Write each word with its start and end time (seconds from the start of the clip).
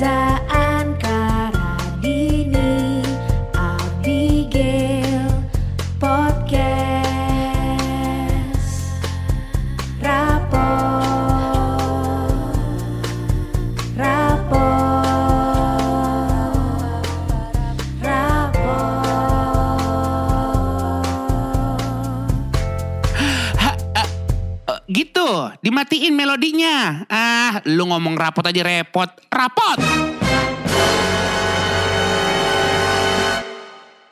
desire. 0.00 0.29
Rapot 28.20 28.44
aja 28.44 28.60
repot. 28.60 29.08
Rapot! 29.32 29.78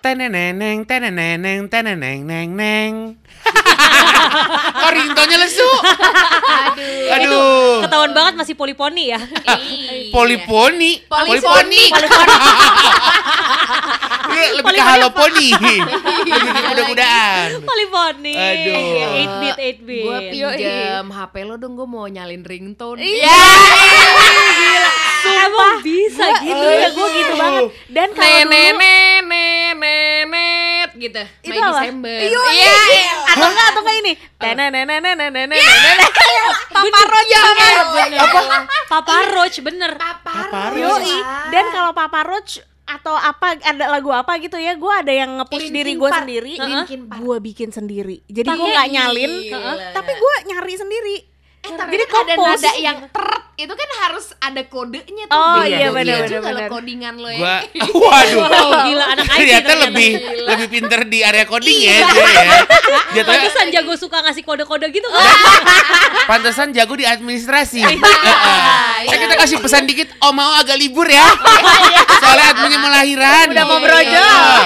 Teneneneng, 0.01 0.89
teneneng, 0.89 1.69
neng, 2.25 2.49
neng. 2.57 2.93
Kok 4.79 4.91
ringtone 4.93 5.35
lesu? 5.39 5.65
Aduh. 5.65 7.15
Aduh. 7.15 7.75
Ketahuan 7.83 8.13
banget 8.13 8.35
masih 8.37 8.55
poliponi 8.55 9.11
ya. 9.11 9.21
Iya. 9.21 10.11
Poliponi. 10.11 11.03
Poliponi. 11.05 11.83
Ini 14.29 14.45
lebih 14.55 14.73
ke 14.73 14.83
haloponi. 14.85 15.49
Lebih 16.29 16.63
kuda-kudaan. 16.69 17.49
poliponi. 17.65 18.35
Aduh. 18.37 18.77
8 19.19 19.41
bit 19.41 19.57
8 19.57 19.87
bit. 19.89 20.05
Gue 20.05 20.19
pinjam 20.31 21.05
HP 21.09 21.35
lo 21.43 21.55
dong, 21.57 21.75
gue 21.75 21.89
mau 21.89 22.05
nyalin 22.07 22.45
ringtone. 22.45 23.01
Iya. 23.01 23.39
Emang 25.29 25.83
bisa 25.83 26.25
gitu 26.39 26.67
ya, 26.69 26.89
gue 26.89 27.07
gitu 27.15 27.33
banget. 27.35 27.63
Dan 27.89 28.09
kalau 28.13 28.31
dulu 28.39 28.49
Nenek, 28.49 28.73
nenet 29.19 30.91
gitu. 30.95 31.23
itu 31.43 31.51
May 31.51 31.59
apa? 31.61 31.71
Desember. 31.75 32.17
Iya, 32.19 32.41
Iya, 32.49 32.73
iya. 32.89 33.13
Atau 33.29 33.49
enggak, 33.49 33.68
atau 33.73 33.81
enggak 33.85 33.97
ini. 34.01 34.13
Tenenenenenenenenen. 34.39 35.99
Papa 36.69 37.01
Roach 37.09 37.33
Bener. 37.35 37.77
Apa? 38.19 38.41
Papa 38.89 39.15
Roach 39.35 39.59
bener. 39.61 39.93
Papa 39.99 40.63
Roach. 40.73 41.13
Dan 41.53 41.65
kalau 41.73 41.93
Papa 41.93 42.21
Roach 42.25 42.65
atau 42.89 43.13
apa 43.13 43.61
ada 43.61 43.85
lagu 43.93 44.09
apa 44.09 44.41
gitu 44.41 44.57
ya, 44.57 44.73
gue 44.73 44.93
ada 44.93 45.13
yang 45.13 45.45
nge-push 45.45 45.69
Linkin 45.69 45.77
diri 45.77 45.93
gue 45.93 46.11
sendiri. 46.11 46.53
Linkin 46.57 47.01
Park. 47.05 47.21
Gue 47.21 47.37
bikin 47.45 47.69
sendiri. 47.69 48.17
Jadi 48.25 48.49
gue 48.49 48.69
nggak 48.73 48.89
nyalin, 48.89 49.33
gila. 49.45 49.73
tapi 49.93 50.13
gue 50.17 50.35
nyari 50.49 50.75
sendiri. 50.75 51.17
Eh, 51.59 51.75
tapi 51.75 51.91
Jadi 51.91 52.05
kan 52.07 52.23
ada 52.23 52.35
nada 52.39 52.71
yang 52.79 52.99
teret 53.09 53.43
itu 53.59 53.75
kan 53.75 53.91
harus 53.99 54.31
ada 54.39 54.63
kodenya 54.65 55.27
tuh. 55.27 55.35
Oh, 55.35 55.67
iya, 55.67 55.83
Iya 55.83 55.89
bener, 55.91 56.31
juga 56.31 56.55
lo 56.55 56.63
codingan 56.71 57.19
lo 57.19 57.27
ya. 57.27 57.67
Gua, 57.83 58.07
waduh. 58.15 58.39
Wow, 58.47 58.71
gila 58.87 59.05
anak 59.11 59.25
IT 59.27 59.35
Ternyata 59.35 59.73
lebih 59.83 60.11
Gila. 60.15 60.47
lebih 60.47 60.67
pinter 60.71 61.01
di 61.05 61.19
area 61.21 61.43
coding 61.43 61.79
ya 61.83 61.95
dia 62.07 62.23
ya. 62.23 62.43
Jatuhnya 63.11 63.25
Pantesan 63.27 63.67
jago 63.75 63.93
suka 63.99 64.23
ngasih 64.23 64.47
kode-kode 64.47 64.87
gitu 64.89 65.09
kan. 65.11 65.27
pantesan 66.31 66.71
jago 66.71 66.95
di 66.95 67.03
administrasi. 67.03 67.83
Iya. 67.83 67.99
Heeh. 67.99 69.11
Eh, 69.11 69.19
kita 69.19 69.35
kasih 69.35 69.59
pesan 69.59 69.83
dikit, 69.85 70.07
oh 70.21 70.31
mau 70.31 70.55
agak 70.55 70.79
libur 70.79 71.11
ya. 71.11 71.27
Soalnya 72.23 72.47
adminnya 72.53 72.79
mau 72.79 72.91
lahiran. 72.93 73.45
Udah 73.51 73.65
mau 73.65 73.79
Iya. 73.79 73.85
brojol. 73.85 74.63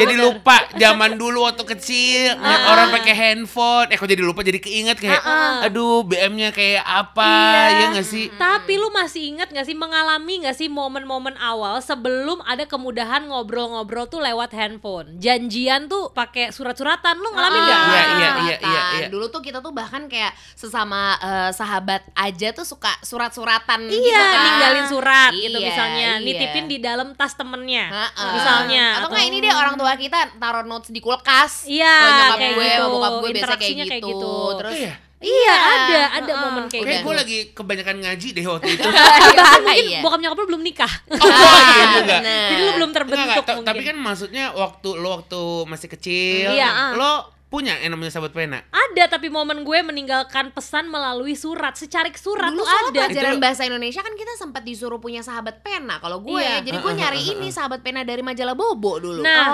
Jadi 0.00 0.14
lupa 0.16 0.56
zaman 0.72 1.10
dulu 1.14 1.44
waktu 1.44 1.64
kecil 1.68 2.40
orang 2.40 2.88
pakai 2.90 3.12
handphone. 3.12 3.92
Eh 3.92 3.96
kok 3.96 4.08
jadi 4.08 4.22
lupa 4.22 4.40
jadi 4.40 4.56
keinget 4.56 4.96
kayak 4.96 5.20
aduh 5.62 6.08
BM-nya 6.16 6.50
kayak 6.50 6.84
apa 6.84 7.30
ya 7.68 7.84
nggak 7.90 8.06
sih? 8.06 8.26
Tapi 8.30 8.72
lu 8.74 8.88
masih 8.90 9.22
ingat 9.28 9.48
gak 9.48 9.64
sih 9.64 9.74
mengalami 9.74 10.40
gak 10.40 10.54
sih 10.54 10.68
momen-momen 10.68 11.34
awal 11.36 11.78
sebelum 11.78 12.38
ada 12.42 12.64
kemudahan 12.64 13.24
ngobrol-ngobrol 13.24 14.06
tuh 14.06 14.18
lewat 14.18 14.50
handphone. 14.50 15.16
Janjian 15.16 15.86
tuh 15.86 16.10
pakai 16.10 16.48
surat-suratan. 16.48 17.16
Lu 17.16 17.30
ngalamin 17.30 17.56
Ah, 17.56 17.64
gak? 17.64 17.74
Iya, 17.74 17.84
iya, 17.84 18.04
iya, 18.04 18.30
Suratan. 18.30 18.64
iya, 18.64 18.82
iya. 18.96 19.06
Dulu 19.08 19.26
tuh 19.28 19.40
kita 19.40 19.58
tuh 19.58 19.70
bahkan 19.70 20.06
kayak 20.06 20.32
sesama 20.54 21.16
eh, 21.16 21.50
sahabat 21.50 22.06
aja 22.14 22.50
tuh 22.50 22.62
suka 22.62 22.90
surat-suratan 23.00 23.84
Iya, 23.84 23.98
gitu 24.00 24.22
kan. 24.24 24.42
ninggalin 24.42 24.86
surat 24.86 25.30
gitu 25.30 25.56
Iya, 25.56 25.66
misalnya, 25.66 26.08
iya. 26.14 26.22
nitipin 26.22 26.64
di 26.66 26.78
dalam 26.78 27.12
tas 27.12 27.34
temennya. 27.34 27.84
Heeh. 27.88 28.32
Misalnya 28.32 28.84
atau 28.96 29.08
enggak 29.08 29.26
ini 29.26 29.36
deh 29.40 29.52
orang 29.52 29.74
tua 29.74 29.92
kita 29.94 30.18
taruh 30.36 30.62
notes 30.62 30.88
di 30.88 31.00
kulkas. 31.00 31.64
Iya, 31.64 31.88
Kalau 31.90 32.12
nyokap 32.14 32.36
kayak 32.36 32.52
gue, 32.54 32.64
gitu. 32.64 32.84
gue 32.84 33.30
biasanya 33.32 33.56
kayak 33.56 33.74
gitu. 33.74 33.88
kayak 33.88 34.02
gitu. 34.04 34.34
Terus 34.60 34.76
Iya. 34.76 34.92
Iya, 35.16 35.54
ada 35.54 36.00
ada 36.12 36.26
Heeh. 36.26 36.42
momen 36.44 36.64
kayak 36.66 36.82
Kayak 36.82 36.96
gitu. 36.96 37.06
gue 37.06 37.14
lagi 37.16 37.38
kebanyakan 37.52 37.96
ngaji 37.98 38.28
deh 38.30 38.44
waktu 38.44 38.68
itu. 38.72 38.88
Bahkan 38.88 39.60
mungkin 39.64 39.84
Iya. 39.86 40.00
bokap 40.00 40.20
nyokap 40.20 40.36
lu 40.36 40.46
belum 40.48 40.62
nikah. 40.62 40.92
Oh, 41.06 41.16
iya 41.16 41.84
juga. 41.96 42.16
bener. 42.20 42.48
Jadi 42.48 42.60
lu 42.60 42.72
belum 42.72 42.82
Enggak, 42.84 42.98
terbentuk 42.98 43.24
enggak, 43.24 43.46
mungkin. 43.54 43.68
tapi 43.70 43.82
kan 43.82 43.96
maksudnya 43.96 44.44
waktu 44.52 44.88
lo 44.94 45.08
waktu 45.14 45.40
masih 45.64 45.88
kecil, 45.88 46.48
Iya, 46.50 46.68
ah. 46.68 46.90
lo 46.92 47.12
punya 47.46 47.78
yang 47.78 47.94
namanya 47.94 48.10
sahabat 48.10 48.34
pena. 48.34 48.58
Ada 48.68 49.06
tapi 49.08 49.30
momen 49.30 49.62
gue 49.62 49.78
meninggalkan 49.80 50.50
pesan 50.50 50.86
melalui 50.86 51.32
surat, 51.34 51.72
secarik 51.72 52.14
surat 52.14 52.50
Dulu 52.50 52.60
tuh 52.60 52.66
ada. 52.66 52.90
pelajaran 53.06 53.38
bahasa 53.38 53.62
Indonesia 53.62 54.02
kan 54.02 54.10
kita 54.12 54.34
sempat 54.34 54.60
disuruh 54.60 54.98
punya 54.98 55.22
sahabat 55.22 55.62
pena 55.62 55.96
kalau 55.98 56.18
gue 56.18 56.34
Iya. 56.36 56.60
jadi 56.60 56.76
gue 56.76 56.92
nyari 56.92 57.20
ini 57.30 57.48
sahabat 57.48 57.78
pena 57.78 58.02
dari 58.02 58.20
majalah 58.20 58.52
Bobo 58.52 58.98
dulu. 58.98 59.22
Nah, 59.22 59.46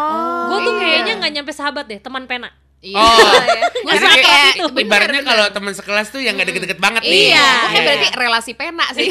gue 0.48 0.58
tuh 0.58 0.72
Iya. 0.72 0.80
kayaknya 0.80 1.12
nggak 1.14 1.32
nyampe 1.34 1.52
sahabat 1.52 1.84
deh, 1.86 2.00
teman 2.00 2.24
pena. 2.24 2.48
Iya. 2.80 2.96
Oh, 2.96 3.12
Gue 3.82 3.92
jadi 3.92 4.18
kayak 4.18 4.52
itu. 4.56 4.64
Ibaratnya 4.74 5.20
kalau 5.20 5.44
teman 5.52 5.72
sekelas 5.72 6.08
tuh 6.08 6.16
yang 6.18 6.32
gak 6.34 6.48
deket-deket 6.48 6.80
banget 6.80 7.04
nih. 7.04 7.28
Iya, 7.28 7.44
gue 7.44 7.68
kayak 7.70 7.84
berarti 7.84 8.08
relasi 8.16 8.52
pena 8.54 8.86
sih. 8.90 9.04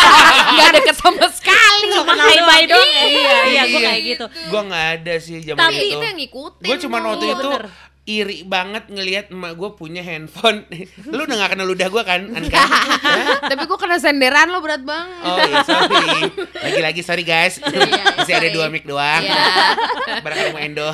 Gak 0.56 0.70
deket 0.72 0.94
sama 0.94 1.26
sekali. 1.28 1.90
Cuma 1.92 2.14
hai-bye 2.14 2.64
doang. 2.64 2.86
ya. 2.86 3.02
Iya, 3.02 3.36
iya, 3.44 3.62
gue 3.66 3.76
Iya. 3.76 3.88
kayak 3.88 4.02
gitu. 4.04 4.24
Gue 4.46 4.60
nggak 4.62 4.86
ada 4.96 5.14
sih 5.18 5.36
zaman 5.42 5.58
Tapi 5.58 5.74
itu. 5.76 5.90
itu 5.92 6.04
yang 6.04 6.18
ngikutin. 6.18 6.64
Gue 6.64 6.76
cuma 6.78 6.96
waktu 7.02 7.24
Iya, 7.24 7.34
itu 7.34 7.48
bener. 7.50 7.64
Iri 8.06 8.42
banget 8.42 8.86
ngelihat 8.86 9.28
emak 9.28 9.52
gue 9.52 9.70
punya 9.74 9.98
handphone. 9.98 10.62
Lu 11.10 11.20
udah 11.20 11.36
gak 11.36 11.50
kenal 11.52 11.66
ludah 11.66 11.86
gue 11.86 12.02
kan, 12.02 12.22
Anka? 12.30 12.54
Hah? 12.54 13.42
Tapi 13.50 13.62
gue 13.62 13.74
kena 13.76 13.98
senderan 13.98 14.46
lo 14.46 14.58
berat 14.58 14.80
banget. 14.80 15.26
Oh 15.26 15.38
iya 15.42 15.58
sorry 15.60 16.30
Lagi-lagi 16.56 17.02
sorry 17.02 17.22
guys 17.22 17.58
Iya, 17.58 17.82
Masih 18.18 18.34
ada 18.36 18.48
dua 18.48 18.66
mic 18.68 18.86
doang 18.86 19.20
Iya. 19.20 19.42
Barangkali 20.22 20.50
mau 20.50 20.62
endo 20.62 20.88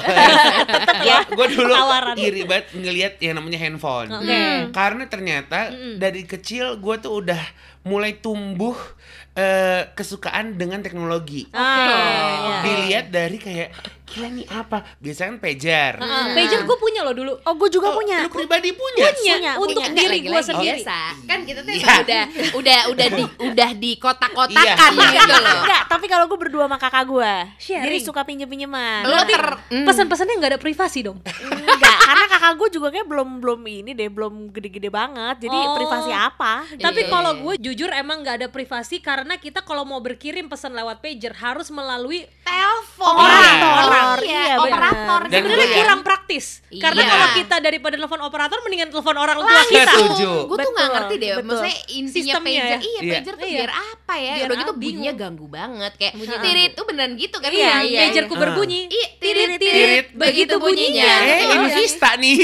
ya. 1.02 1.20
Gue 1.28 1.46
dulu 1.48 1.68
Tawaran. 1.70 2.16
iri 2.16 2.42
banget 2.42 2.72
ngelihat 2.72 3.12
yang 3.18 3.36
namanya 3.36 3.60
handphone 3.60 4.08
Oke. 4.10 4.72
Karena 4.72 5.04
ternyata 5.06 5.68
dari 5.96 6.24
kecil 6.24 6.76
gue 6.76 6.94
tuh 6.96 7.20
udah 7.20 7.42
mulai 7.82 8.16
tumbuh 8.16 8.72
eh, 9.32 9.84
kesukaan 9.92 10.54
dengan 10.54 10.80
teknologi 10.80 11.44
Ah, 11.50 11.68
iya. 12.40 12.56
Dilihat 12.62 13.06
dari 13.10 13.36
kayak 13.36 13.68
Gila 14.12 14.28
nih 14.30 14.46
apa 14.46 14.78
Biasanya 14.98 15.28
kan 15.30 15.38
pager 15.38 15.94
Heeh, 15.96 16.24
pager 16.34 16.60
gue 16.62 16.76
punya 16.76 17.00
loh 17.00 17.12
dulu. 17.12 17.32
Oh 17.42 17.54
gue 17.54 17.68
juga 17.68 17.88
Oh, 17.88 17.96
punya 17.96 18.18
Lu 18.22 18.30
pribadi 18.30 18.70
punya? 18.70 19.08
Punya, 19.08 19.34
Punya, 19.34 19.52
untuk 19.56 19.82
punya. 19.82 19.96
diri 19.98 20.18
gue 20.20 20.40
sendiri. 20.42 20.80
biasa. 20.80 20.98
Kan 21.24 21.38
kita 21.42 21.60
tuh 21.60 21.72
Iya. 21.72 21.80
emang 21.82 21.98
udah 21.98 22.22
udah 22.52 22.80
udah 22.92 23.08
di 23.10 23.24
udah 23.42 23.70
di 23.74 23.90
kotak-kotakan 23.96 24.90
Iya. 24.92 25.10
gitu 25.18 25.32
loh. 25.34 25.54
Enggak, 25.58 25.82
tapi 25.86 26.06
kalau 26.06 26.24
gue 26.26 26.38
berdua 26.38 26.64
sama 26.64 26.76
kakak 26.76 27.04
gue. 27.04 27.32
Jadi 27.58 27.96
suka 27.98 28.20
pinjem-pinjeman 28.22 29.02
Lo 29.02 29.16
Berarti 29.18 29.32
ter 29.32 29.44
mm. 29.72 29.84
pesan-pesannya 29.84 30.34
nggak 30.36 30.50
ada 30.52 30.60
privasi 30.60 30.98
dong. 31.02 31.18
Enggak, 31.42 31.96
karena 32.02 32.24
kakak 32.28 32.52
gue 32.54 32.68
juga 32.70 32.88
kayak 32.90 33.06
belum 33.06 33.28
belum 33.38 33.60
ini 33.62 33.90
deh, 33.92 34.08
belum 34.08 34.34
gede-gede 34.50 34.88
banget. 34.88 35.42
Jadi 35.42 35.56
Oh. 35.58 35.74
privasi 35.74 36.10
apa? 36.10 36.54
gitu. 36.68 36.82
Tapi 36.82 37.00
Iya. 37.02 37.10
kalau 37.10 37.32
gue 37.38 37.54
jujur 37.58 37.90
emang 37.90 38.20
nggak 38.20 38.36
ada 38.36 38.48
privasi 38.48 38.98
karena 38.98 39.34
kita 39.36 39.60
kalau 39.60 39.82
mau 39.82 39.98
berkirim 39.98 40.46
pesan 40.46 40.72
lewat 40.72 41.00
pager 41.00 41.32
harus 41.34 41.68
melalui 41.68 42.26
telepon 42.42 43.16
Operator, 44.04 44.18
iya, 44.24 44.42
iya, 44.42 44.54
operator 44.56 45.20
Dan 45.24 45.38
sebenarnya 45.38 45.58
gue 45.58 45.68
ya- 45.68 45.78
kurang 45.78 46.00
praktis. 46.02 46.46
Iya. 46.66 46.82
Karena 46.82 47.02
kalau 47.04 47.28
kita 47.34 47.56
daripada 47.58 47.94
telepon 47.94 48.20
operator 48.22 48.58
mendingan 48.60 48.88
telepon 48.88 49.16
orang 49.16 49.38
tua 49.38 49.52
Lah, 49.52 49.64
kita. 49.64 49.92
setuju. 49.92 50.30
gue 50.44 50.56
tuh 50.56 50.70
nggak 50.70 50.82
Betul, 50.82 50.96
ngerti 50.98 51.14
deh 51.14 51.30
betul. 51.30 51.44
maksudnya 51.44 51.76
intinya 51.90 52.12
Sistemnya 52.32 52.52
pager 52.58 52.64
ya? 52.64 52.78
iya 52.82 53.00
Iya. 53.00 53.12
pager 53.12 53.34
tuh 53.34 53.46
Iya. 53.46 53.56
biar 53.56 53.72
apa 53.72 54.14
ya 54.14 54.32
Biar 54.34 54.46
udah 54.46 54.58
gitu 54.58 54.72
bunyinya 54.74 55.12
ganggu 55.14 55.46
banget 55.46 55.92
kayak 55.94 56.12
Bunyinya 56.14 56.40
tirit 56.42 56.72
tuh 56.72 56.84
beneran 56.84 57.12
gitu 57.14 57.36
kan 57.36 57.50
Iya, 57.50 57.72
iya 57.82 58.00
pagerku 58.02 58.34
berbunyi. 58.34 58.80
Iya, 58.84 59.06
tirit 59.18 59.48
tirit, 59.48 59.60
Tirit. 59.62 60.06
begitu 60.12 60.54
bunyinya. 60.56 61.12
Eh 61.22 61.40
ini 61.46 61.68
Vista 61.72 62.10
nih. 62.14 62.36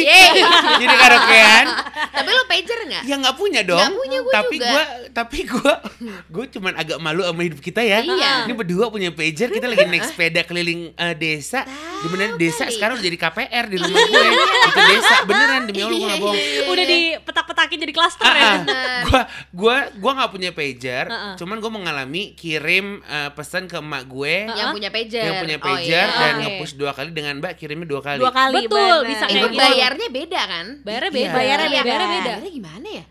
Jadi 0.77 0.95
karaokean 0.95 1.67
Tapi 2.19 2.31
lo 2.31 2.43
pager 2.47 2.79
nggak? 2.85 3.03
Ya 3.05 3.15
nggak 3.17 3.37
punya 3.37 3.61
dong. 3.63 3.79
Nggak 3.81 3.95
punya, 3.97 4.19
gua 4.21 4.33
tapi 4.35 4.57
juga. 4.59 4.83
Tapi 5.11 5.45
gua 5.45 5.81
gua 6.27 6.45
cuman 6.45 6.73
agak 6.75 6.99
malu 6.99 7.23
sama 7.23 7.41
hidup 7.41 7.59
kita 7.59 7.81
ya. 7.81 8.01
Iya. 8.01 8.45
Ini 8.45 8.55
berdua 8.55 8.89
punya 8.89 9.11
pager, 9.11 9.49
kita 9.49 9.67
lagi 9.67 9.85
naik 9.85 10.05
sepeda 10.05 10.41
keliling 10.43 10.93
eh, 10.93 11.15
desa. 11.15 11.65
Di 11.99 12.07
mana 12.07 12.35
desa 12.35 12.65
kali. 12.65 12.75
sekarang 12.75 12.95
udah 12.95 13.05
jadi 13.05 13.19
KPR 13.19 13.65
di 13.67 13.77
rumah 13.77 13.99
gue. 13.99 14.27
Itu 14.65 14.81
desa 14.87 15.15
beneran 15.25 15.63
demi 15.65 15.81
Allah 15.81 15.95
gua 15.95 16.07
nggak 16.07 16.21
bohong. 16.21 16.39
Udah 16.69 16.85
dipetak-petakin 16.87 17.79
jadi 17.81 17.93
klaster 17.93 18.23
Ah, 18.23 18.35
ya. 18.35 18.45
ah. 18.45 18.57
gua 19.03 19.21
gua 19.51 19.77
gua 19.95 20.13
nggak 20.15 20.31
punya 20.31 20.51
pager, 20.51 21.07
Ah, 21.07 21.15
ah. 21.15 21.35
cuman 21.35 21.57
gua 21.59 21.71
mengalami 21.71 22.33
kirim 22.33 22.87
eh, 23.03 23.31
pesan 23.31 23.65
ke 23.65 23.77
emak 23.77 24.05
gue 24.05 24.47
Yang 24.47 24.69
punya 24.71 24.91
pager. 24.91 25.23
yang 25.23 25.37
punya 25.39 25.57
Oh, 25.57 25.65
pager 25.65 26.07
iya. 26.07 26.19
dan 26.19 26.33
Oke. 26.33 26.43
nge-push 26.45 26.75
dua 26.75 26.93
kali 26.93 27.11
dengan 27.11 27.35
mbak 27.37 27.55
kirimnya 27.55 27.85
dua 27.85 28.01
kali. 28.01 28.19
Dua 28.19 28.31
kali 28.31 28.55
Betul, 28.61 28.79
bener. 28.99 29.09
bisa 29.09 29.25
Itu 29.27 29.47
gitu. 29.47 29.59
bayarnya 29.59 30.09
beda 30.09 30.41
kan? 30.45 30.67
Bayarnya 30.81 31.09
Iya. 31.09 31.19
beda. 31.19 31.35
Bayarnya 31.35 31.69
Iya 31.69 31.75
beda. 31.75 31.85
Bayarnya 31.89 32.09
beda. 32.11 32.25
Bayarnya 32.29 32.53
gimana 32.53 32.89
ya? 32.91 33.05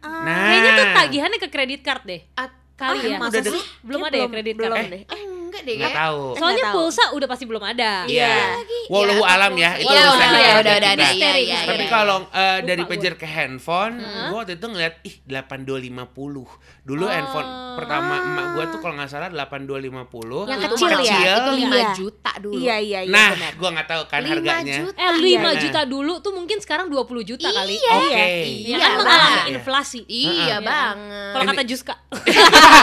Nah, 0.00 0.36
Kayaknya 0.44 0.70
tuh 0.72 0.86
tagihannya 0.94 1.38
ke 1.38 1.48
kredit 1.48 1.80
card 1.82 2.02
deh. 2.04 2.20
At- 2.34 2.56
kali 2.74 2.98
Ah, 3.00 3.10
ya. 3.10 3.18
masa 3.18 3.42
Udah 3.42 3.50
sih? 3.50 3.62
Belum 3.82 4.00
Kayak 4.00 4.08
ada 4.08 4.18
ya 4.18 4.26
kredit 4.30 4.54
belum 4.54 4.70
card? 4.70 4.86
deh. 4.88 5.02
Eh, 5.04 5.22
enggak 5.58 5.66
deh 5.66 5.74
Nggak 5.76 5.90
kayak. 5.90 6.02
tahu. 6.04 6.22
Soalnya 6.32 6.54
Nggak 6.54 6.70
tahu. 6.70 6.76
pulsa 6.78 7.04
udah 7.10 7.28
pasti 7.28 7.44
belum 7.44 7.64
ada. 7.64 7.92
Iya. 8.04 8.34
lagi. 8.54 8.80
Wallahu 8.88 9.16
Ya, 9.18 9.28
alam 9.28 9.52
ya, 9.54 9.70
itu 9.74 9.84
Iya, 9.84 10.00
urusan 10.04 10.14
udah, 10.14 10.28
kita. 10.30 10.58
udah, 10.58 10.74
udah, 10.78 11.10
iya, 11.10 11.32
iya, 11.36 11.58
Tapi 11.66 11.84
iya. 11.84 11.90
kalau 11.90 12.16
Lupa 12.20 12.62
dari 12.62 12.82
pejer 12.84 13.14
ke 13.14 13.26
handphone, 13.26 13.94
gue 13.98 14.36
waktu 14.36 14.54
itu 14.54 14.66
ngeliat 14.66 14.94
ih 15.02 15.14
8250. 15.24 16.48
Dulu 16.80 17.04
handphone 17.06 17.48
pertama 17.74 18.14
emak 18.18 18.46
gue 18.50 18.64
tuh 18.68 18.78
kalau 18.78 18.94
nggak 18.94 19.06
salah 19.06 19.28
8250. 19.28 20.46
Yang 20.46 20.60
Itu 20.60 20.74
kecil 20.74 21.00
ya? 21.04 21.34
Itu 21.36 21.50
5 21.52 21.68
Iya. 21.68 21.90
juta 21.92 22.32
dulu. 22.38 22.54
Iya 22.56 22.76
iya 22.78 23.00
iya 23.02 23.10
Nah, 23.10 23.28
gue 23.34 23.68
nggak 23.68 23.88
tahu 23.88 24.02
kan 24.06 24.20
5 24.20 24.30
harganya. 24.30 24.76
juta. 24.82 24.98
Eh 24.98 25.12
5 25.12 25.20
Iya. 25.20 25.60
juta 25.60 25.80
dulu 25.84 26.12
tuh 26.18 26.32
mungkin 26.32 26.58
sekarang 26.58 26.86
20 26.86 27.22
juta 27.24 27.48
kali. 27.48 27.76
Iya. 27.76 27.92
Oke. 27.94 28.08
Ya 28.08 28.26
Iya, 28.48 28.76
kan 28.78 28.90
mengalami 28.96 29.40
inflasi. 29.52 30.00
Iya 30.04 30.32
Iya. 30.32 30.56
banget. 30.60 31.32
Kalau 31.32 31.44
kata 31.46 31.62
Juska. 31.64 31.94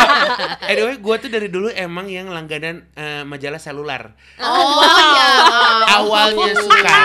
Anyway, 0.66 0.98
gue 0.98 1.16
tuh 1.18 1.30
dari 1.30 1.48
dulu 1.48 1.69
emang 1.69 2.07
yang 2.07 2.27
langganan 2.27 2.64
eh, 2.73 3.23
majalah 3.27 3.62
selular. 3.62 4.15
Oh 4.39 4.81
iya. 4.85 5.29
Awalnya 6.01 6.53
suka, 6.59 7.03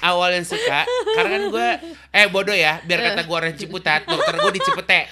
awalnya 0.00 0.42
suka, 0.44 0.88
karena 1.16 1.28
kan 1.30 1.42
gue, 1.50 1.68
eh 2.14 2.26
bodoh 2.26 2.54
ya, 2.54 2.78
biar 2.80 3.02
kata 3.04 3.20
gue 3.22 3.34
orang 3.34 3.54
Ciputat, 3.54 4.06
dokter 4.06 4.38
gue 4.38 4.52
di 4.54 4.62
Cipete, 4.62 5.10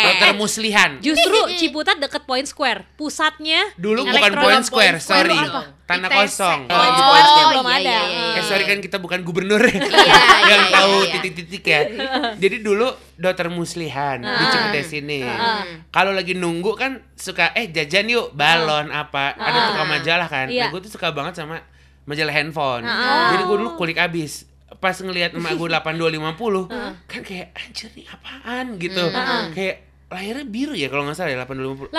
dokter 0.00 0.30
Muslihan. 0.32 0.90
Justru 0.98 1.34
Ciputat 1.58 1.98
deket 1.98 2.22
Point 2.22 2.46
Square. 2.46 2.86
Pusatnya 2.94 3.74
Dulu 3.74 4.06
bukan. 4.06 4.30
Point 4.32 4.62
Square, 4.62 4.96
sorry, 4.98 5.34
tanah 5.82 6.06
ITC. 6.06 6.16
kosong. 6.16 6.60
Oh, 6.64 6.78
Eh, 6.78 6.88
di 6.88 7.02
oh, 7.02 7.46
belum 7.50 7.66
iya, 7.66 7.74
ada. 7.74 7.82
iya, 7.82 8.02
iya. 8.06 8.38
Eh 8.38 8.44
sorry 8.44 8.64
kan 8.64 8.78
kita 8.78 8.96
bukan 8.96 9.20
gubernur 9.20 9.58
ya, 9.60 9.74
Iya, 9.82 10.14
yang 10.46 10.62
iya, 10.62 10.72
tahu 10.72 10.94
iya. 10.96 11.12
titik-titik 11.12 11.62
ya. 11.64 11.80
Jadi 12.38 12.56
dulu 12.60 12.86
dokter 13.14 13.50
Muslihan 13.50 14.18
di 14.18 14.30
Ah. 14.30 14.46
Cipete 14.48 14.80
sini. 14.84 15.20
Ah. 15.20 15.66
Kalau 15.90 16.10
lagi 16.10 16.32
nunggu 16.32 16.72
kan 16.74 17.02
suka 17.12 17.50
eh 17.52 17.66
jajan 17.68 18.06
yuk 18.06 18.30
balon 18.32 18.88
apa 18.88 19.34
ada 19.34 19.50
Ah. 19.52 19.64
tukang 19.68 19.88
majalah 19.90 20.28
kan. 20.28 20.46
Iya. 20.46 20.64
Nah 20.64 20.68
gue 20.70 20.80
tuh 20.80 20.92
suka 20.92 21.10
banget 21.10 21.34
sama 21.34 21.66
majalah 22.02 22.30
handphone. 22.30 22.82
Ah. 22.84 23.34
Jadi 23.34 23.42
gue 23.42 23.56
dulu 23.58 23.74
kulik 23.74 23.98
abis. 23.98 24.46
Pas 24.82 24.98
ngelihat 24.98 25.30
emak 25.38 25.54
gue 25.54 25.68
8250 25.70 26.66
kan 27.06 27.20
kayak 27.22 27.54
anjir 27.54 27.88
nih 27.94 28.06
apaan? 28.10 28.66
Gitu. 28.82 29.04
Kayak 29.54 29.91
layarnya 30.12 30.44
biru 30.44 30.72
ya 30.72 30.86
kalau 30.86 31.02
nggak 31.02 31.16
salah 31.16 31.30
ya 31.30 31.38
8250. 31.40 31.88
8250 31.90 31.96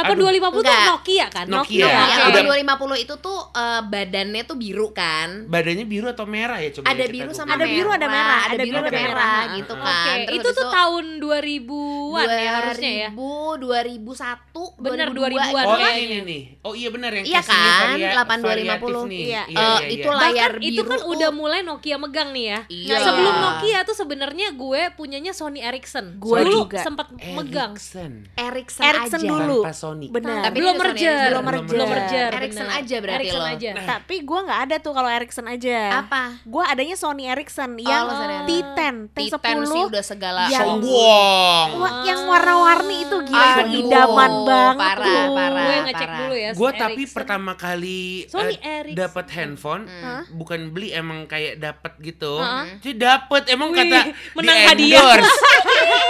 tuh 0.53 0.61
Enggak. 0.63 0.85
Nokia 0.87 1.25
kan? 1.27 1.45
Nokia. 1.47 1.81
Iya, 1.81 1.89
Udah- 2.23 2.37
yang 2.37 2.47
250 2.47 2.95
itu 2.99 3.13
tuh 3.17 3.39
eh, 3.51 3.81
badannya 3.83 4.43
tuh 4.43 4.55
biru 4.55 4.87
kan. 4.91 5.29
Badannya 5.45 5.85
biru 5.85 6.05
atau 6.07 6.25
merah 6.25 6.57
ya 6.57 6.69
coba 6.71 6.85
Ada 6.87 7.01
kita 7.01 7.11
biru 7.11 7.31
sama 7.31 7.49
Ada 7.51 7.65
biru, 7.65 7.89
ada 7.89 8.07
merah. 8.07 8.41
Ada 8.43 8.53
Ada 8.53 8.63
biru 8.63 8.75
ada 8.75 8.83
biru, 8.83 8.93
ada 8.93 8.99
merah 9.03 9.15
merah. 9.41 9.55
gitu 9.55 9.73
Oke, 9.73 9.83
kan. 9.83 10.17
Terus 10.23 10.35
itu 10.35 10.49
tuh 10.53 10.67
tahun 10.69 11.05
2000-an 11.19 12.27
ya 12.29 12.51
harusnya 12.55 12.91
ya. 12.93 13.09
2000, 13.11 13.57
2001, 13.57 14.77
Bener, 14.77 15.07
2002 15.09 15.33
2000-an. 15.33 15.65
Oh 15.65 15.75
gitu. 15.75 15.89
ini 15.89 16.05
nih 16.05 16.21
nih. 16.23 16.41
Oh 16.61 16.73
iya 16.73 16.89
benar 16.89 17.11
yang 17.11 17.25
Iya 17.25 17.41
kan, 17.41 17.57
varia- 17.89 18.13
8250. 18.15 18.45
variatif 18.45 18.79
nih. 19.05 19.21
Iya. 19.23 19.43
Iya, 19.43 19.57
Eh, 19.57 19.79
iya, 19.79 19.87
itu 19.89 20.07
iya. 20.07 20.19
layar 20.19 20.51
Bahkan 20.53 20.63
itu 20.63 20.73
biru 20.75 20.87
kan 20.87 20.99
tuh. 20.99 21.09
udah 21.09 21.29
mulai 21.31 21.59
Nokia 21.61 21.97
megang 21.97 22.29
nih 22.31 22.45
ya. 22.45 22.59
Iya. 22.67 22.89
Nah, 22.89 22.99
sebelum 23.01 23.33
Nokia 23.39 23.79
tuh 23.83 23.95
sebenarnya 23.95 24.47
gue 24.53 24.81
punyanya 24.93 25.31
Sony 25.31 25.59
Ericsson. 25.59 26.05
Gue 26.17 26.39
Dulu 26.41 26.53
juga. 26.63 26.79
sempat 26.79 27.07
megang. 27.11 27.73
Ericsson. 27.73 28.02
Ericsson, 28.33 28.83
Ericsson 28.83 29.19
aja. 29.19 29.29
dulu. 29.29 29.57
Panasonic. 29.61 30.09
Benar. 30.09 30.41
Tapi 30.43 30.57
belum 30.57 30.71
Sony 30.71 30.81
merger. 30.81 31.03
Ericsson. 31.05 31.25
Belum 31.25 31.43
merger. 31.43 31.67
Belum 31.69 31.87
merger. 31.87 32.29
Ericsson 32.31 32.65
bener. 32.65 32.79
aja 32.79 32.95
berarti 32.97 33.17
Ericsson 33.19 33.39
lo. 33.39 33.47
aja. 33.49 33.69
Tapi 33.85 34.15
gue 34.19 34.39
nggak 34.41 34.59
ada 34.61 34.75
tuh 34.77 34.91
kalau 34.91 35.09
Ericsson 35.09 35.45
aja. 35.47 35.79
Apa? 35.99 36.23
Gue 36.43 36.63
adanya 36.63 36.95
Sony 36.95 37.23
Ericsson 37.25 37.71
Oh, 37.73 37.81
yang 37.81 38.03
Sony 38.05 38.35
T10, 38.35 38.45
Titan 38.45 38.95
T10 39.09 39.57
sih 39.65 39.83
udah 39.85 40.03
segala. 40.03 40.41
Yang- 40.45 40.83
Sombong. 40.83 41.67
Wah, 41.75 41.91
yang 42.03 42.19
warna-warni 42.23 42.97
itu 43.01 43.17
gila 43.23 43.45
itu 43.45 43.61
Aduh, 43.63 43.79
idaman 43.83 44.31
banget 44.43 44.79
parah, 44.79 45.05
tuh. 45.05 45.25
parah. 45.33 45.63
gue 45.63 45.77
ngecek 45.83 46.09
dulu 46.17 46.35
ya. 46.35 46.49
Gue 46.53 46.69
tapi 46.71 46.93
Ericsson. 46.99 47.15
pertama 47.15 47.51
kali 47.53 48.01
Sony 48.25 48.55
eh, 48.55 48.79
Ericsson. 48.81 48.97
dapat 48.99 49.25
handphone 49.31 49.83
Hah? 49.85 50.23
bukan 50.29 50.59
beli 50.69 50.91
emang 50.91 51.25
kayak 51.25 51.57
dapat 51.57 51.93
gitu. 51.99 52.37
Hah? 52.37 52.65
Jadi 52.77 52.95
dapat 52.95 53.43
emang 53.47 53.69
Wih, 53.69 53.79
kata 53.79 53.99
menang 54.33 54.55
di 54.55 54.65
hadiah. 54.65 54.99
endorse. 55.01 55.33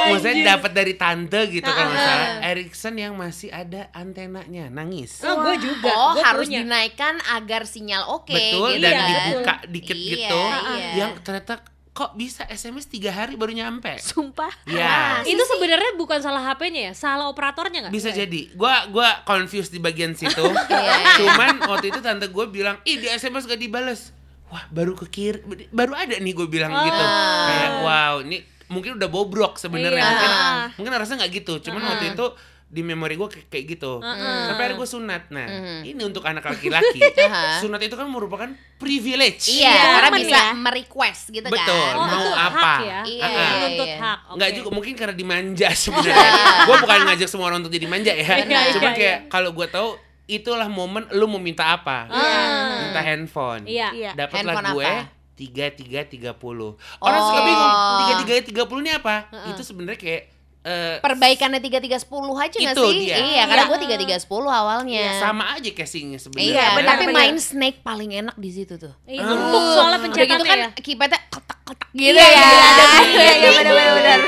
Maksudnya 0.06 0.36
dapat 0.51 0.72
dari 0.74 0.94
tante 0.94 1.40
gitu 1.50 1.69
kalau 1.83 1.91
nggak 1.91 2.01
Ah. 2.01 2.09
salah. 2.09 2.39
Ericsson 2.45 2.95
yang 2.95 3.13
masih 3.13 3.50
ada 3.50 3.81
antenanya, 3.91 4.65
nangis. 4.68 5.19
Oh, 5.19 5.41
gue 5.41 5.56
juga. 5.59 5.89
Oh, 5.89 6.13
Gue 6.13 6.24
harus 6.24 6.47
punya. 6.47 6.62
dinaikkan 6.62 7.15
agar 7.30 7.63
sinyal 7.63 8.03
oke 8.09 8.30
Betul 8.30 8.69
gitu 8.74 8.81
dan 8.81 8.94
Iya, 8.94 9.03
dibuka 9.06 9.53
dikit 9.65 9.95
Iya, 9.95 10.09
gitu. 10.09 10.41
iya. 10.71 10.89
Yang 10.97 11.12
ternyata 11.21 11.53
kok 11.89 12.12
bisa 12.13 12.41
SMS 12.47 12.88
tiga 12.88 13.12
hari 13.12 13.33
baru 13.33 13.51
nyampe. 13.51 14.01
Sumpah. 14.01 14.50
Ya. 14.65 15.21
Ah, 15.21 15.21
Itu 15.24 15.45
sebenarnya 15.47 15.94
bukan 15.94 16.18
salah 16.19 16.41
HP-nya 16.44 16.89
ya, 16.89 16.94
salah 16.94 17.27
operatornya 17.27 17.85
nggak? 17.85 17.94
Bisa 17.94 18.09
jadi. 18.09 18.50
Gua 18.51 18.89
gua 18.89 19.21
confused 19.24 19.69
di 19.69 19.77
bagian 19.77 20.12
situ. 20.12 20.41
Iya. 20.65 21.15
Cuman 21.15 21.62
waktu 21.63 21.89
itu 21.89 22.00
tante 22.00 22.25
gue 22.27 22.45
bilang, 22.47 22.81
"Ih, 22.81 22.97
di 22.97 23.06
SMS 23.07 23.45
gak 23.45 23.57
dibales." 23.57 24.09
Wah, 24.45 24.65
baru 24.69 24.94
kekir 24.95 25.41
baru 25.69 25.94
ada 25.94 26.13
nih 26.15 26.30
gue 26.31 26.45
bilang 26.47 26.69
Ah. 26.71 26.81
gitu. 26.83 27.03
Kayak 27.44 27.71
wow, 27.80 28.13
ini 28.21 28.38
mungkin 28.74 28.98
udah 28.98 29.08
bobrok 29.08 29.56
sebenarnya. 29.56 29.94
Iya. 29.96 30.10
Mungkin, 30.10 30.30
Ah. 30.31 30.66
mungkin 30.74 30.92
rasanya 30.92 31.18
nggak 31.22 31.34
gitu. 31.36 31.54
Cuman 31.62 31.81
waktu 31.88 32.12
itu 32.12 32.25
di 32.66 32.81
memori 32.81 33.14
gue 33.14 33.30
kayak, 33.30 33.48
kayak 33.48 33.66
gitu. 33.70 34.02
Sampai 34.02 34.66
akhirnya 34.66 34.75
gue 34.75 34.90
sunat. 34.90 35.24
Nah, 35.30 35.46
ini 35.84 36.02
untuk 36.02 36.25
anak 36.25 36.42
laki-laki. 36.44 36.98
Sunat 37.62 37.78
itu 37.80 37.94
kan 37.94 38.10
merupakan 38.10 38.50
privilege. 38.75 39.54
Iya, 39.54 39.70
Iya, 39.70 39.86
karena 39.94 40.10
bisa 40.18 40.40
ya. 40.42 40.46
merequest 40.52 41.24
gitu 41.30 41.46
kan. 41.46 41.54
Betul. 41.54 41.90
Oh, 41.94 42.02
mau 42.04 42.18
itu 42.20 42.31
apa? 42.34 42.58
hak 42.58 42.80
ya? 42.81 43.00
Iya, 43.06 43.22
Ah, 43.22 43.30
ah. 43.30 43.30
iya, 43.30 43.46
Menuntut 43.54 43.86
iya. 43.86 43.98
hak. 44.02 44.20
Nggak 44.34 44.50
oke. 44.50 44.58
juga 44.58 44.70
mungkin 44.74 44.94
karena 44.98 45.14
dimanja 45.14 45.69
sebenarnya. 45.80 46.31
gue 46.66 46.76
bukan 46.81 47.00
ngajak 47.06 47.30
semua 47.30 47.46
orang 47.48 47.60
untuk 47.62 47.72
jadi 47.72 47.86
manja 47.86 48.10
ya. 48.12 48.26
Iya, 48.42 48.60
Cuman 48.74 48.90
iya, 48.90 48.98
kayak 48.98 49.18
kalau 49.30 49.54
gue 49.54 49.68
tahu 49.69 49.90
itulah 50.26 50.66
momen 50.66 51.06
lu 51.14 51.26
mau 51.28 51.38
minta 51.38 51.69
apa. 51.72 52.10
Ah. 52.10 52.81
Minta 52.81 53.02
handphone. 53.02 53.69
Iya. 53.69 53.94
Iya. 53.94 54.12
Dapatlah 54.18 54.56
gue 54.72 54.81
apa? 54.84 55.22
Tiga 55.33 55.69
tiga 55.74 56.01
tiga 56.06 56.31
puluh. 56.33 56.77
Orang 57.01 57.19
Oh. 57.21 57.25
suka 57.30 57.41
bingung 57.45 57.74
tiga 58.00 58.13
tiga 58.21 58.33
tiga 58.45 58.63
puluh 58.69 58.81
ini 58.85 58.94
apa? 58.97 59.30
Itu 59.53 59.62
sebenarnya 59.65 60.00
kayak 60.01 60.24
eh, 60.63 60.95
Perbaikannya 60.98 61.60
3310 61.60 62.07
aja 62.38 62.56
nggak 62.57 62.75
sih? 62.77 62.95
dia. 63.01 63.15
Iya, 63.18 63.44
karena 63.45 63.63
Iya. 63.63 63.69
gue 63.69 63.77
3310 63.80 64.24
awalnya. 64.50 65.07
sama 65.18 65.44
aja 65.54 65.69
casingnya 65.69 66.18
sebenarnya. 66.18 66.50
Iya, 66.50 66.65
benar, 66.74 66.89
tapi 66.89 67.06
benar. 67.06 67.18
main 67.19 67.36
Snake 67.38 67.80
paling 67.80 68.12
enak 68.13 68.36
di 68.36 68.50
situ 68.50 68.74
tuh. 68.75 68.94
Iya, 69.04 69.21
empuk 69.21 69.63
soalnya 69.69 70.00
Udah 70.00 70.00
gitu 70.00 70.13
pencetannya 70.15 70.45
kan 70.45 70.57
ya. 70.57 70.69
keypadnya 70.75 71.19
ketak-ketak 71.25 71.89
gitu 71.92 72.10
Iya, 72.10 72.15
ya. 72.15 72.25
iya, 72.25 72.42
ada 72.42 72.83
Iya, 73.04 73.31
iya, 73.33 73.50
benar, 73.54 73.74
benar, 73.74 73.92
benar. 73.94 74.19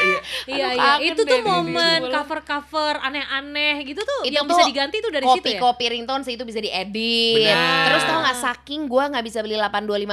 Iya, 0.46 0.68
Aduh, 0.68 0.76
iya. 0.76 0.86
kangen 0.94 1.08
Itu 1.08 1.22
tuh 1.24 1.40
momen 1.42 2.00
dulu. 2.02 2.12
cover-cover 2.12 2.94
aneh-aneh 3.00 3.76
gitu 3.84 4.02
tuh 4.02 4.20
Itu 4.22 4.34
yang 4.34 4.46
tuh 4.46 4.54
bisa 4.54 4.64
diganti 4.66 4.98
tuh 5.00 5.10
dari 5.10 5.26
situ 5.26 5.34
ya. 5.48 5.58
Kopi-kopi 5.58 5.86
ringtone 5.90 6.22
sih 6.22 6.34
itu 6.34 6.44
bisa 6.44 6.60
diedit. 6.60 7.42
Benar. 7.42 7.84
Terus 7.88 8.04
tau 8.04 8.20
nggak 8.22 8.38
saking 8.40 8.82
gua 8.86 9.08
nggak 9.08 9.24
bisa 9.24 9.40
beli 9.40 9.56
8250, 9.56 10.06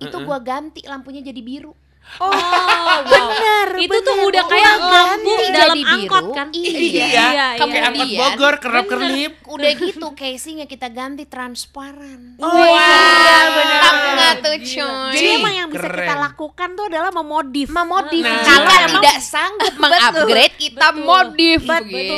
itu 0.00 0.16
gua 0.22 0.38
ganti 0.38 0.80
lampunya 0.84 1.20
jadi 1.20 1.40
biru. 1.40 1.72
Oh, 2.16 2.32
wow. 2.32 3.02
benar. 3.02 3.68
Itu 3.76 3.98
tuh 3.98 4.14
benar. 4.14 4.26
udah 4.26 4.42
Oh, 4.42 4.48
kayak 4.48 4.74
lampu 4.78 5.32
dalam 5.50 5.76
biru. 5.76 5.92
angkot 5.92 6.24
kan. 6.32 6.46
Iya. 6.48 6.64
Iya, 6.64 7.04
iya, 7.04 7.06
kayak 7.58 7.68
iya. 7.68 7.82
angkot 7.84 8.06
Iya. 8.06 8.18
Bogor 8.18 8.54
kerap-kerip. 8.56 9.32
Udah 9.44 9.70
gitu 9.82 10.06
casingnya 10.12 10.64
kita 10.64 10.88
ganti 10.88 11.24
transparan. 11.26 12.38
Oh 12.38 12.56
iya, 12.56 12.88
benar. 12.88 13.44
Mantap 13.52 13.92
benar. 13.92 14.14
nggak 14.16 14.34
tuh 14.38 14.56
coy? 14.56 15.12
Jadi 15.12 15.28
emang 15.34 15.54
yang 15.54 15.68
bisa 15.68 15.82
Keren. 15.82 15.98
kita 15.98 16.14
lakukan 16.16 16.68
tuh 16.72 16.84
adalah 16.86 17.10
memodif. 17.12 17.68
memodif. 17.68 18.22
Nah. 18.22 18.40
Jika 18.40 18.54
Emang- 18.78 18.94
tidak 18.96 19.18
sanggup 19.20 19.74
mengupgrade, 19.76 20.54
kita 20.56 20.88
Betul. 20.88 21.04
modif. 21.04 21.60
Betul. 21.60 21.90
Gitu. 21.90 22.16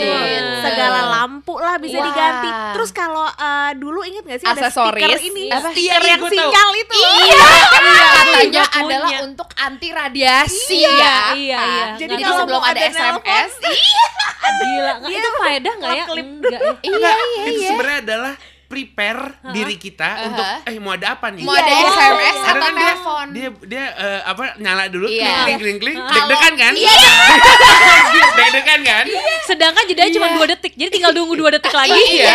Segala 0.60 1.00
lampu 1.10 1.54
lah 1.56 1.76
bisa 1.76 1.96
Wah. 1.96 2.06
diganti. 2.06 2.48
Terus 2.70 2.90
kalau 2.92 3.26
eh, 3.26 3.70
dulu 3.74 4.00
inget 4.02 4.22
gak 4.22 4.38
sih 4.38 4.46
ada 4.46 4.68
stiker 4.68 5.10
ini? 5.18 5.44
Apa? 5.48 5.68
Stiker 5.68 5.82
Iya, 5.98 6.08
yang 6.08 6.22
sinyal 6.24 6.70
itu. 6.76 6.94
Iya, 6.94 7.50
katanya 8.14 8.36
Gua 8.38 8.66
punya. 8.68 8.78
adalah 8.78 9.10
untuk 9.24 9.48
anti 9.56 9.77
radiasi 9.88 10.76
Iya, 10.76 10.90
ya. 10.90 11.16
iya, 11.32 11.58
iya. 11.60 11.84
Jadi, 11.94 12.10
Jadi 12.10 12.22
kalau 12.22 12.38
sebelum 12.40 12.58
mau 12.58 12.66
ada 12.66 12.74
ada 12.74 12.90
SMS, 12.90 13.50
Gila, 14.58 14.92
nggak- 14.98 15.12
itu 15.12 15.28
faedah 15.38 15.72
nggak 15.76 15.92
ya? 15.92 16.04
Enggak 16.08 16.60
ya. 16.60 16.70
iya 16.80 16.90
Enggak, 16.90 17.14
iya 17.14 17.42
itu 17.44 17.52
iya. 17.54 17.68
sebenarnya 17.68 18.00
adalah 18.02 18.34
prepare 18.68 19.22
diri 19.48 19.74
kita 19.74 20.28
untuk 20.28 20.44
eh 20.62 20.76
mau 20.76 20.92
ada 20.92 21.16
apa 21.16 21.32
nih? 21.32 21.40
Mau 21.40 21.50
ada 21.50 21.64
Iya. 21.66 21.88
SMS 21.88 22.36
Karena 22.36 22.44
atau 22.44 22.60
kan 22.60 22.72
dia, 22.74 22.84
telepon? 22.86 23.26
dia 23.32 23.48
dia 23.64 23.84
eh, 23.96 24.20
apa 24.22 24.42
nyala 24.56 24.84
dulu 24.86 25.06
Iya. 25.08 25.24
klik 25.42 25.56
klik 25.58 25.76
klik 25.78 25.78
klik 25.80 25.96
Kalau- 25.98 26.28
deg-degan 26.28 26.54
kan? 26.54 26.72
Iya. 26.74 26.92
deg-degan 28.38 28.80
kan? 28.82 29.04
Sedangkan 29.42 29.84
jedanya 29.84 30.12
cuma 30.12 30.28
2 30.34 30.44
detik. 30.46 30.72
Jadi 30.74 30.90
tinggal 30.92 31.12
nunggu 31.12 31.34
2 31.34 31.48
detik 31.50 31.72
lagi. 31.72 31.96
Iya. 31.96 32.28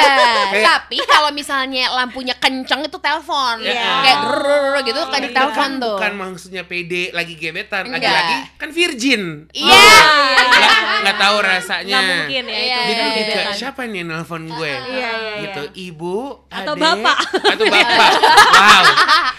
Kayak- 0.49 0.65
Tapi 0.65 0.97
kalau 1.05 1.29
misalnya 1.31 1.93
lampunya 1.93 2.33
kenceng 2.35 2.81
itu 2.81 2.97
telepon. 2.97 3.61
Iya. 3.61 4.01
Kayak 4.01 4.17
grrrr 4.23 4.75
gitu 4.83 4.99
kan 5.05 5.19
di 5.19 5.29
telepon 5.31 5.69
tuh. 5.77 5.95
bukan 5.95 6.13
maksudnya 6.15 6.63
PD 6.63 6.93
lagi 7.11 7.33
gebetan, 7.35 7.85
Enggak. 7.85 8.01
lagi-lagi 8.01 8.35
kan 8.57 8.69
virgin. 8.69 9.21
Iya. 9.51 9.85
Nggak 10.33 10.79
nggak 11.03 11.17
tahu 11.19 11.37
rasanya. 11.39 11.93
Nggak 11.93 12.03
mungkin 12.25 12.43
ya 12.43 12.57
Iya, 12.57 12.77
itu. 12.81 13.03
Jadi 13.13 13.31
iya, 13.31 13.51
siapa 13.53 13.81
nih 13.85 14.01
nelpon 14.01 14.43
gue? 14.47 14.71
Iya, 14.71 14.81
iya, 14.89 15.11
gitu, 15.43 15.61
iya. 15.61 15.71
Ibu, 16.23 16.31
Atau 16.47 16.73
adek, 16.73 16.83
bapak. 16.85 17.17
atau 17.43 17.65
bapak. 17.67 18.09
wow. 18.55 18.83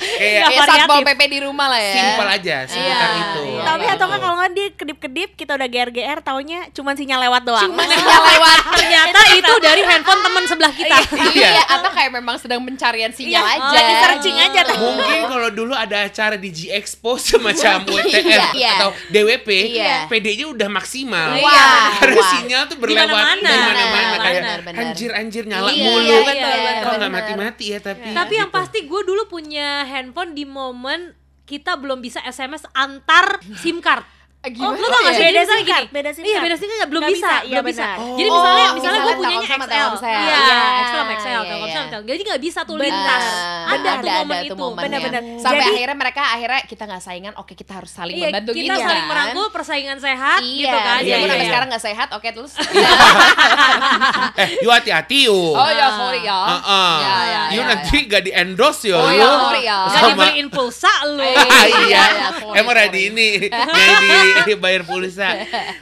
Kayak 0.05 0.21
kayak 0.21 0.45
Kayak 0.45 0.67
satpol. 0.69 1.01
PP 1.03 1.21
di 1.27 1.39
rumah 1.41 1.67
lah 1.67 1.81
ya. 1.81 1.95
simpel 1.95 2.29
aja 2.29 2.57
sekitar 2.65 3.09
Iya, 3.09 3.23
itu. 3.25 3.41
iya, 3.49 3.63
Tapi 3.65 3.83
iya. 3.83 3.95
atau 3.95 4.05
nggak 4.05 4.21
kalau 4.21 4.37
nggak 4.37 4.51
dia 4.53 4.69
kedip-kedip 4.75 5.31
kita 5.35 5.53
udah 5.55 5.67
GR-GR 5.67 6.19
taunya 6.21 6.61
cuma 6.71 6.91
sinyal 6.93 7.21
lewat 7.23 7.43
doang. 7.43 7.67
Cuma 7.67 7.83
sinyal 7.83 8.23
lewat. 8.29 8.59
Ternyata 8.79 9.19
itu 9.33 9.53
dari 9.59 9.83
handphone 9.83 10.21
teman 10.21 10.45
sebelah 10.45 10.73
kita. 10.73 10.97
Iya. 11.33 11.49
Iya, 11.51 11.63
atau 11.71 11.91
kayak 11.91 12.11
memang 12.13 12.37
sedang 12.37 12.61
pencarian 12.61 13.11
sinyal 13.11 13.43
Iya, 13.43 13.57
aja. 13.57 13.75
lagi 13.75 13.95
searching 13.99 14.37
aja. 14.39 14.61
Mungkin 14.75 15.21
kalau 15.25 15.49
dulu 15.51 15.73
ada 15.73 16.05
acara 16.05 16.37
di 16.37 16.51
G 16.51 16.69
Expo 16.71 17.17
semacam 17.17 17.83
WTF 17.83 18.53
Iya. 18.53 18.73
atau 18.77 18.89
DWP, 19.09 19.49
Iya. 19.73 19.97
PD-nya 20.07 20.47
udah 20.49 20.69
maksimal. 20.69 21.39
Wah. 21.39 21.97
sinyal 22.35 22.67
tuh 22.67 22.77
berlewat 22.77 23.05
di 23.05 23.45
mana-mana 23.45 24.17
kayak 24.17 24.35
benar, 24.35 24.59
benar. 24.63 24.81
anjir 24.83 25.11
anjir 25.13 25.45
nyala 25.45 25.71
Iya, 25.71 25.85
mulu. 25.87 26.03
iya, 26.03 26.19
betul, 26.25 26.59
iya. 26.75 26.85
Kok 26.85 26.93
nggak 26.99 27.13
mati-mati 27.13 27.65
ya 27.71 27.79
tapi. 27.79 28.11
Tapi 28.11 28.35
yang 28.35 28.51
gitu. 28.51 28.59
pasti 28.59 28.79
gue 28.87 29.01
dulu 29.07 29.23
punya 29.31 29.87
handphone 29.87 30.35
di 30.35 30.45
momen 30.45 31.15
kita 31.45 31.77
belum 31.77 32.01
bisa 32.01 32.25
SMS 32.25 32.65
antar 32.73 33.39
SIM 33.61 33.79
card. 33.85 34.03
Gimana 34.45 34.77
lu 34.77 34.85
tau 34.85 35.01
gak 35.01 35.15
sih? 35.15 35.23
Beda 35.25 35.33
Jadi 35.35 35.49
SIM 35.49 35.65
card, 35.65 35.81
gini. 35.81 35.95
beda 35.95 36.11
SIM 36.13 36.23
Iya, 36.23 36.39
beda 36.39 36.57
SIM 36.57 36.69
card 36.71 36.91
belum 36.91 37.03
bisa, 37.03 37.15
bisa, 37.15 37.33
iya 37.41 37.49
belum 37.51 37.65
bisa. 37.65 37.81
benar. 37.81 37.97
Jadi 37.97 38.29
Oh, 38.29 38.35
misalnya 38.35 38.67
misalnya 38.69 38.75
misalnya 38.75 39.01
gue 39.01 39.15
punyanya 39.17 39.41
XL. 39.41 39.89
Iya, 40.05 40.35
Iya, 40.35 40.59
XL 40.85 40.93
sama 40.95 41.13
XL, 41.15 41.25
iya, 41.25 41.41
Telkomsel 41.45 41.73
iya. 41.75 41.89
sama. 41.89 42.05
Jadi 42.05 42.21
nggak 42.23 42.41
bisa 42.43 42.61
tuh 42.63 42.77
lintas. 42.77 43.25
Ada 43.65 43.91
tuh 43.95 44.09
momen 44.13 44.35
ada 44.35 44.45
itu. 44.45 44.67
Benar-benar. 44.77 45.23
Sampai 45.39 45.57
Jadi- 45.59 45.73
akhirnya 45.75 45.97
mereka 45.97 46.23
akhirnya 46.27 46.61
kita 46.65 46.83
nggak 46.85 47.03
saingan, 47.03 47.33
oke 47.35 47.53
kita 47.53 47.73
harus 47.73 47.91
saling 47.91 48.15
Iya, 48.15 48.27
membantu 48.29 48.51
kita 48.53 48.65
gitu 48.67 48.77
saling 48.77 49.01
kan. 49.01 49.09
merangkul, 49.09 49.47
persaingan 49.49 49.99
sehat 49.99 50.39
Iya, 50.39 50.61
gitu 50.61 50.77
kan. 50.79 50.99
Iya, 50.99 51.09
iya, 51.09 51.17
sampai 51.17 51.37
iya. 51.37 51.47
sekarang 51.47 51.69
nggak 51.69 51.85
sehat, 51.85 52.09
oke 52.13 52.29
terus. 52.31 52.53
eh, 54.43 54.49
you 54.61 54.69
hati-hati 54.69 55.19
you. 55.25 55.39
oh 55.53 55.71
ya 55.71 55.89
sorry 55.91 56.21
ya. 56.23 56.41
Heeh. 56.51 56.93
Ya, 56.95 57.15
ya, 57.25 57.43
you 57.51 57.61
ya, 57.61 57.67
nanti 57.67 57.97
gak 58.05 58.23
di 58.23 58.31
endorse 58.31 58.85
yo. 58.87 58.99
Oh, 58.99 59.09
you. 59.09 59.19
ya, 59.19 59.29
sorry 59.41 59.63
ya. 59.63 59.79
Gak 59.89 60.03
dibeliin 60.11 60.49
pulsa 60.49 60.93
lu. 61.07 61.23
Ah, 61.23 61.33
Iya, 61.65 61.81
iya. 61.87 62.03
iya, 62.05 62.29
sorry, 62.35 62.59
Emang 62.59 62.75
ada 62.75 62.93
ini 62.93 63.29
nggak 64.35 64.49
dibayar 64.51 64.83
pulsa. 64.83 65.29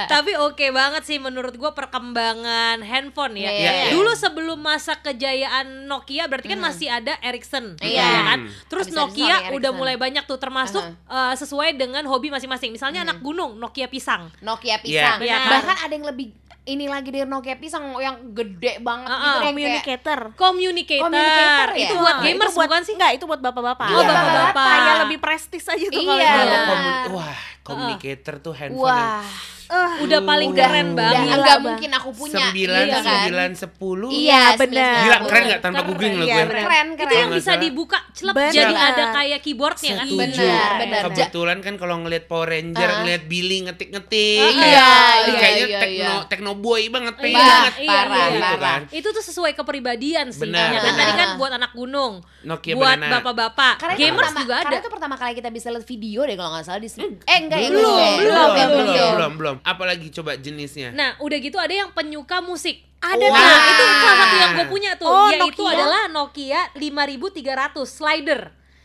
Tapi 0.05 0.37
oke 0.37 0.67
banget 0.69 1.03
sih 1.03 1.17
menurut 1.17 1.53
gue 1.53 1.71
perkembangan 1.73 2.81
handphone 2.81 3.35
ya. 3.35 3.49
Iya, 3.49 3.53
iya, 3.53 3.73
iya. 3.73 3.93
Dulu 3.93 4.13
sebelum 4.13 4.59
masa 4.59 4.97
kejayaan 4.97 5.87
Nokia 5.87 6.27
berarti 6.27 6.49
kan 6.49 6.61
masih 6.61 6.89
ada 6.89 7.17
Ericsson, 7.19 7.77
Iya. 7.79 8.03
ya 8.03 8.21
kan? 8.27 8.39
Hmm. 8.43 8.53
Terus 8.67 8.87
Habis 8.87 8.95
Ericsson, 8.95 9.17
Nokia 9.19 9.37
Ericsson. 9.39 9.57
udah 9.57 9.71
mulai 9.73 9.97
banyak 9.97 10.25
tuh 10.25 10.37
termasuk 10.37 10.85
eh, 10.85 11.35
sesuai 11.35 11.75
dengan 11.75 12.05
hobi 12.05 12.29
masing-masing. 12.29 12.71
Misalnya 12.71 13.03
anak 13.03 13.21
gunung, 13.21 13.57
Nokia 13.57 13.87
pisang. 13.87 14.29
Nokia 14.39 14.79
pisang. 14.79 15.19
Iya. 15.19 15.25
Iya 15.25 15.37
kan? 15.39 15.51
Bahkan 15.59 15.77
ada 15.83 15.93
yang 15.93 16.07
lebih 16.07 16.29
ini 16.63 16.87
lagi 16.87 17.11
dari 17.11 17.27
Nokia 17.27 17.59
pisang 17.59 17.83
yang 17.99 18.31
gede 18.31 18.79
banget 18.79 19.11
Ah, 19.11 19.19
gitu 19.19 19.19
yang 19.19 19.35
kayak 19.35 19.43
Communicator. 19.43 20.21
Communicator, 20.33 21.03
Communicator 21.03 21.69
ya? 21.73 21.83
itu 21.83 21.95
buat 21.97 22.07
Wah, 22.09 22.23
gamers 22.23 22.39
itu 22.47 22.55
buat, 22.55 22.69
bukan 22.71 22.83
sih? 22.83 22.95
Enggak, 22.95 23.11
itu 23.13 23.25
buat 23.27 23.41
bapak-bapak. 23.43 23.89
Iya, 23.89 23.99
bapak-bapak. 24.01 24.67
Kayak 24.71 24.97
lebih 25.03 25.19
prestis 25.19 25.65
aja 25.67 25.87
tuh 25.91 25.99
Iya. 25.99 26.31
Kalau 26.31 27.19
wah, 27.19 27.35
communicator 27.63 28.35
tuh 28.39 28.53
handphone 28.53 28.91
yang 28.91 29.23
wah, 29.23 29.27
Eh, 29.73 30.05
Udah 30.05 30.21
paling 30.21 30.53
udah 30.53 30.69
keren 30.69 30.89
udah 30.93 31.01
banget. 31.01 31.33
enggak 31.33 31.49
Bang. 31.49 31.65
mungkin 31.65 31.91
aku 31.97 32.11
punya 32.13 32.37
sembilan 32.45 32.83
iya 32.83 32.93
kan? 32.93 33.05
sembilan 33.09 33.51
sepuluh. 33.57 34.11
Iya, 34.13 34.43
benar. 34.61 35.01
Gila 35.01 35.19
keren 35.25 35.43
nggak 35.49 35.63
tanpa 35.63 35.73
Keren. 35.79 35.89
googling 35.89 36.13
lo 36.13 36.21
Iya, 36.21 36.29
gue. 36.29 36.45
benar. 36.45 36.61
Keren, 36.61 36.87
Itu 36.87 37.01
keren. 37.01 37.17
yang 37.17 37.31
bisa 37.33 37.53
dibuka 37.57 37.99
celep 38.13 38.35
Benar. 38.37 38.53
jadi 38.53 38.75
ada 38.77 39.05
kayak 39.15 39.41
keyboardnya 39.41 39.93
kan. 39.95 40.05
Setuju. 40.05 40.21
Benar, 40.45 40.71
benar. 40.77 41.01
Kebetulan 41.09 41.59
kan 41.65 41.75
kalau 41.81 41.97
ngeliat 41.97 42.25
Power 42.27 42.49
Ranger, 42.53 42.85
Ah. 42.85 42.97
ngeliat 43.01 43.23
Billy 43.25 43.59
ngetik-ngetik, 43.63 44.45
Iya, 44.45 44.53
kayak, 44.53 44.69
iya, 44.69 44.93
ih, 45.25 45.35
kayaknya 45.35 45.65
iya, 45.65 45.81
tekno 45.81 45.97
iya. 46.13 46.29
tekno 46.29 46.53
boy 46.55 46.83
banget, 46.89 47.15
pengen 47.17 47.33
Bah, 47.33 47.49
banget. 47.49 47.73
Iya, 47.73 47.89
parah, 47.89 48.05
iya. 48.05 48.27
Gitu 48.29 48.45
parah. 48.45 48.61
kan. 48.61 48.81
Itu 48.93 49.09
tuh 49.11 49.25
sesuai 49.25 49.53
kepribadian 49.55 50.27
sih. 50.29 50.43
Benar, 50.45 50.69
Ya 50.69 50.81
kan? 50.83 50.93
Tadi 50.95 51.13
kan 51.17 51.29
buat 51.41 51.49
anak 51.51 51.73
gunung, 51.73 52.21
Nokia 52.45 52.77
buat 52.77 52.99
bapak-bapak, 53.01 53.75
gamers 53.95 54.37
juga 54.37 54.55
ada. 54.59 54.65
Karena 54.69 54.79
itu 54.79 54.91
pertama 54.93 55.17
kali 55.17 55.33
kita 55.33 55.49
bisa 55.49 55.73
lihat 55.73 55.87
video 55.87 56.21
deh 56.23 56.37
kalau 56.37 56.53
nggak 56.53 56.67
salah 56.67 56.77
di 56.77 56.91
Eh 57.25 57.39
enggak 57.53 57.61
ya? 57.61 57.69
belum, 57.69 57.85
belum, 57.85 58.01
ya, 58.01 58.17
belum, 58.17 58.49
belum. 58.57 58.87
belum, 58.89 59.13
belum, 59.13 59.33
belum. 59.37 59.57
Apalagi 59.61 60.07
coba 60.09 60.33
jenisnya. 60.41 60.89
Nah, 60.97 61.21
udah 61.21 61.37
gitu 61.37 61.61
ada 61.61 61.75
yang 61.77 61.93
penyuka 61.93 62.41
musik. 62.41 62.81
Ada 63.03 63.21
tuh. 63.21 63.35
Nah, 63.35 63.61
itu 63.69 63.85
salah 63.85 64.17
satu 64.17 64.37
yang 64.41 64.51
gue 64.57 64.67
punya 64.71 64.91
tuh, 64.97 65.11
Oh, 65.11 65.29
yaitu 65.29 65.61
Nokia. 65.61 65.75
adalah 65.77 66.03
Nokia 66.09 66.61
5300 66.73 67.85
slider. 67.85 68.41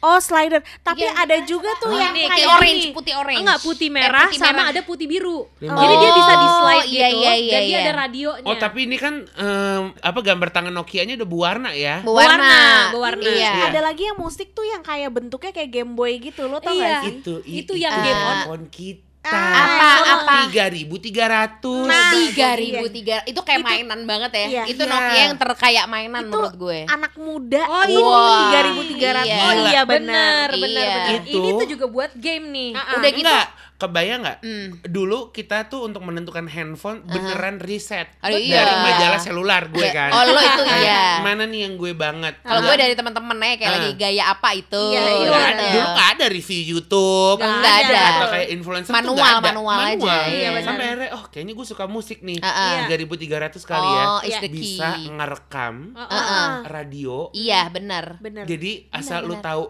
Oh, 0.08 0.18
slider. 0.18 0.64
Tapi 0.80 1.04
Iya. 1.04 1.12
ada 1.18 1.38
juga 1.44 1.68
tuh 1.76 1.90
Oh, 1.90 2.00
yang 2.00 2.12
ini 2.12 2.24
kayak 2.24 2.32
putih 2.32 2.48
orange, 2.50 2.86
putih 2.94 3.14
orange. 3.14 3.40
Enggak, 3.44 3.60
putih 3.60 3.88
Eh, 3.88 3.94
merah 3.94 4.26
putih 4.26 4.40
sama 4.40 4.52
merah. 4.54 4.66
ada 4.70 4.82
putih 4.82 5.06
biru. 5.06 5.40
Lima. 5.58 5.76
Jadi 5.78 5.94
dia 5.98 6.12
bisa 6.14 6.34
di 6.34 6.48
slide 6.50 6.64
Oh, 6.78 6.86
gitu 6.86 6.96
iya, 6.96 7.08
iya, 7.10 7.34
iya, 7.34 7.52
dan 7.52 7.62
dia 7.62 7.70
iya. 7.70 7.80
ada 7.82 7.94
radionya. 7.98 8.46
Oh 8.46 8.56
tapi 8.56 8.80
ini 8.84 8.96
kan 8.96 9.14
em, 9.28 9.84
apa 9.94 10.20
gambar 10.22 10.50
tangan 10.50 10.74
Nokia-nya 10.74 11.14
udah 11.16 11.28
berwarna 11.28 11.70
ya? 11.72 11.96
Berwarna. 12.00 12.40
Berwarna, 12.40 12.92
berwarna. 12.92 13.30
Iya. 13.30 13.52
Ada 13.68 13.82
lagi 13.84 14.04
yang 14.06 14.18
musik 14.18 14.52
tuh 14.52 14.64
yang 14.64 14.80
kayak 14.82 15.10
bentuknya 15.10 15.52
kayak 15.52 15.70
Game 15.70 15.94
Boy 15.94 16.18
gitu, 16.18 16.46
lo 16.46 16.58
tau 16.58 16.72
Iya. 16.72 16.88
gak 16.88 17.04
sih? 17.04 17.14
Itu 17.18 17.34
Itu 17.44 17.74
i- 17.74 17.82
yang 17.82 17.94
itu 17.94 18.06
game 18.06 18.24
on. 18.48 18.62
kita. 18.70 19.07
Apa, 19.30 19.90
apa? 20.16 20.34
Tiga 20.48 20.66
ribu 20.68 20.96
tiga 20.98 21.26
ratus. 21.28 21.88
Nah, 21.88 22.12
tiga 22.14 22.48
iya. 22.48 22.52
ribu 22.56 22.86
tiga 22.88 23.16
itu 23.24 23.40
kayak 23.40 23.60
Itu- 23.60 23.68
mainan 23.68 24.02
banget 24.04 24.32
ya 24.32 24.46
iya. 24.48 24.64
itu 24.66 24.80
Iya. 24.80 24.90
Nokia 24.90 25.22
yang 25.24 25.36
terkayak 25.36 25.86
mainan 25.86 26.22
Itu 26.22 26.30
menurut 26.30 26.56
gue 26.56 26.80
Anak 26.88 27.14
muda 27.16 27.62
Oh, 27.64 27.84
ini 27.84 28.02
tiga 28.38 28.60
ribu 28.64 28.82
tiga 28.88 29.10
ratus. 29.14 29.28
Iya. 29.30 29.42
Oh 29.42 29.54
iya 29.66 29.82
benar, 29.84 30.48
Iya. 30.50 30.62
benar. 30.62 31.08
Itu- 31.24 31.38
Ini 31.38 31.50
tuh 31.54 31.68
juga 31.68 31.86
buat 31.88 32.12
game 32.14 32.46
nih. 32.48 32.72
Ah, 32.72 32.80
ah. 32.80 32.96
udah 32.98 33.10
gitu 33.12 33.28
Enggak, 33.28 33.48
kebayang 33.78 34.22
nggak? 34.22 34.40
Hmm. 34.42 34.68
Dulu 34.82 35.30
kita 35.30 35.66
tuh 35.66 35.86
untuk 35.86 36.02
menentukan 36.02 36.46
handphone 36.46 37.02
beneran 37.04 37.58
riset 37.58 38.10
Aduh, 38.20 38.34
iya. 38.36 38.60
dari 38.60 38.74
majalah 38.84 39.20
selular 39.20 39.64
gue 39.68 39.88
kan. 39.88 40.10
oh 40.10 40.24
lo 40.26 40.36
itu 40.36 40.64
iya 40.82 41.22
Mana 41.22 41.44
nih 41.44 41.64
yang 41.64 41.74
gue 41.76 41.94
banget? 41.94 42.42
kalau 42.42 42.58
Nah, 42.58 42.66
gue 42.66 42.76
dari 42.76 42.94
teman-teman 42.94 43.38
aja 43.40 43.56
kayak 43.56 43.70
Ah. 43.70 43.76
lagi 43.78 43.92
gaya 43.96 44.24
apa 44.28 44.50
itu 44.52 44.84
Iya, 44.88 45.00
iya. 45.00 45.14
gitu. 45.16 45.32
ada, 45.32 45.64
dulu 45.64 45.88
nggak 45.88 46.10
ada 46.12 46.26
review 46.28 46.62
YouTube, 46.68 47.38
Nggak 47.38 47.76
ada. 47.84 48.02
atau 48.12 48.28
kayak 48.30 48.48
influencer 48.50 48.90
tuh 48.90 48.98
Manual, 48.98 49.16
nggak 49.16 49.38
ada. 49.38 49.50
manual 49.52 49.78
aja, 49.80 50.16
iya, 50.28 50.48
benar. 50.50 50.66
Sampai 50.66 50.86
akhirnya, 50.88 51.10
oh 51.14 51.24
kayaknya 51.28 51.54
gue 51.54 51.66
suka 51.68 51.86
musik 51.86 52.18
nih, 52.20 52.38
ah. 52.40 52.82
tiga 52.82 52.96
ribu 52.98 53.14
tiga 53.16 53.38
ratus 53.40 53.62
kali 53.62 53.86
ya, 53.86 54.04
Oh, 54.10 54.22
bisa 54.48 54.90
ngerekam. 55.08 55.76
Ah, 55.94 56.10
ah. 56.10 56.50
radio. 56.66 57.30
iya 57.32 57.68
benar 57.68 58.18
Benar. 58.18 58.44
Jadi 58.44 58.90
asal 58.90 59.22
lu 59.22 59.36
benar. 59.36 59.46
tahu 59.46 59.64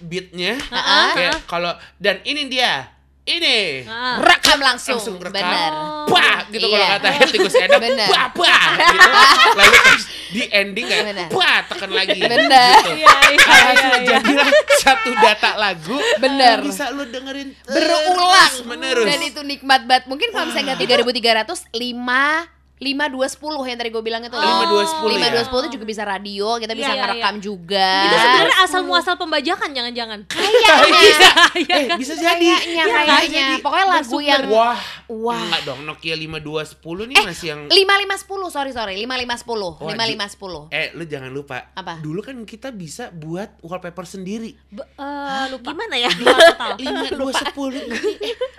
beatnya, 0.00 0.58
Ah, 0.68 1.14
kayak 1.14 1.46
kalau 1.46 1.70
dan 1.96 2.18
ini 2.22 2.48
dia, 2.48 2.90
ini 3.24 3.82
Ah. 3.84 4.20
rekam 4.20 4.60
langsung, 4.60 5.00
langsung 5.00 5.16
rekam, 5.16 5.32
benar 5.34 5.72
bah 6.04 6.44
gitu 6.46 6.66
kalau 6.66 6.76
Iya. 6.78 7.00
kata 7.00 7.08
tikus 7.26 7.56
enak, 7.56 7.80
Bener. 7.80 8.06
bah 8.06 8.26
bah 8.30 8.64
gitu. 8.92 9.08
Lalu 9.54 9.76
terus 9.80 10.04
di 10.28 10.42
ending 10.46 10.84
kayak 10.84 11.04
Bener. 11.08 11.28
bah 11.32 11.58
tekan 11.64 11.90
lagi. 11.90 12.20
Bener. 12.20 12.76
Gitu. 12.76 12.90
Iya, 12.94 13.16
iya, 13.26 13.34
iya, 13.34 13.72
iya. 13.72 13.98
jadilah 14.04 14.48
satu 14.76 15.10
data 15.16 15.50
lagu 15.56 15.96
Bener. 16.20 16.60
yang 16.60 16.68
bisa 16.68 16.84
lu 16.90 17.04
dengerin 17.06 17.48
berulang 17.64 18.52
terus 18.52 18.60
menerus. 18.62 19.06
dan 19.06 19.20
itu 19.22 19.40
nikmat 19.42 19.80
banget 19.84 20.04
mungkin 20.04 20.28
kalau 20.28 20.44
misalnya 20.44 20.64
nggak 20.70 20.80
tiga 20.80 20.94
ribu 21.00 21.10
tiga 21.10 21.32
ratus 21.34 21.64
lima 21.72 22.44
lima 22.84 23.08
dua 23.08 23.24
sepuluh 23.24 23.62
yang 23.62 23.74
tadi 23.74 23.88
gue 23.88 23.98
bilang 23.98 24.20
itu 24.20 24.30
Lima, 24.30 24.68
dua, 24.68 24.84
sepuluh 24.84 25.10
lima 25.10 25.26
ya? 25.26 25.32
dua 25.32 25.42
sepuluh 25.42 25.62
itu 25.64 25.72
juga 25.74 25.86
bisa 25.86 26.02
radio 26.02 26.48
kita 26.56 26.72
bisa 26.72 26.90
Iya, 26.90 27.00
ngerekam 27.00 27.34
juga 27.38 27.90
Itu 28.04 28.16
sebenarnya 28.18 28.56
asal 28.60 28.80
muasal 28.82 29.14
pembajakan 29.16 29.70
jangan-jangan. 29.70 30.18
kayaknya 30.28 30.68
eh 31.74 31.86
bisa 31.96 32.12
jadi. 32.12 32.36
kayaknya 32.36 32.84
Iya, 32.84 32.84
kayaknya 32.84 33.46
pokoknya 33.58 33.86
lagu 33.90 34.18
yang 34.20 34.42
Wah, 34.46 34.80
Wah. 35.08 35.40
enggak 35.40 35.62
dong 35.64 35.80
Nokia 35.82 36.14
5210 36.14 36.76
nih 37.06 37.14
eh 37.14 37.24
masih 37.24 37.46
yang 37.48 37.60
lima 37.66 37.94
lima 37.96 38.14
sepuluh 38.14 38.48
sorry 38.48 38.70
sorry 38.70 38.94
lima 38.94 39.14
lima 39.14 39.34
sepuluh 39.34 39.80
lima 39.80 40.04
lima 40.04 40.26
sepuluh 40.26 40.68
Eh, 40.68 40.92
lu 40.92 41.04
jangan 41.04 41.30
lupa. 41.30 41.72
Apa? 41.72 41.98
Dulu 41.98 42.20
kan 42.20 42.36
kita 42.42 42.68
bisa 42.68 43.08
buat 43.08 43.56
wallpaper 43.60 44.04
sendiri. 44.04 44.52
Be- 44.66 44.84
eh, 44.94 45.44
lupa. 45.48 45.70
Gimana 45.70 45.96
ya? 45.96 46.10
Total. 46.10 46.76
5210 47.14 47.80
ini. 47.80 47.98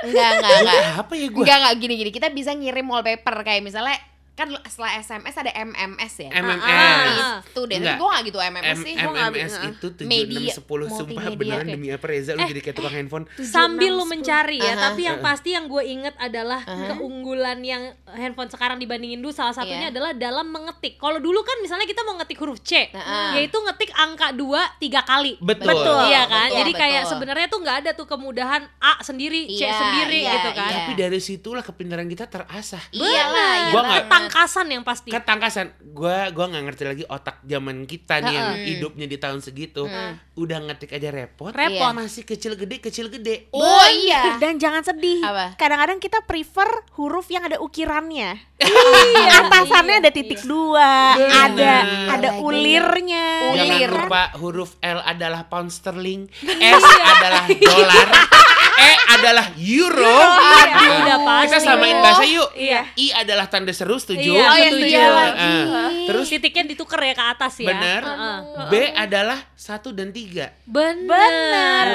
enggak 0.06 0.30
enggak 0.34 0.52
enggak 0.60 0.82
Apa 0.98 1.14
ya 1.14 1.28
gua? 1.28 1.44
enggak 1.44 1.58
enggak 1.58 1.76
gini 1.78 1.94
gini 1.96 2.12
kita 2.12 2.28
bisa 2.30 2.52
ngirim 2.52 2.86
wallpaper 2.86 3.36
kayak 3.42 3.62
misalnya 3.62 3.98
kan 4.36 4.48
setelah 4.62 4.92
SMS 4.98 5.32
ada 5.34 5.52
MMS 5.56 6.14
ya 6.20 6.30
MMS. 6.30 6.60
Ah. 6.62 7.40
itu 7.40 7.62
deh 7.64 7.76
tapi 7.76 7.82
Enggak. 7.82 7.98
gue 7.98 8.10
gak 8.10 8.24
gitu 8.26 8.40
MMS 8.42 8.78
sih 8.78 8.94
Gua 8.94 9.10
nggak 9.10 9.28
MMS 9.32 9.54
itu 9.66 9.88
Media, 10.04 10.52
7610 10.52 10.60
sumpah 10.60 10.92
multimedia. 11.24 11.38
beneran 11.38 11.66
demi 11.66 11.88
apa 11.90 12.06
Reza 12.06 12.32
lu 12.32 12.44
jadi 12.44 12.62
kayak 12.62 12.76
tukang 12.76 12.92
handphone. 12.94 13.26
Sambil 13.38 13.92
lu 13.92 14.04
mencari 14.04 14.60
ya, 14.60 14.76
tapi 14.76 15.02
yang 15.04 15.18
pasti 15.20 15.50
yang 15.52 15.66
gue 15.66 15.82
inget 15.82 16.16
adalah 16.18 16.62
keunggulan 16.68 17.60
yang 17.62 17.84
handphone 18.08 18.48
sekarang 18.48 18.76
dibandingin 18.76 19.18
dulu 19.18 19.32
salah 19.32 19.52
satunya 19.52 19.88
Iya. 19.88 19.92
adalah 19.92 20.12
dalam 20.12 20.48
mengetik. 20.48 20.96
Kalau 20.96 21.18
dulu 21.18 21.40
kan 21.40 21.56
misalnya 21.60 21.86
kita 21.86 22.02
mau 22.02 22.16
ngetik 22.16 22.36
huruf 22.38 22.60
C, 22.60 22.90
Aha. 22.90 23.36
yaitu 23.36 23.56
ngetik 23.58 23.92
angka 23.94 24.32
2 24.32 24.44
tiga 24.78 25.02
kali. 25.02 25.40
Betul. 25.40 25.72
Betul. 25.74 26.00
Iya 26.06 26.24
kan? 26.26 26.48
betul, 26.48 26.60
Jadi 26.60 26.72
kayak 26.74 27.04
sebenarnya 27.06 27.48
tuh 27.48 27.60
nggak 27.62 27.78
ada 27.78 27.92
tuh 27.94 28.04
kemudahan 28.06 28.62
A 28.78 29.00
sendiri, 29.00 29.48
C 29.50 29.62
Iya, 29.62 29.72
sendiri 29.74 30.20
iya, 30.22 30.34
gitu 30.34 30.50
kan. 30.52 30.68
iya. 30.68 30.78
Tapi 30.82 30.92
dari 30.94 31.20
situlah 31.20 31.62
kepintaran 31.62 32.06
kita 32.06 32.26
terasah. 32.26 32.84
iyalah 32.92 33.72
Gua 33.72 33.82
iyalah. 33.82 33.84
nggak- 33.86 34.08
ketangkasan 34.28 34.66
yang 34.68 34.82
pasti. 34.82 35.10
ketangkasan 35.10 35.66
gua 35.90 36.30
gua 36.30 36.46
nggak 36.48 36.64
ngerti 36.66 36.84
lagi 36.84 37.04
otak 37.06 37.42
zaman 37.42 37.84
kita 37.84 38.20
nih 38.20 38.32
yang 38.32 38.48
Heeh. 38.54 38.66
hidupnya 38.72 39.06
di 39.06 39.16
tahun 39.16 39.40
segitu 39.40 39.86
udah 40.34 40.58
ngetik 40.64 40.92
aja 40.92 41.10
repot 41.10 41.50
Repot. 41.50 41.92
masih 41.92 42.24
kecil 42.24 42.54
gede 42.54 42.80
kecil 42.80 43.08
gede 43.08 43.48
Oh 43.52 43.88
iya. 43.88 44.36
Dan 44.42 44.56
jangan 44.56 44.82
sedih. 44.82 45.22
Kadang-kadang 45.56 45.98
kita 45.98 46.22
prefer 46.22 46.68
huruf 46.94 47.28
yang 47.28 47.44
ada 47.44 47.58
ukirannya. 47.58 48.36
Atasannya 49.38 50.00
ada 50.00 50.10
titik 50.10 50.42
dua, 50.42 51.16
ada 51.16 51.74
ada 52.10 52.30
Lagi. 52.32 52.42
ulirnya. 52.42 53.26
jangan 53.54 53.76
Ulir. 53.76 53.92
lupa 53.92 54.24
huruf 54.36 54.72
L 54.80 55.00
adalah 55.02 55.46
pound 55.46 55.70
sterling 55.70 56.28
S 56.42 56.84
adalah 56.84 57.46
dolar 57.62 58.08
E 58.78 58.90
adalah 59.10 59.46
euro 59.56 60.20
Aduh, 60.20 60.84
Nah, 60.86 60.98
udah 61.00 61.18
pasti. 61.22 61.44
kita 61.46 61.58
samain 61.62 61.98
bahasa 61.98 62.24
yuk 62.24 62.50
Iya. 62.54 62.82
I 62.94 63.08
adalah 63.16 63.46
tanda 63.46 63.72
seru 63.72 63.96
setuju 63.96 64.32
Iya, 64.32 64.44
Oh 64.44 64.56
iya, 64.56 64.68
setuju. 64.68 64.86
iya 64.86 65.08
terus 66.06 66.28
Titiknya 66.28 66.64
ditukar 66.68 67.00
ya 67.02 67.14
ke 67.14 67.26
atas 67.26 67.54
ya. 67.58 67.72
Heeh. 67.72 68.40
B 68.66 68.74
adalah 68.92 69.40
satu 69.54 69.90
dan 69.90 70.12
tiga. 70.12 70.52
Bener. 70.66 71.86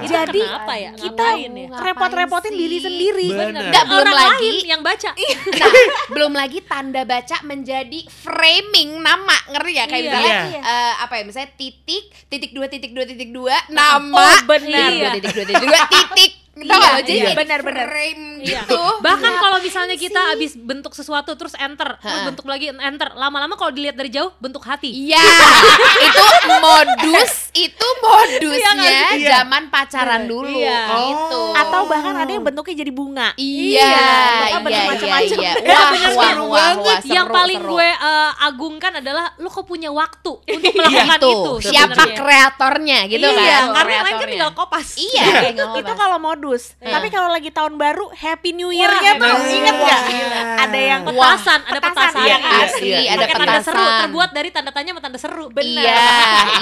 Itu 0.00 0.10
Jadi, 0.10 0.40
kenapa 0.40 0.74
ya? 0.74 0.90
Kita 0.92 1.26
ya? 1.34 1.48
repot-repotin 1.70 2.52
diri 2.52 2.78
sendiri. 2.78 3.26
Nggak, 3.30 3.84
belum 3.86 4.02
Orang 4.02 4.16
lagi. 4.16 4.50
lain 4.50 4.66
yang 4.66 4.82
baca. 4.82 5.10
Nah, 5.60 5.72
belum 6.08 6.32
lagi 6.32 6.58
tanda 6.62 7.02
baca 7.04 7.36
menjadi 7.42 8.00
framing 8.08 8.98
nama, 8.98 9.36
ngerti 9.50 9.72
ya? 9.72 9.84
Kayak 9.84 9.98
Iya. 9.98 10.10
misalnya 10.10 10.34
Iya. 10.48 10.60
eh, 10.62 10.92
apa 11.00 11.14
ya? 11.14 11.22
Misalnya 11.22 11.50
titik, 11.54 12.04
titik 12.26 12.50
dua, 12.50 12.66
titik 12.66 12.90
dua, 12.90 13.04
titik 13.04 13.30
dua, 13.30 13.56
nama, 13.68 14.16
Oh, 14.16 14.38
benar. 14.46 14.88
titik 14.88 14.96
dua, 14.96 15.10
titik 15.12 15.32
dua, 15.32 15.44
titik 15.46 15.64
dua, 15.64 15.80
titik. 15.86 15.99
tik 16.00 16.14
tik 16.16 16.39
Tau 16.62 16.76
Iya? 16.76 16.92
Jadi 17.00 17.18
iya. 17.18 17.32
Benar-benar. 17.32 17.86
frame 17.86 18.22
Iya. 18.40 18.60
gitu. 18.62 18.80
Bahkan 19.00 19.20
Ngapain 19.30 19.42
kalau 19.42 19.58
misalnya 19.60 19.96
kita 19.96 20.20
sih? 20.22 20.32
abis 20.34 20.52
bentuk 20.54 20.92
sesuatu 20.92 21.32
terus 21.32 21.52
enter, 21.54 21.96
terus 21.96 22.20
Ha. 22.20 22.26
bentuk 22.26 22.44
lagi 22.44 22.68
enter, 22.70 23.08
lama-lama 23.14 23.54
kalau 23.54 23.68
dilihat 23.68 23.94
dari 23.94 24.08
jauh 24.08 24.32
bentuk 24.36 24.60
hati. 24.60 24.88
Iya, 24.88 25.20
itu 26.06 26.24
modus, 26.58 27.32
itu 27.52 27.86
modusnya 28.00 28.72
Iya. 29.14 29.28
zaman 29.38 29.68
pacaran 29.68 30.24
dulu 30.24 30.48
Iya. 30.50 30.80
gitu. 31.06 31.42
Atau 31.54 31.80
bahkan 31.86 32.14
ada 32.14 32.28
yang 32.28 32.42
bentuknya 32.42 32.74
jadi 32.76 32.90
bunga. 32.90 33.28
Iya, 33.34 33.80
Iya, 33.80 34.00
iya, 34.46 34.58
bentuk 34.58 34.80
iya, 34.80 34.90
macam-macam. 34.90 35.38
iya. 35.38 35.52
Bener, 35.60 35.76
Wah, 35.76 35.90
bener, 35.92 36.38
wah, 36.42 36.68
yang 37.04 37.26
seru, 37.26 37.34
paling 37.34 37.60
seru. 37.60 37.70
gue 37.72 37.88
eh, 37.90 38.30
agungkan 38.42 38.92
adalah 38.96 39.24
lu 39.36 39.48
kok 39.48 39.64
punya 39.64 39.90
waktu 39.90 40.32
untuk 40.56 40.72
melakukan 40.72 41.18
Tuh, 41.20 41.32
itu. 41.60 41.70
siapa 41.70 42.04
kreatornya 42.10 42.98
gitu 43.06 43.26
iya, 43.26 43.68
kan? 43.68 43.76
karena 43.76 43.92
yang 43.92 44.04
lain 44.04 44.16
kan 44.16 44.28
tinggal 44.28 44.52
kopas. 44.52 44.88
Iya, 44.96 45.24
itu 45.54 45.92
kalau 45.94 46.18
modus. 46.18 46.49
Iya. 46.52 46.92
Tapi 46.92 47.06
kalau 47.08 47.28
lagi 47.28 47.48
tahun 47.48 47.74
baru, 47.74 48.10
Happy 48.10 48.50
New 48.52 48.70
Year-nya 48.70 49.12
tuh 49.14 49.24
nah, 49.24 49.46
inget 49.46 49.76
nggak? 49.76 50.00
gila. 50.04 50.40
Ada 50.60 50.78
yang 50.80 51.00
Petasan, 51.02 51.60
ada 51.60 51.72
Petasan, 51.76 51.94
petasan. 52.10 52.22
iya, 52.22 52.36
kan? 52.36 52.60
asli, 52.60 52.88
Iya, 52.88 52.98
ada 53.10 53.18
Pakai 53.20 53.34
tanda 53.36 53.60
seru, 53.60 53.76
petasan. 53.76 54.00
terbuat 54.00 54.30
dari 54.30 54.48
tanda 54.48 54.70
tanya 54.70 54.90
sama 54.90 55.00
tanda 55.00 55.18
seru. 55.18 55.46
Bener. 55.48 55.82
Iya, 55.82 56.06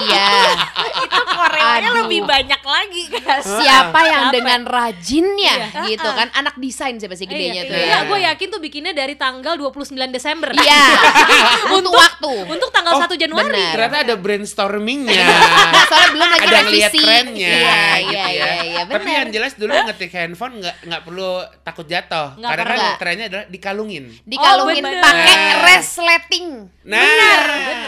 iya. 0.02 0.26
itu 1.04 1.20
koreanya 1.26 1.88
Aduh. 1.88 1.98
lebih 2.02 2.20
banyak 2.24 2.62
lagi 2.62 3.02
kan. 3.14 3.40
Siapa 3.40 4.00
yang 4.02 4.24
Capek. 4.24 4.34
dengan 4.34 4.60
rajinnya 4.64 5.54
Iya. 5.70 5.82
gitu 5.86 6.08
kan? 6.10 6.28
Anak 6.32 6.54
desain 6.56 6.94
siapa 6.94 7.14
sih 7.14 7.24
gedenya 7.24 7.62
iya, 7.62 7.62
tuh 7.64 7.76
iya, 7.76 7.86
ya? 7.88 7.98
gue 8.04 8.18
yakin 8.24 8.46
tuh 8.48 8.60
bikinnya 8.60 8.92
dari 8.92 9.14
tanggal 9.14 9.54
29 9.54 9.72
Desember. 10.08 10.50
Iya. 10.52 10.84
Untuk 11.76 11.92
waktu. 11.92 12.32
Untuk 12.46 12.68
tanggal 12.68 12.86
Oh, 12.90 13.00
1 13.00 13.14
Januari. 13.14 13.52
benar. 13.52 13.72
ternyata 13.74 13.98
ada 14.02 14.14
brainstormingnya 14.16 15.28
Soalnya 15.88 16.10
belum 16.10 16.28
lagi 16.30 16.46
ada 16.46 16.58
ngeliat 16.62 16.88
revisi. 16.88 16.98
trennya 16.98 17.48
Iya, 17.48 17.54
gitu 17.54 18.08
iya, 18.08 18.18
ya. 18.18 18.26
iya, 18.32 18.48
iya, 18.64 18.82
Tapi 18.82 18.96
benar. 19.04 19.16
yang 19.18 19.28
jelas 19.30 19.52
dulu 19.54 19.72
ngetik 19.84 20.10
handphone 20.10 20.54
nggak 20.58 20.76
nggak 20.84 21.02
perlu 21.02 21.30
takut 21.62 21.84
jatuh. 21.84 22.34
Nggak 22.34 22.50
Karena 22.50 22.64
kan 22.66 22.78
trennya 22.96 23.26
adalah 23.26 23.46
dikalungin. 23.46 24.04
dikalungin 24.22 24.82
Oh, 24.82 24.94
pakai 24.98 25.36
Nah. 25.38 25.60
resleting. 25.68 26.46
Nah, 26.82 26.98
Bener, 26.98 27.40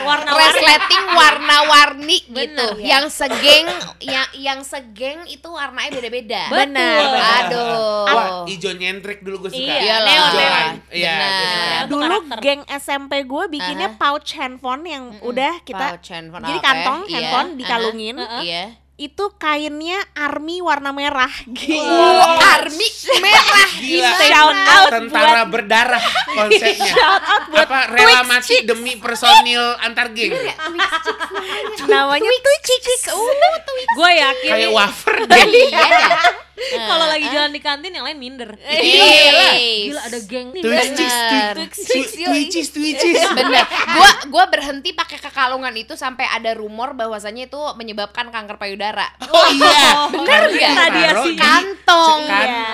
warna-warni. 0.02 0.44
Resleting 0.52 1.04
warna-warni 1.11 2.18
Bener, 2.26 2.37
gitu. 2.37 2.66
ya. 2.78 2.87
Yang 2.90 3.04
segeng 3.16 3.66
yang 3.99 4.28
yang 4.35 4.61
segeng 4.61 5.18
itu 5.26 5.49
warnanya 5.49 5.90
beda-beda. 5.90 6.42
Benar. 6.49 7.00
Aduh. 7.44 8.04
Wah, 8.06 8.28
ijo 8.47 8.70
nyentrik 8.70 9.20
dulu 9.20 9.47
gue 9.47 9.50
suka. 9.52 9.73
Iya, 9.73 9.97
neon, 10.00 10.30
neon. 10.30 10.75
Iya. 10.90 11.12
Benar. 11.12 11.80
Dulu 11.87 12.04
karakter. 12.20 12.38
geng 12.40 12.62
SMP 12.70 13.12
gue 13.23 13.44
bikinnya 13.49 13.88
Aha. 13.88 13.99
pouch 13.99 14.30
handphone 14.32 14.82
yang 14.85 15.04
udah 15.23 15.62
kita 15.62 15.87
Pouch 15.90 16.09
handphone, 16.09 16.42
jadi 16.42 16.59
oke. 16.59 16.66
kantong 16.66 17.00
Iya. 17.02 17.14
handphone 17.14 17.49
Aha. 17.49 17.59
dikalungin. 17.59 18.16
Iya. 18.42 18.64
Itu 19.00 19.33
kainnya 19.40 19.97
army 20.12 20.61
warna 20.61 20.92
merah. 20.92 21.33
Uh, 21.49 22.37
army 22.61 22.85
merah 23.25 23.69
Gila. 23.80 24.12
Shout 24.28 24.59
out 24.69 24.90
Tentara 24.92 25.42
berdarah 25.49 26.04
konsepnya. 26.28 26.92
Shout 26.92 27.23
out 27.25 27.42
buat 27.49 27.64
Apa 27.64 27.97
rela 27.97 28.28
mati 28.28 28.61
Chicks. 28.61 28.69
demi 28.69 29.00
personil 29.00 29.73
antar 29.80 30.12
geng. 30.12 30.37
Namanya 31.88 32.28
Twix 32.28 32.61
Chicks. 32.61 33.09
Uh, 33.09 33.33
tuh. 33.64 33.74
Gue 33.96 34.11
yakin 34.20 34.51
Kayak 34.53 34.70
wafer 34.77 35.16
deh. 35.33 35.48
Iya. 36.61 36.87
kalau 36.90 37.07
lagi 37.09 37.27
jalan 37.27 37.51
di 37.51 37.61
kantin 37.61 37.92
yang 37.92 38.05
lain 38.05 38.18
minder. 38.20 38.51
Eh, 38.61 39.88
Gila 39.90 40.03
ada 40.07 40.18
geng 40.25 40.49
nih. 40.53 40.62
Twitches, 40.62 41.14
twitches, 42.29 42.68
twitches. 42.70 43.18
Bener, 43.38 43.64
gua 43.66 44.11
gua 44.29 44.44
berhenti 44.46 44.92
pakai 44.92 45.16
kekalungan 45.18 45.73
itu 45.75 45.96
sampai 45.96 46.29
ada 46.29 46.53
rumor 46.55 46.92
bahwasanya 46.92 47.49
itu 47.49 47.61
menyebabkan 47.75 48.29
kanker 48.29 48.61
payudara. 48.61 49.09
Oh 49.33 49.46
iya. 49.51 50.07
Bener 50.12 50.40
taruh 50.53 51.25
di 51.25 51.35
Kantong, 51.40 52.20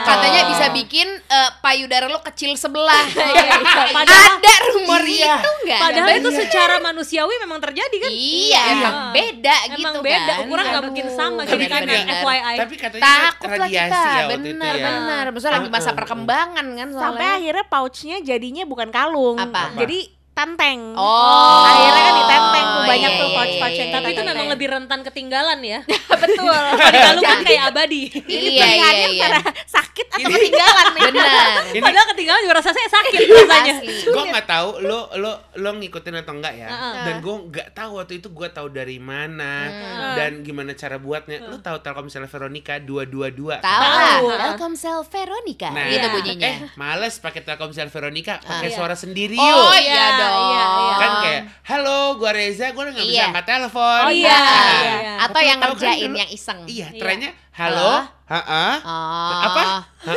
katanya 0.02 0.40
bisa 0.50 0.66
bikin 0.74 1.06
eh, 1.08 1.50
payudara 1.62 2.10
lo 2.10 2.18
kecil 2.20 2.58
sebelah. 2.58 3.06
Padahal, 3.96 4.36
ada 4.36 4.54
rumor 4.74 5.00
Iya. 5.06 5.38
itu 5.38 5.50
nggak? 5.64 5.80
padahal 5.80 6.08
Ada 6.08 6.18
itu 6.18 6.30
secara 6.34 6.74
manusiawi 6.82 7.34
memang 7.40 7.58
terjadi 7.62 7.96
kan? 7.96 8.10
Iya, 8.10 8.60
emang 8.74 8.94
beda 9.14 9.56
Emang 9.70 9.76
gitu 9.78 9.98
beda, 10.02 10.32
kan. 10.34 10.42
ukuran 10.46 10.64
nggak 10.66 10.84
mungkin 10.84 11.06
sama. 11.14 11.40
Jadi 11.46 11.64
kan. 11.70 11.82
FYI. 11.86 12.54
Tapi 12.58 12.74
katanya 12.76 13.02
Takut 13.06 13.48
radiasi 13.48 13.75
kita, 13.76 14.00
ya 14.00 14.24
waktu 14.24 14.34
bener 14.40 14.72
itu 14.72 14.80
ya. 14.80 14.86
bener. 14.88 15.24
Maksudnya 15.28 15.54
lagi 15.60 15.70
masa 15.70 15.90
perkembangan 15.92 16.66
kan 16.72 16.88
soalnya. 16.88 17.04
Sampai 17.04 17.26
akhirnya 17.36 17.64
pouchnya 17.68 18.16
jadinya 18.24 18.62
bukan 18.64 18.88
kalung. 18.88 19.36
Apa? 19.36 19.76
Jadi 19.76 19.98
tenteng. 20.36 20.92
Oh, 21.00 21.64
Akhirnya 21.64 22.02
kan 22.04 22.14
ditenteng 22.20 22.66
tuh 22.68 22.82
banyak 22.84 23.10
iya, 23.10 23.20
tuh 23.20 23.28
iya, 23.32 23.36
pouch-pouch 23.40 23.72
iya, 23.72 23.80
yang 23.80 23.90
Tapi 23.96 24.08
itu 24.12 24.20
memang 24.20 24.48
lebih 24.52 24.68
rentan 24.68 25.00
ketinggalan 25.00 25.58
ya. 25.64 25.80
betul. 26.22 26.62
Kalau 26.76 27.20
kan 27.24 27.40
kayak 27.40 27.72
abadi. 27.72 28.02
Iya, 28.12 28.20
Pilihannya 28.28 28.76
iya, 28.76 28.88
iya. 28.92 29.06
antara 29.16 29.38
atau 29.40 29.85
Ini- 30.18 30.28
ketinggalan 30.30 30.86
nih. 30.88 31.02
Benar. 31.06 31.56
Ini 31.68 31.80
Padahal 31.82 32.06
ketinggalan 32.08 32.40
juga 32.40 32.54
rasanya 32.56 32.88
sakit 32.88 33.10
rasanya. 33.14 33.72
Asli. 33.76 33.94
gue 34.06 34.24
nggak 34.26 34.46
tahu 34.46 34.68
lo 34.80 34.98
lo 35.14 35.32
lo 35.54 35.70
ngikutin 35.74 36.14
atau 36.18 36.32
enggak 36.34 36.54
ya 36.54 36.68
Heeh. 36.68 36.94
dan 37.02 37.14
gue 37.18 37.34
nggak 37.46 37.68
tahu 37.72 37.90
waktu 37.96 38.12
itu 38.16 38.28
gue 38.28 38.48
tahu 38.48 38.68
dari 38.68 38.98
mana 38.98 39.54
Hmm. 39.66 40.14
dan 40.14 40.30
gimana 40.40 40.72
cara 40.72 40.96
buatnya 40.96 41.42
lo 41.42 41.58
tahu 41.58 41.76
Telkomsel 41.78 42.24
Veronica 42.24 42.78
dua 42.78 43.04
dua 43.04 43.28
dua 43.28 43.58
Tahu 43.58 43.82
lah, 43.82 44.16
Tahu. 44.16 44.26
Telkomsel 44.32 44.98
Veronica. 45.04 45.68
Nah, 45.68 45.84
gitu 45.86 46.00
iya. 46.02 46.10
bunyinya. 46.10 46.46
eh 46.46 46.56
males 46.74 47.14
pakai 47.16 47.40
Telkomsel 47.40 47.88
Veronica 47.88 48.38
pakai 48.38 48.68
Iya. 48.68 48.76
suara 48.76 48.94
sendiri 48.94 49.34
Oh 49.34 49.46
yuk 49.70 49.82
iya 49.82 50.06
dong. 50.14 50.40
iya, 50.46 50.64
iya. 50.64 50.94
kan 50.96 51.10
kayak 51.20 51.42
halo 51.64 51.98
gue 52.16 52.30
Reza 52.30 52.66
gue 52.68 52.78
udah 52.78 52.92
nggak 52.92 53.06
bisa 53.06 53.16
Iya. 53.16 53.26
angkat 53.28 53.44
telepon 53.46 54.02
Oh, 54.02 54.12
iya, 54.12 54.32
Nah, 54.32 54.80
iya. 54.96 55.12
Atau 55.20 55.40
yang 55.40 55.58
kan 55.58 55.68
ngerjain 55.70 56.12
yang 56.14 56.30
iseng. 56.30 56.58
iya 56.66 56.88
Iya. 56.88 56.98
trennya 56.98 57.30
halo 57.52 58.15
ha 58.28 58.42
Oh. 58.82 59.30
apa 59.44 59.62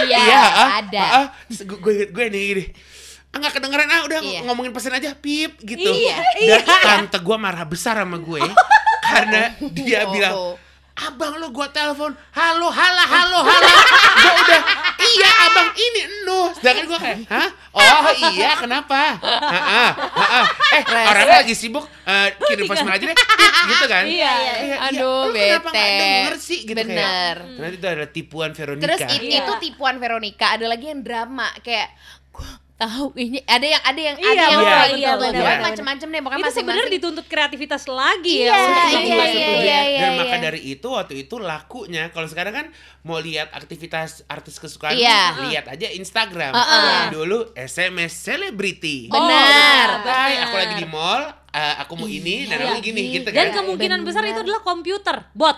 Iya, 0.00 0.16
iya 0.18 0.40
ha 0.40 0.64
ada. 0.80 1.04
gue 1.50 1.76
gue 1.76 1.94
gue 2.08 2.24
nih 2.28 2.42
gini 2.48 2.64
ah 3.30 3.36
nggak 3.36 3.52
kedengeran 3.52 3.86
ah 3.86 4.00
udah 4.04 4.18
Iya. 4.20 4.40
ngomongin 4.42 4.70
pesan 4.70 4.94
aja 4.94 5.14
pip 5.14 5.58
gitu 5.60 5.90
Iya. 5.90 6.16
dan 6.38 6.62
tante 7.06 7.18
gue 7.18 7.36
marah 7.36 7.62
besar 7.62 7.94
sama 7.96 8.16
gue 8.16 8.42
karena 9.10 9.54
dia 9.70 10.02
Oh. 10.02 10.10
bilang 10.10 10.34
abang 11.02 11.32
lo 11.34 11.48
gua 11.48 11.68
telepon 11.68 12.12
halo 12.30 12.68
hala 12.68 13.04
halo 13.04 13.40
hala. 13.40 13.72
Gua 14.20 14.32
udah 14.36 14.60
iya 15.00 15.30
abang 15.42 15.68
ini 15.72 16.00
enu 16.04 16.40
sedangkan 16.52 16.84
gua 16.86 16.98
kayak 16.98 17.18
hah? 17.26 17.48
Oh 17.72 18.04
iya 18.28 18.52
kenapa? 18.54 19.16
Heeh, 19.16 19.90
heeh. 19.96 20.44
eh 20.76 20.82
orangnya 21.06 21.36
lagi 21.40 21.54
sibuk 21.54 21.86
eh, 22.04 22.28
kirim 22.38 22.66
voicemail 22.66 22.96
aja 22.96 23.06
deh. 23.06 23.16
Gitu 23.60 23.86
kan? 23.86 24.04
Iya, 24.04 24.32
iya. 24.34 24.52
Kayak, 24.52 24.78
Aduh, 24.90 25.20
lu 25.22 25.32
kenapa 25.32 25.68
nggak 25.68 25.84
bete. 25.86 26.00
denger 26.02 26.34
sih? 26.36 26.58
Gitu 26.62 26.76
Bener. 26.76 27.36
kayak 27.36 27.56
ternyata 27.56 27.76
itu 27.76 27.86
adalah 27.86 28.10
tipuan 28.10 28.50
Veronica. 28.50 28.84
Terus 28.84 29.00
it- 29.06 29.22
Iya. 29.22 29.38
itu 29.38 29.52
tipuan 29.62 29.94
Veronica, 29.96 30.46
ada 30.50 30.66
lagi 30.66 30.86
yang 30.86 31.00
drama 31.00 31.48
kayak 31.60 31.88
gua 32.30 32.50
tahu 32.80 33.12
ini 33.14 33.44
ada 33.44 33.62
yang 33.62 33.82
ada 33.84 34.00
yang 34.00 34.16
Iya, 34.16 34.24
ada 34.26 34.40
yang 34.40 34.50
iya, 34.56 34.72
kayak 34.72 34.96
iya, 34.96 35.12
benar. 35.14 35.58
macam-macam 35.62 36.08
deh, 36.08 36.20
pokoknya 36.20 36.40
Itu 36.40 36.52
sebenarnya 36.56 36.90
dituntut 36.90 37.26
kreativitas 37.28 37.84
lagi 37.84 38.36
Iya, 38.40 38.48
ya. 38.48 38.56
untuk 38.56 38.80
iya, 38.80 38.96
membuat 38.96 39.28
iya, 39.28 39.36
itu. 39.36 39.52
iya, 39.60 39.80
dan 40.00 40.10
iya, 40.10 40.18
maka 40.18 40.34
iya. 40.34 40.42
dari 40.42 40.60
itu 40.64 40.88
waktu 40.88 41.14
itu 41.18 41.36
lakunya 41.36 42.02
kalau 42.08 42.26
sekarang 42.26 42.52
kan 42.52 42.66
mau 43.02 43.20
lihat 43.20 43.52
aktivitas 43.52 44.24
artis 44.26 44.56
kesukaan 44.56 44.96
Iya. 44.96 45.44
lihat 45.44 45.68
aja 45.68 45.86
Instagram 45.90 46.52
Heeh. 46.52 47.12
dulu 47.12 47.52
SMS 47.52 48.16
selebriti 48.16 49.08
Benar. 49.08 49.86
Oh, 50.00 50.02
Hai, 50.02 50.32
benar. 50.34 50.44
aku 50.46 50.54
lagi 50.56 50.74
di 50.76 50.86
mall 50.86 51.22
eh, 51.50 51.74
aku 51.76 51.92
mau 51.94 52.06
ini 52.06 52.46
dan 52.46 52.56
Iya. 52.56 52.66
aku 52.68 52.78
gini 52.80 53.02
gitu 53.12 53.26
kan. 53.26 53.36
Dan 53.36 53.48
kemungkinan 53.52 54.00
besar 54.00 54.22
Bener. 54.22 54.32
itu 54.32 54.40
adalah 54.40 54.60
komputer, 54.60 55.16
bot 55.32 55.56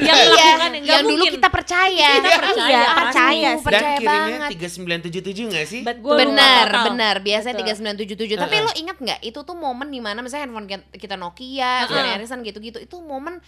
yang 0.00 0.18
Iya, 0.18 0.26
melakukan 0.26 0.70
yang 0.72 0.84
yang 0.84 1.02
dulu 1.02 1.14
mungkin. 1.16 1.32
kita 1.34 1.48
percaya. 1.48 2.08
Kita 2.12 2.30
percaya, 2.36 2.66
Iya, 2.68 2.82
percaya 2.92 3.30
sih. 3.30 3.42
dan 3.44 3.56
percaya 3.60 3.96
kirimnya 3.96 4.38
banget. 4.40 4.50
3977 4.50 5.46
nggak 5.48 5.64
sih? 5.64 5.80
Bet- 5.80 6.00
Gua 6.00 6.14
benar, 6.16 6.66
benar. 6.88 7.14
Biasanya 7.20 7.54
Betul. 7.54 7.66
3977. 7.70 8.34
Tapi 8.36 8.50
Heeh. 8.52 8.64
lo 8.64 8.72
ingat 8.74 8.96
nggak 8.98 9.20
itu 9.22 9.38
tuh 9.38 9.54
momen 9.54 9.88
di 9.88 9.98
mana 9.98 10.18
misalnya 10.18 10.44
handphone 10.44 10.66
kita- 10.92 11.14
Nokia, 11.14 11.86
Sony 11.86 11.98
Heeh. 12.00 12.16
Ericsson 12.16 12.40
gitu-gitu. 12.40 12.78
Itu 12.78 12.98
momen 12.98 13.38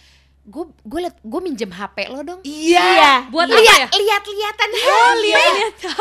gue 0.41 0.65
gue 0.81 0.99
liat 1.01 1.21
gue 1.21 1.37
minjem 1.39 1.69
HP 1.69 2.07
lo 2.07 2.19
dong. 2.21 2.41
Iya. 2.41 3.29
Buat 3.29 3.45
apa 3.47 3.57
lihat 3.57 3.77
ya? 3.79 3.87
lihat-lihatan 3.93 4.69
Oh, 4.73 5.13
lihat 5.19 5.53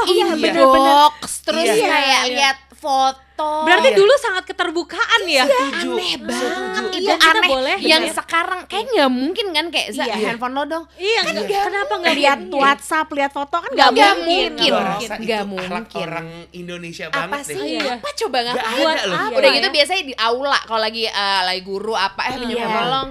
Iya, 0.09 0.27
Iya. 0.33 0.65
box 0.65 1.21
terus 1.43 1.67
Iya. 1.67 1.85
kayak 1.85 2.23
Iya. 2.23 2.31
lihat 2.33 2.57
foto. 2.73 3.21
Berarti 3.61 3.89
Iya. 3.89 3.97
dulu 3.97 4.13
sangat 4.17 4.45
keterbukaan 4.47 5.23
ya. 5.25 5.45
Setuju. 5.45 5.89
aneh 5.91 6.15
banget 6.19 6.75
Setuju. 6.77 6.99
itu 7.01 7.11
Dan 7.11 7.19
aneh 7.21 7.49
boleh, 7.49 7.77
yang 7.81 8.03
bener. 8.03 8.15
sekarang 8.15 8.61
kayak 8.67 8.85
nggak 8.89 9.11
mungkin 9.11 9.47
kan 9.51 9.67
kayak 9.69 9.89
Za, 9.91 10.05
Iya. 10.05 10.15
handphone 10.23 10.53
lo 10.53 10.63
dong 10.65 10.85
Iya, 10.95 11.21
Kan 11.21 11.35
nggak 11.37 11.63
kenapa 11.65 11.93
nggak 11.97 12.17
lihat 12.17 12.39
mungkin? 12.41 12.61
WhatsApp, 12.61 13.07
lihat 13.11 13.31
foto 13.31 13.57
kan 13.57 13.71
Nggak 13.71 13.89
nggak 13.91 14.15
mungkin. 14.17 14.51
mungkin. 14.51 14.71
Nggak 14.71 15.43
akhlak 15.43 15.47
mungkin. 15.47 16.03
orang 16.03 16.27
Indonesia 16.53 17.05
apa 17.07 17.17
banget 17.21 17.43
sih 17.47 17.57
deh. 17.57 17.69
Iya. 17.71 17.93
apa 17.97 18.09
coba 18.15 18.37
nggak 18.41 18.55
ada 18.55 18.71
loh. 19.03 19.19
Iya. 19.21 19.37
udah 19.37 19.51
gitu 19.51 19.69
biasanya 19.71 20.03
di 20.03 20.15
aula 20.17 20.59
kalau 20.63 20.81
lagi 20.81 21.05
eh, 21.05 21.41
lagi 21.43 21.63
guru 21.63 21.95
apa 21.95 22.21
eh 22.27 22.37
Iya. 22.41 22.67
lo 22.87 23.03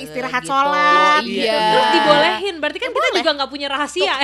Istirahat 0.00 0.42
gitu. 0.42 0.50
sholat. 0.50 1.22
iya 1.22 1.58
Terus 1.70 1.88
dibolehin, 1.92 2.54
berarti 2.56 2.78
kan 2.78 2.90
kita 2.90 3.08
juga 3.14 3.30
nggak 3.36 3.50
punya 3.50 3.68
rahasia 3.68 4.04
ya. 4.06 4.16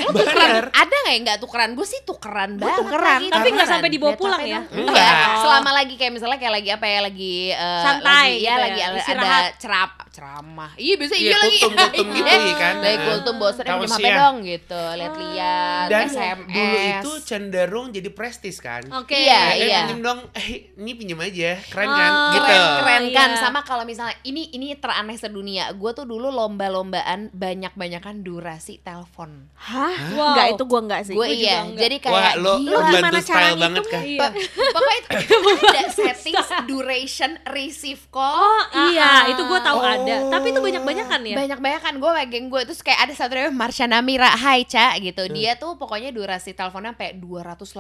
Ada 0.73 0.95
nggak 0.97 1.13
yang 1.13 1.25
nggak 1.25 1.39
tukeran 1.39 1.71
gue 1.73 1.87
sih 1.87 2.01
tukeran 2.03 2.51
banget 2.57 2.79
tukeran. 2.79 3.21
Tapi 3.27 3.47
nggak 3.51 3.69
sampai 3.69 3.89
dibawa 3.89 4.13
pulang 4.15 4.43
ya? 4.43 4.61
Enggak. 4.67 5.15
Selama 5.47 5.71
lagi 5.73 5.95
kayak 5.95 6.13
misalnya 6.13 6.39
kayak 6.43 6.55
lagi 6.59 6.71
apa 6.75 6.87
ya 6.87 7.01
lagi 7.07 7.35
eh, 7.55 7.83
Santai 7.83 8.11
lagi, 8.11 8.47
ya 8.47 8.55
gitu 8.55 8.65
lagi 8.67 8.81
ya, 8.81 8.89
ada, 9.15 9.31
ceram 9.57 9.89
ceramah 10.17 10.73
iya 10.77 10.95
biasanya 10.95 11.19
Iya, 11.19 11.29
iya, 11.29 11.37
lagi 11.37 11.59
kultum-kultum 11.59 12.07
gitu 12.17 12.25
Iya. 12.27 12.55
kan. 12.57 12.75
lagi 12.79 12.99
kultum 13.03 13.35
Tahu 13.37 13.53
minjem 13.79 13.93
HP 13.93 14.07
dong 14.17 14.37
gitu 14.43 14.83
lihat-lihat 14.97 15.87
Dan 15.87 16.05
SMS 16.07 16.47
dulu 16.49 16.77
itu 16.81 17.11
cenderung 17.23 17.87
jadi 17.91 18.09
prestis 18.11 18.57
kan. 18.59 18.83
Oke. 18.95 19.13
Iya, 19.15 19.43
Eh, 19.53 19.57
iya. 19.63 19.79
pinjem 19.85 20.01
dong. 20.01 20.19
Eh, 20.33 20.49
ini 20.75 20.93
pinjem 20.95 21.19
aja. 21.19 21.51
Keren 21.63 21.87
Oh, 21.87 21.95
kan? 21.95 22.11
Gitu. 22.33 22.45
keren 22.47 22.65
keren 22.79 23.05
kan 23.13 23.29
Iya. 23.29 23.39
sama 23.39 23.61
kalau 23.61 23.85
misalnya 23.85 24.17
ini 24.23 24.49
ini 24.51 24.73
teraneh 24.75 25.15
sedunia 25.15 25.69
gue 25.71 25.91
tuh 25.93 26.05
dulu 26.05 26.29
lomba-lombaan 26.29 27.29
banyak-banyakan 27.31 28.23
durasi 28.23 28.79
telepon 28.79 29.51
Hah? 29.55 29.93
Wow. 30.11 30.33
Enggak 30.33 30.47
itu 30.51 30.63
gua 30.65 30.81
enggak 30.83 31.01
sih. 31.03 31.15
gue 31.15 31.27
iya 31.29 31.57
enggak. 31.63 31.81
jadi 31.83 31.97
kayak 31.99 32.15
Wah, 32.15 32.33
lo, 32.37 32.53
lo 32.57 32.79
gimana 32.81 32.95
bantu 33.05 33.19
cara 33.23 33.37
style 33.43 33.59
banget 33.59 33.85
kan? 33.87 34.03
Iya. 34.03 34.29
pokoknya 34.67 34.97
itu 34.97 35.09
ada 35.67 35.83
settings 35.89 36.49
duration 36.67 37.31
receive 37.47 38.03
call 38.09 38.39
Oh 38.39 38.63
iya, 38.87 39.05
Ah, 39.07 39.23
itu 39.27 39.43
gue 39.43 39.61
tahu 39.61 39.77
Oh. 39.77 39.85
Ada. 40.09 40.31
Tapi 40.31 40.47
itu 40.49 40.61
banyak-banyakan 40.61 41.21
ya. 41.23 41.37
banyak 41.37 41.59
banyak 41.59 41.81
kan 41.81 41.95
gue 41.97 42.11
geng 42.27 42.47
gue 42.47 42.63
terus 42.63 42.81
kayak 42.81 43.01
ada 43.01 43.13
satu 43.13 43.33
namanya 43.33 43.53
Marsha 43.53 43.85
Namira 43.85 44.31
Hai 44.31 44.63
Ca 44.65 44.95
gitu 44.97 45.23
Hmm. 45.23 45.33
dia 45.33 45.53
tuh 45.55 45.75
pokoknya 45.75 46.11
durasi 46.11 46.53
teleponnya 46.53 46.93
sampai 46.93 47.15
218 47.15 47.75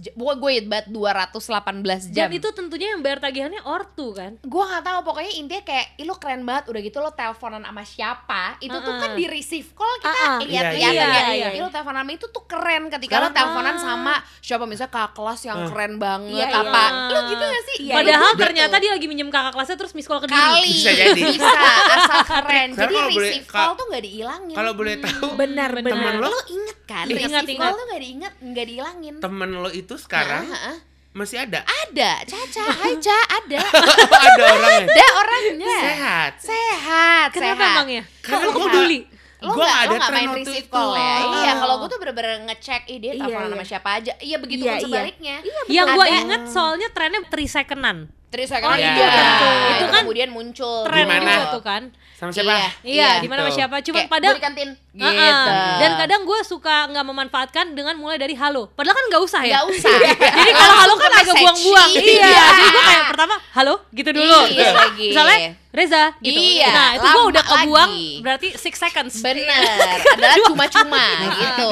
jam 0.00 0.12
gue 0.12 0.32
gue 0.34 0.50
inget 0.52 0.66
banget 0.66 0.86
218 0.88 2.10
jam 2.10 2.26
Dan 2.26 2.30
itu 2.32 2.48
tentunya 2.50 2.88
yang 2.90 3.00
bayar 3.00 3.18
tagihannya 3.20 3.62
ortu 3.62 4.12
kan. 4.12 4.36
gue 4.38 4.62
nggak 4.64 4.82
tahu 4.82 4.98
pokoknya 5.02 5.32
intinya 5.34 5.62
kayak 5.62 5.86
Ih, 5.94 6.04
lo 6.04 6.14
keren 6.14 6.42
banget 6.42 6.64
udah 6.66 6.80
gitu 6.80 6.98
lo 6.98 7.10
teleponan 7.10 7.62
sama 7.62 7.82
siapa 7.82 8.42
itu 8.58 8.74
tuh 8.74 8.94
kan 8.94 9.10
di 9.12 9.24
receive 9.26 9.68
call 9.72 9.90
kita 9.98 10.10
Uh-uh. 10.12 10.38
lihat-lihat 10.42 10.92
Iya, 10.92 11.04
ya 11.04 11.06
iya, 11.06 11.24
iya. 11.32 11.48
Ih, 11.52 11.60
lo 11.60 11.68
teleponan 11.68 12.02
sama 12.02 12.12
itu 12.12 12.26
tuh 12.26 12.44
keren 12.44 12.82
ketika 12.88 13.12
Sekarang- 13.12 13.24
lo 13.24 13.36
teleponan 13.36 13.76
sama 13.76 14.14
siapa 14.38 14.64
misalnya 14.64 14.90
kakak 14.90 15.12
kelas 15.14 15.40
yang 15.42 15.58
Uh. 15.58 15.68
keren 15.68 15.94
banget 15.96 16.32
Iya, 16.34 16.46
iya. 16.48 16.60
apa 16.60 16.82
lo 17.08 17.20
gitu 17.28 17.44
gak 17.44 17.62
sih 17.64 17.76
Iya, 17.82 17.94
Padahal 17.94 18.30
iya. 18.30 18.40
ternyata 18.40 18.76
dia 18.78 18.90
lagi 18.90 19.06
minjem 19.06 19.28
kakak 19.28 19.52
kelasnya 19.52 19.76
terus 19.76 19.92
miss 19.92 20.04
call 20.04 20.18
ke 20.18 20.26
diri. 20.26 20.38
kali 20.38 20.70
Bisa 20.72 20.90
jadi. 20.92 21.20
bisa 21.24 21.51
asal 21.54 22.20
keren 22.30 22.68
jadi 22.72 22.94
boleh- 22.94 23.14
receive 23.14 23.44
ka- 23.44 23.54
call 23.54 23.72
tuh 23.74 23.86
nggak 23.86 24.02
diilangin 24.02 24.54
Kalau 24.54 24.72
boleh 24.72 24.94
tahu, 24.98 25.26
Benar, 25.34 25.70
Benar. 25.70 25.70
benar. 25.74 25.92
Temen 25.92 26.14
lo? 26.16 26.28
lo 26.28 26.40
inget 26.48 26.78
kan 26.82 27.04
Ingat, 27.04 27.18
receive 27.18 27.50
ingat. 27.50 27.62
call 27.62 27.74
tuh 27.74 27.86
nggak 27.86 28.02
diinget 28.02 28.32
nggak 28.40 28.66
diilangin 28.66 29.14
temen 29.18 29.50
lo 29.54 29.70
itu 29.70 29.94
sekarang 29.96 30.44
heeh. 30.46 30.76
masih 31.12 31.38
ada. 31.38 31.60
ada 31.60 32.10
Caca 32.22 32.64
Hai 32.72 32.94
Ca 32.96 33.18
ada 33.30 33.60
ada 34.26 34.42
orangnya. 34.50 34.86
ada 34.88 35.06
orangnya 35.14 35.76
Sehat. 35.78 36.32
sehat 36.38 37.28
Kenapa 37.30 37.52
sehat 37.54 37.74
emang 37.74 37.88
ya? 37.90 38.02
Kok 38.02 38.16
Karena 38.22 38.42
lo 38.42 38.50
gua 38.50 38.64
peduli? 38.66 39.00
lo 39.38 39.50
Gua 39.50 39.58
lo 39.58 39.66
ada 39.66 39.90
nggak 39.90 40.06
tren 40.06 40.22
main 40.22 40.30
receive 40.38 40.62
itu. 40.62 40.72
call 40.72 40.90
ya 40.94 41.14
Oh. 41.18 41.34
iya 41.36 41.52
kalau 41.54 41.74
gue 41.76 41.88
tuh 41.88 41.98
bener-bener 41.98 42.32
ngecek 42.44 42.82
dia 42.86 43.10
Iya, 43.10 43.12
teleponan 43.18 43.42
iya. 43.42 43.52
sama 43.52 43.64
siapa 43.66 43.88
aja 43.92 44.12
iya 44.20 44.36
begitu 44.38 44.62
Iya, 44.62 44.70
pun 44.70 44.78
iya. 44.78 44.86
sebaliknya 44.86 45.36
Yang 45.66 45.86
gue 45.90 46.06
inget 46.08 46.42
soalnya 46.46 46.88
trennya 46.88 47.20
3 47.22 47.34
secondan. 47.50 47.96
Terus 48.32 48.48
saya 48.48 48.64
Oh, 48.64 48.72
kan 48.72 48.78
iya. 48.78 48.90
itu 48.90 49.02
Tentu. 49.04 49.48
Itu 49.68 49.84
kan 49.86 50.02
kemudian 50.02 50.28
muncul 50.28 50.76
Tren 50.82 51.04
Gimana? 51.04 51.20
juga 51.20 51.44
tuh 51.52 51.62
kan. 51.62 51.82
Sama 52.14 52.30
siapa? 52.30 52.54
Iya. 52.54 52.68
Iya, 52.82 53.10
di 53.18 53.26
mana 53.26 53.40
sama 53.40 53.46
Gitu. 53.46 53.58
siapa? 53.58 53.76
Cuma 53.82 53.98
padahal 54.06 54.34
di 54.34 54.40
kantin 54.40 54.70
gitu 54.72 55.04
Uh-uh. 55.04 55.76
Dan 55.76 55.90
kadang 55.96 56.20
gue 56.22 56.38
suka 56.42 56.86
nggak 56.86 57.02
memanfaatkan 57.04 57.66
dengan 57.72 57.94
mulai 57.94 58.16
dari 58.16 58.32
halo. 58.32 58.70
Padahal 58.70 58.94
kan 58.94 59.04
nggak 59.06 59.22
usah 59.22 59.42
ya. 59.42 59.52
nggak 59.52 59.66
usah 59.68 59.96
Jadi 60.38 60.50
kalau 60.52 60.74
halo 60.78 60.94
kan 60.96 61.12
agak 61.12 61.34
buang-buang. 61.34 61.90
Iya. 61.92 62.24
Iya. 62.24 62.44
Jadi 62.48 62.68
gue 62.68 62.82
kayak 62.84 63.04
pertama 63.06 63.34
halo 63.52 63.74
gitu 63.90 64.10
dulu. 64.12 64.38
Iya 64.46 64.54
Terus 64.54 64.74
lagi. 64.78 65.06
Misalnya 65.10 65.38
Reza 65.72 66.04
gitu. 66.20 66.36
Iya, 66.38 66.68
Nah 66.68 66.88
itu 66.92 67.06
gue 67.06 67.24
udah 67.26 67.42
kebuang 67.42 67.90
lagi. 67.90 68.20
berarti 68.20 68.48
6 68.54 68.76
seconds. 68.78 69.14
bener 69.18 69.60
adalah 70.14 70.36
cuma-cuma 70.46 71.04
gitu 71.34 71.70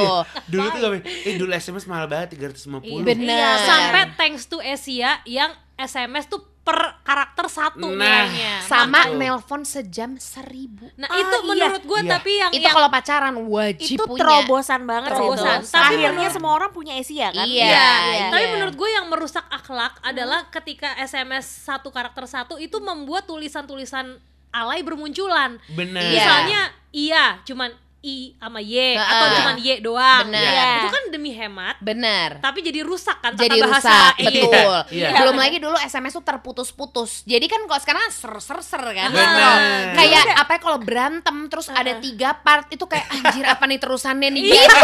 Dulu 0.51 0.67
tuh 0.67 0.79
gak 0.83 0.93
eh 1.23 1.35
dulu 1.37 1.51
SMS 1.53 1.85
mahal 1.87 2.05
banget 2.05 2.35
350. 2.35 2.83
Iya. 2.83 3.01
bener 3.01 3.29
Iya, 3.31 3.51
Sampai 3.63 4.03
thanks 4.15 4.45
to 4.45 4.59
Asia 4.59 5.23
yang 5.25 5.53
SMS 5.77 6.27
tuh 6.27 6.45
per 6.71 6.79
karakter 7.03 7.47
satu 7.47 7.83
Nah, 7.91 8.31
nilainya. 8.31 8.63
sama 8.63 9.01
Tuh. 9.05 9.19
nelpon 9.19 9.63
sejam 9.63 10.15
seribu 10.17 10.87
Nah 10.95 11.07
Ah, 11.07 11.19
itu 11.19 11.35
iya. 11.35 11.45
menurut 11.45 11.83
gue 11.83 12.01
Iya. 12.01 12.11
tapi 12.13 12.31
yang 12.33 12.51
itu 12.53 12.63
yang 12.63 12.73
kalau 12.73 12.89
pacaran 12.89 13.35
wajib 13.45 13.97
itu 13.97 14.05
punya 14.05 14.21
terobosan 14.21 14.81
banget 14.85 15.11
Terobosan. 15.11 15.59
sih 15.59 15.67
itu. 15.67 15.73
Tapi 15.73 15.85
Akhirnya 15.91 16.11
menurut- 16.15 16.33
semua 16.33 16.53
orang 16.55 16.71
punya 16.71 16.93
Asia 16.95 17.29
kan? 17.29 17.43
Iya, 17.43 17.67
Iya, 17.67 17.91
iya. 18.07 18.27
tapi 18.31 18.45
menurut 18.49 18.75
gue 18.75 18.89
yang 18.89 19.07
merusak 19.07 19.45
akhlak 19.49 19.99
adalah 20.01 20.47
ketika 20.49 20.95
SMS 20.97 21.45
satu 21.45 21.91
karakter 21.91 22.23
satu 22.25 22.55
itu 22.57 22.79
membuat 22.79 23.27
tulisan-tulisan 23.27 24.23
alay 24.51 24.81
bermunculan. 24.81 25.59
Bener. 25.69 25.99
Iya. 26.01 26.15
Misalnya 26.17 26.61
iya, 26.91 27.25
cuman 27.45 27.71
i 28.03 28.33
sama 28.35 28.59
y 28.59 28.73
Heeh. 28.73 28.97
atau 28.97 29.27
cuman 29.31 29.57
y 29.57 29.71
doang. 29.79 30.25
Bener. 30.25 30.41
Iya. 30.43 30.69
Itu 30.79 30.89
kan 30.89 31.05
demi 31.09 31.31
hemat, 31.31 31.77
bener 31.79 32.41
tapi 32.41 32.61
jadi 32.61 32.81
rusak 32.81 33.19
kan 33.19 33.33
tata 33.33 33.45
jadi 33.45 33.59
bahasa. 33.61 33.77
rusak 33.85 34.15
Iya. 34.17 34.27
betul 34.27 34.75
Iya. 34.91 35.09
belum 35.17 35.37
lagi 35.43 35.57
dulu 35.59 35.77
SMS 35.77 36.13
tuh 36.13 36.25
terputus-putus 36.25 37.23
jadi 37.23 37.45
kan 37.45 37.61
kalau 37.63 37.77
sekarang 37.79 38.03
ser 38.09 38.33
ser 38.39 38.59
ser 38.61 38.81
kan. 38.81 39.09
Kalau 39.11 39.57
kayak 39.95 40.25
apa 40.35 40.51
ya, 40.51 40.59
kalau 40.59 40.79
berantem 40.79 41.37
terus 41.47 41.69
ada 41.69 41.93
tiga 41.97 42.33
part 42.37 42.67
itu 42.69 42.83
kayak 42.83 43.05
anjir 43.11 43.45
apa 43.45 43.65
nih 43.65 43.77
terusannya 43.77 44.29
nih 44.31 44.43
gitu. 44.47 44.77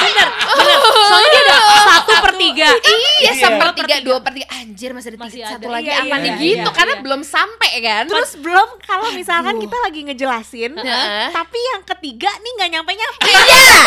Bener, 0.00 0.28
bener. 0.28 0.78
Soalnya 0.80 1.28
dia 1.28 1.42
ada 1.44 1.56
satu 1.90 2.12
per 2.18 2.32
tiga. 2.36 2.68
iya 2.74 3.10
Iya. 3.20 3.32
sepertiga 3.36 3.96
dua 4.00 4.18
per 4.18 4.32
tiga 4.32 4.48
anjir 4.52 4.90
masih 4.90 5.08
ada 5.10 5.18
tiga, 5.18 5.26
Masih 5.28 5.40
satu 5.46 5.66
ada. 5.66 5.74
lagi 5.76 5.88
Iya, 5.88 5.98
apa 5.98 6.06
iya, 6.08 6.16
nih 6.18 6.32
iya, 6.32 6.40
gitu 6.40 6.64
iya. 6.64 6.74
karena 6.74 6.94
Iya. 6.94 7.02
belum 7.02 7.20
sampai 7.22 7.70
kan 7.80 8.04
Terus 8.06 8.32
belum 8.36 8.68
kalau 8.80 9.08
misalkan 9.12 9.54
kita 9.56 9.76
lagi 9.78 10.00
ngejelasin, 10.02 10.72
Heeh. 10.74 11.26
tapi 11.30 11.58
yang 11.60 11.82
ketiga 11.86 12.30
nih 12.40 12.52
nggak 12.56 12.70
nyampe 12.72 12.92
nyampe. 12.96 13.28
Bener. 13.30 13.80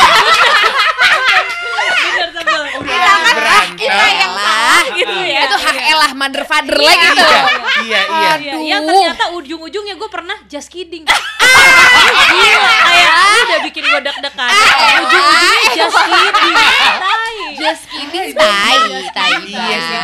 Udah 2.73 3.15
berantem. 3.33 3.77
kita 3.77 4.05
yang 4.13 4.33
salah 4.33 4.85
gitu 4.93 5.15
ya. 5.25 5.39
itu 5.45 5.57
hak 5.57 5.77
elah 5.89 6.11
mother 6.13 6.43
father 6.45 6.77
lagi 6.77 7.07
tuh 7.17 7.31
Iya, 7.83 8.01
iya, 8.05 8.31
iya. 8.39 8.53
Iya, 8.63 8.77
ternyata 8.79 9.25
ujung-ujungnya 9.35 9.95
gue 9.97 10.09
pernah 10.09 10.37
just 10.47 10.69
kidding. 10.71 11.03
Gila, 11.03 12.73
kayak 12.85 13.11
lu 13.11 13.39
udah 13.43 13.59
bikin 13.67 13.83
gue 13.83 13.99
deg-degan. 14.07 14.49
Ujung-ujungnya 15.03 15.69
just 15.73 15.97
kidding. 15.99 16.55
Tai. 16.55 17.39
just 17.57 17.83
kidding 17.89 18.29
tai 18.35 18.79
tai 19.13 19.31
Iya 19.45 19.77
sih 19.83 19.97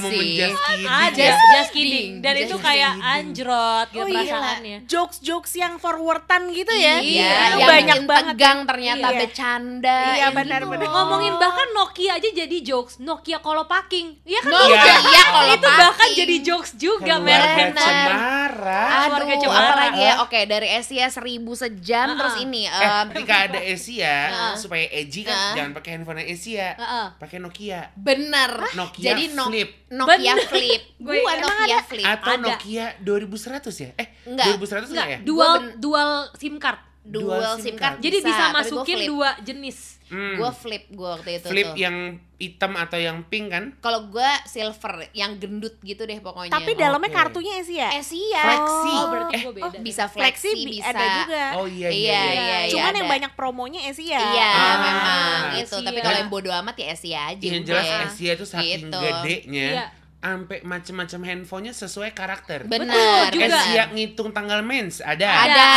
sih. 0.00 0.30
just 0.36 0.56
kidding. 0.58 0.86
Ada 0.88 1.16
Just 1.18 1.42
just 1.50 1.70
kidding 1.70 2.10
dan 2.18 2.34
Just 2.34 2.44
itu 2.44 2.56
kayak 2.58 2.92
kidding. 2.92 3.12
anjrot 3.14 3.86
gitu 3.88 3.98
Oh 3.98 4.06
iya, 4.06 4.18
perasaannya. 4.20 4.78
jokes-jokes 4.84 5.52
yang 5.54 5.74
forwardan 5.76 6.42
gitu 6.50 6.70
ya. 6.70 6.96
Iya, 6.98 7.00
Iya, 7.00 7.30
yang 7.52 7.60
banyak 7.64 7.98
banget. 8.04 8.26
tegang 8.32 8.58
ternyata 8.64 9.06
Iya. 9.06 9.18
bercanda. 9.18 9.98
Iya, 10.12 10.26
benar-benar. 10.30 10.80
gitu. 10.80 10.90
Ngomongin 10.90 11.34
bahkan 11.36 11.68
Nokia 11.70 12.12
aja 12.14 12.28
jadi 12.30 12.56
jokes. 12.60 12.98
Nokia 12.98 13.38
kalau 13.38 13.64
packing. 13.64 14.18
Iya 14.22 14.40
kan 14.40 14.50
Nokia, 14.50 14.76
Nokia. 14.76 14.96
iya, 15.04 15.22
kalau 15.28 15.52
itu 15.52 15.68
bahkan 15.68 16.08
jadi 16.12 16.36
jokes 16.40 16.70
juga. 16.74 17.14
Benar. 17.18 17.72
Cemara. 17.74 18.82
Aduh, 19.08 19.26
Cemara. 19.38 19.60
apalagi 19.64 20.00
ya? 20.00 20.14
Oke, 20.20 20.40
dari 20.44 20.68
Asia 20.70 21.06
seribu 21.08 21.52
sejam 21.52 22.14
terus 22.14 22.36
ini 22.38 22.66
Eh, 22.68 23.02
ketika 23.10 23.36
ada 23.44 23.60
Asia 23.60 24.14
supaya 24.54 24.84
edgy 24.90 25.22
kan 25.22 25.54
jangan 25.54 25.72
pakai 25.72 25.90
handphone 25.92 26.20
Asia. 26.20 26.74
Pakai 27.16 27.38
Nokia. 27.38 27.90
bener. 27.94 28.52
Nokia 28.74 29.04
Jadi 29.08 29.24
Flip. 29.30 29.70
Nokia 29.88 30.36
Bener. 30.36 30.46
Flip. 30.46 30.82
Gue 31.04 31.16
Gua 31.20 31.32
emang 31.32 31.48
Nokia 31.48 31.78
Flip. 31.84 32.04
Atau 32.06 32.32
Ada. 32.34 32.44
Nokia 32.44 32.86
2100 33.00 33.84
ya? 33.84 33.90
Eh, 33.96 34.08
Enggak. 34.28 34.46
2100 34.56 34.58
enggak 34.58 34.88
Enggak, 34.88 35.06
ya? 35.08 35.18
dual 35.24 35.52
dual 35.76 36.10
SIM 36.36 36.56
card. 36.56 36.80
dual, 37.04 37.40
Dual 37.40 37.54
SIM 37.58 37.76
card. 37.76 37.96
Jadi 37.98 38.16
bisa, 38.20 38.44
gua 38.44 38.56
masukin 38.60 38.98
dua 39.08 39.30
jenis. 39.40 39.97
Hmm. 40.08 40.34
Gua 40.34 40.50
flip 40.50 40.88
gua 40.90 41.14
waktu 41.14 41.36
itu 41.36 41.46
flip 41.46 41.68
tuh. 41.68 41.76
yang 41.78 41.96
hitam 42.34 42.72
atau 42.72 42.96
yang 42.96 43.20
pink 43.22 43.48
kan? 43.48 43.64
Kalau 43.78 44.08
gua 44.08 44.28
silver, 44.42 45.10
yang 45.12 45.36
gendut 45.36 45.76
gitu 45.80 46.02
deh 46.02 46.16
pokoknya. 46.16 46.48
Tapi 46.48 46.72
dalamnya 46.72 47.06
Oke. 47.06 47.18
kartunya 47.18 47.52
Asia. 47.56 47.88
Asia. 47.90 48.42
Flexi. 48.42 48.90
Oh, 48.90 49.04
berarti 49.08 49.32
Eh, 49.32 49.42
gua 49.42 49.52
beda. 49.52 49.64
Oh, 49.66 49.72
bisa 49.78 50.04
Flexi 50.06 50.48
flexi, 50.48 50.50
bi- 50.58 50.72
bisa. 50.74 50.88
ada 50.88 51.06
juga. 51.18 51.44
Oh 51.54 51.66
iya 51.66 51.88
iya. 51.88 51.92
Iya, 51.92 51.92
iya. 51.92 52.22
iya, 52.32 52.58
iya. 52.64 52.70
Cuman 52.70 52.92
yang 52.94 53.04
ada. 53.04 53.12
banyak 53.12 53.32
promonya 53.34 53.80
Asia. 53.84 54.16
Iya, 54.16 54.48
Ah. 54.48 54.76
memang 54.78 55.40
itu. 55.58 55.74
Asia. 55.74 55.84
Tapi 55.84 56.00
kalau 56.00 56.18
yang 56.18 56.30
bodo 56.30 56.50
amat 56.54 56.74
ya 56.74 56.86
Asia 56.90 57.20
aja. 57.28 57.44
Yang 57.44 57.64
jelas 57.66 57.86
Asia 58.06 58.30
itu 58.32 58.44
saking 58.44 58.80
Gitu. 58.84 58.98
gedenya. 58.98 59.68
Iya. 59.74 59.86
Sampai 60.18 60.58
macam-macam 60.60 61.20
handphonenya 61.24 61.70
sesuai 61.72 62.10
karakter. 62.10 62.66
Benar, 62.66 63.30
Betul 63.30 63.38
juga. 63.38 63.54
Asia 63.54 63.84
ngitung 63.88 64.34
tanggal 64.34 64.60
mens 64.60 64.98
ada. 64.98 65.46
Ada. 65.46 65.68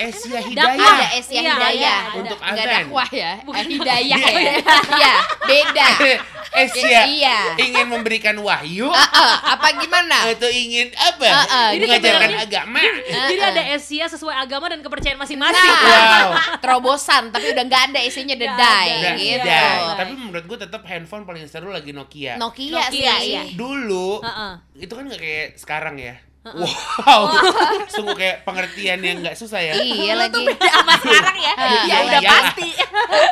Asia 0.00 0.40
Dakwah. 0.40 0.48
Hidayah. 0.48 0.96
Ada 0.96 1.06
Asia 1.12 1.36
Iya, 1.36 1.52
Hidayah. 1.52 2.00
ada, 2.00 2.16
Untuk 2.16 2.38
Nggak 2.40 2.56
azan. 2.56 2.72
dakwah 2.72 3.08
ya. 3.12 3.32
Bukan. 3.44 3.64
Hidayah 3.68 4.18
Iya. 4.18 4.32
ya. 4.32 4.54
Iya, 4.96 5.14
beda. 5.44 5.86
Asia 6.52 7.00
Iya. 7.04 7.38
ingin 7.56 7.88
memberikan 7.88 8.36
wahyu 8.36 8.86
Ah, 8.86 9.08
ah, 9.08 9.34
apa 9.52 9.72
gimana? 9.74 10.28
atau 10.28 10.46
ingin 10.46 10.92
apa? 10.92 11.24
Ah. 11.24 11.68
Jadi 11.70 11.84
Mengajarkan 11.86 12.30
agama. 12.38 12.82
Jadi 13.30 13.34
Ah, 13.34 13.48
ada 13.48 13.62
Asia 13.70 14.04
sesuai 14.06 14.36
agama 14.38 14.68
dan 14.68 14.80
kepercayaan 14.80 15.16
masing-masing. 15.16 15.64
Nah, 15.64 15.80
Wow. 15.82 16.30
terobosan 16.60 17.28
tapi 17.28 17.50
udah 17.50 17.64
nggak 17.64 17.82
ada 17.90 18.00
isinya 18.00 18.34
dedai. 18.34 18.88
Udah, 18.94 19.12
gitu. 19.16 19.40
udah. 19.40 19.64
Iya. 19.72 19.96
Tapi 19.96 20.12
menurut 20.14 20.44
gue 20.44 20.58
tetap 20.60 20.82
handphone 20.84 21.24
paling 21.24 21.44
seru 21.44 21.68
lagi 21.68 21.90
Nokia. 21.90 22.36
Nokia, 22.36 22.88
sih, 22.88 23.00
Nokia, 23.00 23.14
iya. 23.18 23.42
Dulu 23.52 24.20
Heeh. 24.20 24.52
itu 24.78 24.92
kan 24.92 25.04
nggak 25.04 25.18
kayak 25.18 25.48
sekarang 25.56 25.96
ya. 25.96 26.14
Wow, 26.42 27.30
sungguh 27.94 28.18
kayak 28.18 28.42
pengertian 28.42 28.98
yang 28.98 29.22
nggak 29.22 29.32
susah 29.32 29.62
ya. 29.62 29.78
Iya 29.78 30.18
lagi. 30.18 30.42
Sama 30.50 30.98
sekarang 30.98 31.36
ya. 31.38 31.52
Ya 31.54 31.66
iya, 31.80 31.96
udah 32.02 32.18
iyalah. 32.18 32.32
pasti. 32.42 32.68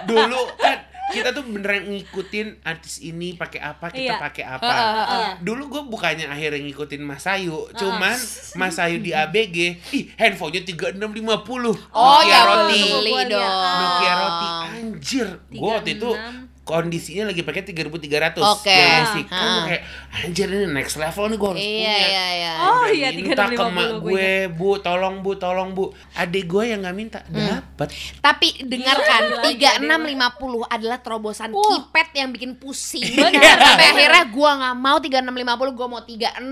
Dulu 0.06 0.42
kan 0.54 0.76
kita 1.10 1.30
tuh 1.30 1.42
beneran 1.42 1.86
ngikutin 1.86 2.62
artis 2.62 2.98
ini 3.00 3.34
pakai 3.34 3.60
apa 3.60 3.86
kita 3.88 4.14
Iya. 4.14 4.16
pakai 4.16 4.44
apa. 4.44 4.66
Heeh, 4.66 4.92
heeh. 4.96 5.28
Dulu 5.40 5.62
gue 5.68 5.82
bukannya 5.86 6.26
akhirnya 6.26 6.60
ngikutin 6.60 7.00
Mas 7.00 7.24
Ayu, 7.24 7.66
cuman 7.72 8.16
Mas 8.54 8.76
Ayu 8.76 8.98
di 8.98 9.10
ABG, 9.10 9.56
ih 9.90 10.04
handphonenya 10.14 10.62
3650. 10.62 11.74
Oh 11.90 12.18
Nokia 12.18 12.26
ya 12.26 12.40
roti. 12.44 12.80
beli 12.80 13.10
Gua 13.10 13.22
lihat. 13.22 13.30
dong. 13.30 13.76
Nokia 13.76 14.12
roti 14.14 14.46
anjir. 14.70 15.28
Gue 15.48 15.70
waktu 15.70 15.90
itu 15.92 16.10
36. 16.10 16.49
Kondisinya 16.70 17.24
lagi 17.26 17.42
pakai 17.42 17.62
3300 17.64 18.38
Oke. 18.40 18.70
yang 18.70 19.02
musik. 19.02 19.26
Kan 19.26 19.42
Ha. 19.42 19.66
kayak 19.66 19.82
anjir 20.22 20.46
ini 20.48 20.66
next 20.68 20.96
level 20.96 21.24
nih 21.26 21.36
gue 21.36 21.48
harus 21.48 21.60
Iya, 21.60 21.74
punya. 21.74 22.06
iya, 22.06 22.26
iya. 22.32 22.52
Oh 22.62 22.86
iya, 22.86 23.08
minta 23.10 23.44
ke 23.44 23.52
3650 23.52 23.70
mak 23.70 23.88
gue 23.90 23.98
gue, 24.00 24.30
bu, 24.48 24.70
tolong 24.78 25.14
bu, 25.18 25.30
tolong 25.34 25.70
bu. 25.70 25.84
Adik 26.14 26.44
gue 26.46 26.62
yang 26.64 26.80
nggak 26.80 26.94
minta, 26.94 27.18
dapet. 27.24 27.88
Tapi 28.16 28.48
dengarkan 28.62 29.20
Gila, 29.26 29.50
gila, 29.50 29.74
3650 29.82 30.30
adalah 30.68 30.98
terobosan 30.98 31.50
Uh. 31.50 31.58
kipet 31.60 32.08
yang 32.14 32.28
bikin 32.30 32.54
pusing. 32.54 33.02
Bener. 33.10 33.56
Sampai 33.56 33.86
akhirnya 33.90 34.24
gua 34.28 34.50
nggak 34.56 34.76
mau 34.76 34.96
3650, 34.96 35.42
gua 35.72 35.86
mau 35.88 36.02
3660 36.02 36.46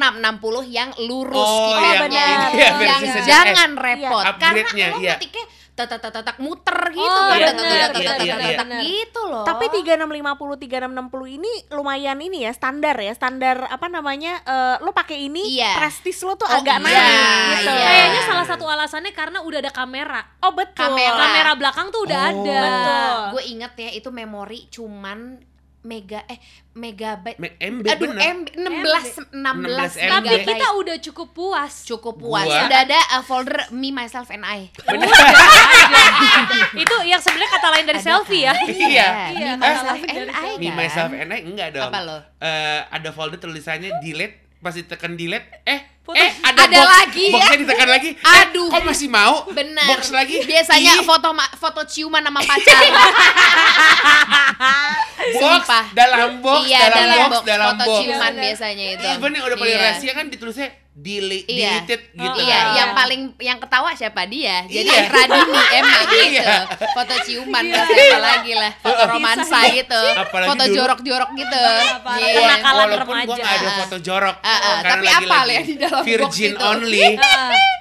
yang 0.66 0.90
lurus 0.98 1.38
Oh, 1.38 1.70
kipetnya. 1.70 1.86
yang 1.86 2.02
benar. 2.02 2.48
iya, 2.50 2.70
versi 2.72 2.86
yang 2.88 3.02
sedang. 3.12 3.28
jangan 3.28 3.70
Eh, 3.70 3.82
repot. 3.84 4.24
iya. 4.24 4.32
Karena 4.34 4.68
lo 4.90 4.98
iya. 5.78 5.86
ketiknya 5.86 5.98
tatak-tatak 6.02 6.36
muter 6.38 6.78
gitu 6.90 7.06
Oh, 7.08 7.30
kan. 7.30 7.38
iya, 7.38 7.50
iya, 7.54 7.86
iya, 7.94 8.12
iya, 8.18 8.36
iya. 8.50 8.78
gitu 8.82 9.22
loh. 9.24 9.44
Tapi 9.46 9.70
3650 9.70 10.58
3660 10.58 11.38
ini 11.38 11.52
lumayan 11.70 12.18
ini 12.18 12.42
ya 12.42 12.52
standar 12.52 12.96
ya 12.96 13.14
standar 13.14 13.64
apa 13.64 13.86
namanya 13.86 14.42
eh, 14.42 14.76
lo 14.82 14.90
pakai 14.90 15.30
ini 15.30 15.54
Iya. 15.54 15.78
prestis 15.78 16.18
lo 16.20 16.34
tuh 16.34 16.44
Oh, 16.44 16.58
agak 16.58 16.80
iya, 16.80 16.84
naik 16.84 17.04
gitu. 17.54 17.70
iya. 17.70 17.86
Kayaknya 17.86 18.22
salah 18.24 18.46
satu 18.46 18.64
alasannya 18.66 19.12
karena 19.12 19.38
udah 19.40 19.58
ada 19.60 19.70
kamera. 19.70 20.20
Oh 20.40 20.50
betul. 20.50 20.82
Kamera. 20.82 21.14
Kamera 21.16 21.52
belakang 21.54 21.86
tuh 21.88 22.00
udah 22.02 22.18
Oh. 22.18 22.28
ada. 22.28 22.60
Betul. 22.60 23.18
gue 23.28 23.42
inget 23.46 23.72
ya 23.76 23.90
itu 23.92 24.08
memori 24.08 24.66
cuman 24.68 25.18
mega 25.80 26.26
eh 26.26 26.36
megabyte 26.72 27.38
Me- 27.38 27.54
MB 27.54 27.86
aduh 27.86 28.10
bener. 28.10 28.22
MB 28.34 28.46
16 28.52 29.30
16 29.30 29.30
MB. 29.30 30.10
Tapi 30.10 30.26
megabyte. 30.26 30.46
kita 30.48 30.66
udah 30.74 30.96
cukup 31.00 31.28
puas. 31.30 31.72
cukup 31.82 32.14
puas 32.16 32.44
Gua- 32.44 32.60
sudah 32.60 32.78
ada 32.82 32.98
uh, 33.12 33.22
folder 33.22 33.70
me 33.70 33.88
myself 33.90 34.26
and 34.28 34.42
I 34.42 34.68
itu 36.74 36.94
yang 37.04 37.18
sebenarnya 37.18 37.50
kata 37.50 37.68
lain 37.70 37.84
dari 37.84 38.00
Ada 38.00 38.06
selfie 38.08 38.42
ya. 38.42 38.52
kan? 38.52 38.66
Iya. 38.66 39.08
me 39.08 39.32
Iya, 39.34 39.52
myself 39.56 39.96
kata 39.96 40.12
lain 40.12 40.18
and 40.18 40.30
I 40.30 40.50
Me 40.52 40.66
kan? 40.66 40.76
myself 40.76 41.10
and 41.12 41.28
I 41.28 41.38
enggak 41.40 41.68
dong. 41.72 41.88
Apa 41.88 42.00
lo? 42.00 42.18
Eh, 42.38 42.80
ada 42.88 43.08
folder 43.10 43.38
tulisannya 43.38 43.90
delete 44.00 44.47
pas 44.58 44.72
ditekan 44.72 45.14
delete 45.14 45.46
eh 45.64 45.80
Foto- 46.00 46.16
eh 46.16 46.32
ada, 46.40 46.64
Ada 46.64 46.72
box, 46.74 46.88
lagi 46.90 47.20
ya? 47.22 47.32
boxnya 47.32 47.58
ditekan 47.60 47.84
lagi 47.86 48.10
Aduh. 48.16 48.66
eh, 48.66 48.72
kok 48.72 48.82
masih 48.82 49.08
mau 49.08 49.44
Bener. 49.48 49.86
box 49.86 50.08
lagi 50.10 50.40
Biasanya 50.42 50.92
Ih, 50.94 51.04
foto 51.04 51.28
foto 51.54 51.80
ciuman 51.84 52.22
sama 52.22 52.40
pacar. 52.40 52.80
box 55.30 55.38
Sumpah. 55.38 55.84
dalam 55.92 56.40
box 56.40 56.64
iya, 56.64 56.80
dalam, 56.82 56.96
dalam 57.04 57.18
box, 57.20 57.30
box, 57.30 57.44
dalam 57.44 57.66
foto 57.70 57.84
box 57.84 57.98
ciuman 58.00 58.32
Iya, 58.32 58.40
biasanya 58.40 58.86
itu. 58.90 59.04
even 59.10 59.30
yang 59.30 59.44
udah 59.44 59.56
paling 59.56 59.74
Iya. 59.74 59.84
rahasia 59.84 60.12
kan 60.12 60.26
ditulisnya 60.26 60.68
delete 60.98 61.46
Iya. 61.46 61.86
deleted 61.86 62.00
gitu 62.10 62.38
Iya, 62.40 62.58
Ah. 62.58 62.64
yang 62.74 62.90
paling 62.92 63.20
yang 63.38 63.58
ketawa 63.58 63.94
siapa 63.94 64.26
dia? 64.26 64.66
Jadi 64.66 64.82
Iya. 64.84 65.06
Radini 65.06 65.62
emang 65.72 66.02
gitu. 66.10 66.26
Iya. 66.34 66.54
Foto 66.90 67.14
ciuman 67.22 67.62
terus 67.64 67.86
siapa 67.88 68.18
lagi 68.18 68.52
lah, 68.52 68.72
foto 68.76 69.02
romansa 69.06 69.58
gitu, 69.70 70.02
Apalagi 70.12 70.48
foto 70.50 70.64
jorok-jorok 70.66 71.30
gitu. 71.34 71.62
Iya. 72.18 72.58
Walaupun 72.58 73.16
gua 73.24 73.36
nggak 73.36 73.54
ada 73.54 73.68
foto 73.78 73.96
jorok 74.00 74.36
ah, 74.42 74.58
karena 74.82 75.10
tapi 75.14 75.26
apa 75.28 75.36
ya 75.46 75.60
di 75.62 75.74
dalam 75.76 76.02
box 76.02 76.08
virgin 76.08 76.52
itu? 76.52 76.66
only. 76.66 77.06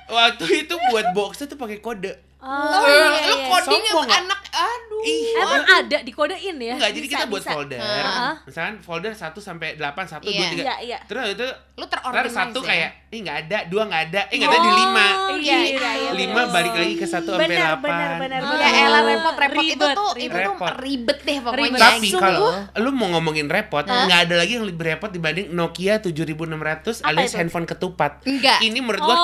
Waktu 0.09 0.45
itu 0.61 0.75
buat 0.89 1.05
boxnya 1.11 1.45
tuh 1.45 1.57
pakai 1.57 1.77
kode 1.77 2.13
Oh, 2.37 2.53
Lu- 2.53 2.85
iya, 2.85 3.27
lu 3.27 3.35
iya. 3.35 3.49
codingnya 3.49 3.91
Sombong 3.91 4.05
nggak? 4.05 4.21
anak 4.23 4.39
aduh. 4.47 5.01
Ih, 5.03 5.25
Emang 5.35 5.65
ada 5.67 5.97
dikodein 5.99 6.55
ya? 6.55 6.73
Enggak, 6.75 6.91
jadi 6.91 7.01
Bisa, 7.03 7.13
kita 7.15 7.25
buat 7.27 7.41
bisa. 7.41 7.51
folder. 7.51 7.79
Heeh. 7.79 8.33
Misalkan 8.45 8.75
folder 8.79 9.11
1 9.11 9.39
sampai 9.39 9.69
8, 9.73 10.05
1, 10.05 10.21
Iya. 10.23 10.39
2, 10.39 10.53
3. 10.53 10.61
Iya, 10.61 10.75
iya. 10.79 10.97
Terus 11.03 11.33
itu 11.33 11.47
Lu 11.75 11.85
terorganize 11.85 12.29
satu 12.31 12.59
ya? 12.59 12.67
kayak, 12.67 12.89
ih 13.07 13.19
nggak 13.21 13.37
ada, 13.43 13.57
dua 13.65 13.83
nggak 13.85 14.03
ada, 14.07 14.21
eh 14.23 14.35
nggak 14.35 14.49
ada 14.49 14.59
di 14.59 14.65
Oh, 14.67 14.73
lima. 14.75 15.07
Iya, 15.35 15.57
iya, 15.59 15.89
iya, 15.95 16.09
Lima 16.11 16.33
betul. 16.39 16.53
balik 16.55 16.73
lagi 16.75 16.95
ke 16.95 17.05
satu 17.05 17.29
sampai 17.31 17.45
Benar, 17.47 17.61
delapan. 17.73 17.89
benar, 17.89 18.09
benar, 18.17 18.39
Ah. 18.39 18.47
benar. 18.47 18.61
Ya 18.63 18.79
elah 18.79 19.01
repot-repot 19.03 19.63
itu 19.63 19.73
Ribet, 19.75 19.93
tuh 19.95 20.09
ribet. 20.11 20.21
itu 20.23 20.37
tuh 20.39 20.53
Repot. 20.53 20.71
ribet 20.79 21.17
deh 21.19 21.37
pokoknya. 21.39 21.61
Ribet. 21.63 21.81
Tapi 21.83 22.07
kalau 22.15 22.47
lu 22.79 22.89
mau 22.91 23.07
ngomongin 23.11 23.47
repot, 23.47 23.83
nggak 23.83 24.19
ada 24.23 24.35
lagi 24.35 24.51
yang 24.53 24.65
lebih 24.65 24.83
repot 24.87 25.09
dibanding 25.09 25.47
Nokia 25.51 25.93
7600 25.99 27.01
Apa 27.01 27.09
alias 27.11 27.29
itu? 27.29 27.37
handphone 27.37 27.65
ketupat. 27.65 28.11
Enggak. 28.23 28.57
Ini 28.59 28.77
menurut 28.79 29.01
gua 29.03 29.15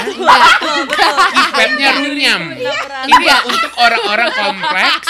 Oh. 0.00 0.06
keypadnya, 0.08 0.62
Enggak. 0.78 1.12
keypadnya 1.28 1.88
runyam. 1.96 2.40
Ini 3.04 3.24
ya 3.24 3.38
untuk 3.44 3.72
orang-orang 3.74 4.30
kompleks, 4.30 5.06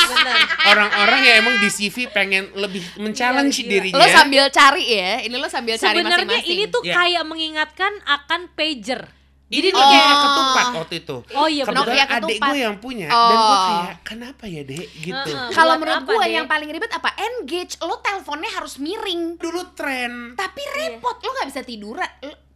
orang-orang 0.64 1.20
yang 1.22 1.36
emang 1.40 1.56
di 1.58 1.68
CV 1.68 2.08
pengen 2.08 2.52
lebih 2.54 2.82
men-challenge 2.96 3.54
Iya, 3.54 3.60
gila. 3.60 3.72
dirinya. 3.74 3.98
Lo 3.98 4.06
sambil 4.08 4.44
cari 4.48 4.84
ya. 4.86 5.12
Ini 5.20 5.34
lo 5.34 5.48
sambil 5.48 5.74
cari 5.74 5.96
Sebenarnya 5.96 6.26
masing-masing. 6.26 6.52
ini 6.54 6.64
tuh 6.68 6.82
Ya. 6.82 6.94
kayak 6.94 7.24
mengingatkan 7.24 7.92
akan 8.02 8.40
pager. 8.52 9.02
Ini 9.48 9.72
Oh. 9.72 9.80
Nokia 9.80 10.12
ketupat 10.12 10.66
waktu 10.76 10.94
itu. 10.98 11.16
Oh 11.32 11.48
iya 11.48 11.64
benar. 11.64 11.80
Nokia 11.82 12.04
Kebetulan 12.04 12.20
adik 12.20 12.38
gue 12.38 12.58
yang 12.60 12.76
punya 12.76 13.08
dan 13.08 13.16
gue 13.32 13.48
Oh. 13.48 13.64
kayak 13.64 13.96
kenapa 14.04 14.44
ya 14.44 14.60
dek 14.62 14.88
gitu. 14.92 15.30
Heeh. 15.32 15.50
Kalau 15.56 15.74
menurut 15.80 16.04
Dek? 16.04 16.28
yang 16.28 16.44
paling 16.44 16.68
ribet 16.68 16.92
apa? 16.92 17.08
Engage. 17.16 17.80
Lo 17.80 17.96
teleponnya 17.98 18.50
harus 18.52 18.76
miring. 18.76 19.40
Dulu 19.40 19.72
tren 19.72 20.36
Tapi 20.36 20.60
repot. 20.68 21.16
Lo 21.18 21.32
nggak 21.32 21.48
bisa 21.48 21.62
tiduran. 21.64 22.04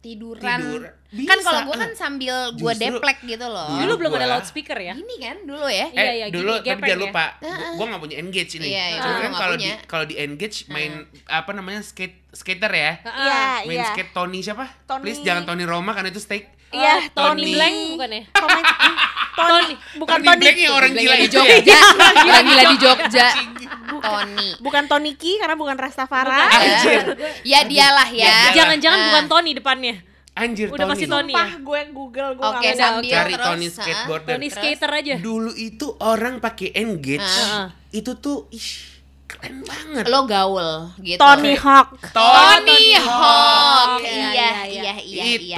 Tiduran. 0.03 0.59
tidur. 0.59 0.83
Kan 1.23 1.37
Bisa. 1.39 1.45
kalau 1.45 1.59
gua 1.63 1.75
kan 1.79 1.91
sambil 1.93 2.35
gua 2.53 2.73
Justru- 2.73 2.99
deplek 2.99 3.17
gitu 3.23 3.45
loh. 3.45 3.71
Dulu 3.71 3.79
Dulu 3.79 3.93
belum 3.95 4.11
ada 4.13 4.27
loudspeaker 4.35 4.75
ya? 4.75 4.93
Gini 4.93 5.15
kan 5.17 5.37
dulu 5.41 5.63
ya. 5.63 5.87
Iya, 5.87 6.03
eh 6.03 6.13
iya, 6.13 6.25
dulu 6.27 6.51
gini, 6.51 6.59
tapi 6.59 6.67
gepeng 6.67 6.83
jangan 6.83 6.99
ya. 6.99 7.05
lupa, 7.05 7.25
gue 7.71 7.85
gak 7.87 8.01
punya 8.01 8.17
engage 8.17 8.51
ini. 8.55 8.67
Iya, 8.67 8.85
iya, 8.89 8.99
Cuma 8.99 9.17
kan 9.17 9.31
kalau 9.33 9.55
di 9.55 9.69
kalau 9.85 10.05
di 10.05 10.15
engage 10.17 10.57
main 10.67 10.91
apa 11.25 11.51
namanya 11.51 11.79
skate 11.79 12.19
skater 12.29 12.67
ya, 12.67 12.91
Iya, 12.99 13.41
main 13.63 13.77
iya. 13.79 13.87
skate 13.87 14.11
Tony 14.11 14.39
siapa? 14.39 14.65
Tony- 14.83 15.03
Please 15.03 15.21
jangan 15.21 15.45
Tony 15.45 15.63
Roma 15.63 15.93
karena 15.93 16.09
itu 16.09 16.19
steak. 16.19 16.51
Iya, 16.73 16.95
Oh, 16.97 17.29
Tony 17.29 17.29
Tony. 17.39 17.51
Blank 17.53 17.75
bukan 17.91 18.09
ya? 18.09 18.23
Komen- 18.43 18.65
Tony, 19.33 19.73
bukan 19.95 20.13
Tony 20.15 20.25
Tony. 20.27 20.39
Black 20.39 20.57
yang 20.59 20.73
orang 20.73 20.91
Blank 20.91 21.03
gila 21.03 21.15
di 21.15 21.23
itu 21.23 21.35
ya. 21.35 21.45
Jogja. 21.51 21.77
Gila-gila 22.19 22.63
di 22.63 22.77
Jogja. 22.77 23.27
Tony. 23.95 24.47
Bukan 24.59 24.83
Tony 24.85 25.11
Ki 25.13 25.31
karena 25.37 25.55
bukan 25.55 25.75
Rastafari. 25.75 26.29
Bukan. 26.29 26.49
Anjir. 26.51 27.01
Ya 27.43 27.59
dialah 27.63 28.09
ya. 28.09 28.25
Ya, 28.25 28.37
Jangan-jangan 28.53 28.99
Ah. 28.99 29.05
bukan 29.07 29.25
Tony 29.27 29.51
depannya. 29.53 29.95
Anjir 30.33 30.67
Udah 30.67 30.81
Tony. 30.83 30.91
pasti 30.91 31.05
Tony. 31.07 31.29
Sumpah 31.31 31.49
gue 31.55 31.81
Google 31.91 32.29
gue 32.31 32.41
Oke, 32.43 32.57
nggak 32.59 32.73
sambil 32.75 33.09
Cari 33.11 33.33
terus, 33.33 33.45
Tony 33.45 33.67
skateboarder. 33.69 34.31
Tony 34.31 34.47
Terus? 34.47 34.57
skater 34.59 34.89
aja. 34.91 35.15
Dulu 35.19 35.51
itu 35.53 35.87
orang 35.99 36.33
pakai 36.39 36.69
engage. 36.75 37.21
Heeh. 37.21 37.65
Itu 37.91 38.11
tuh 38.15 38.49
ih 38.49 38.69
keren 39.23 39.61
banget. 39.61 40.03
Lo 40.05 40.25
gaul 40.25 40.89
gitu. 40.99 41.17
Tony 41.17 41.53
Hawk. 41.55 42.01
Tony 42.11 42.81
Hawk. 42.95 43.07
Hawk. 43.07 44.01
Iya, 44.01 44.25
Iya, 44.25 44.49
iya, 44.65 44.93
iya, 44.93 44.93
iya, 44.99 45.23
iya. 45.39 45.57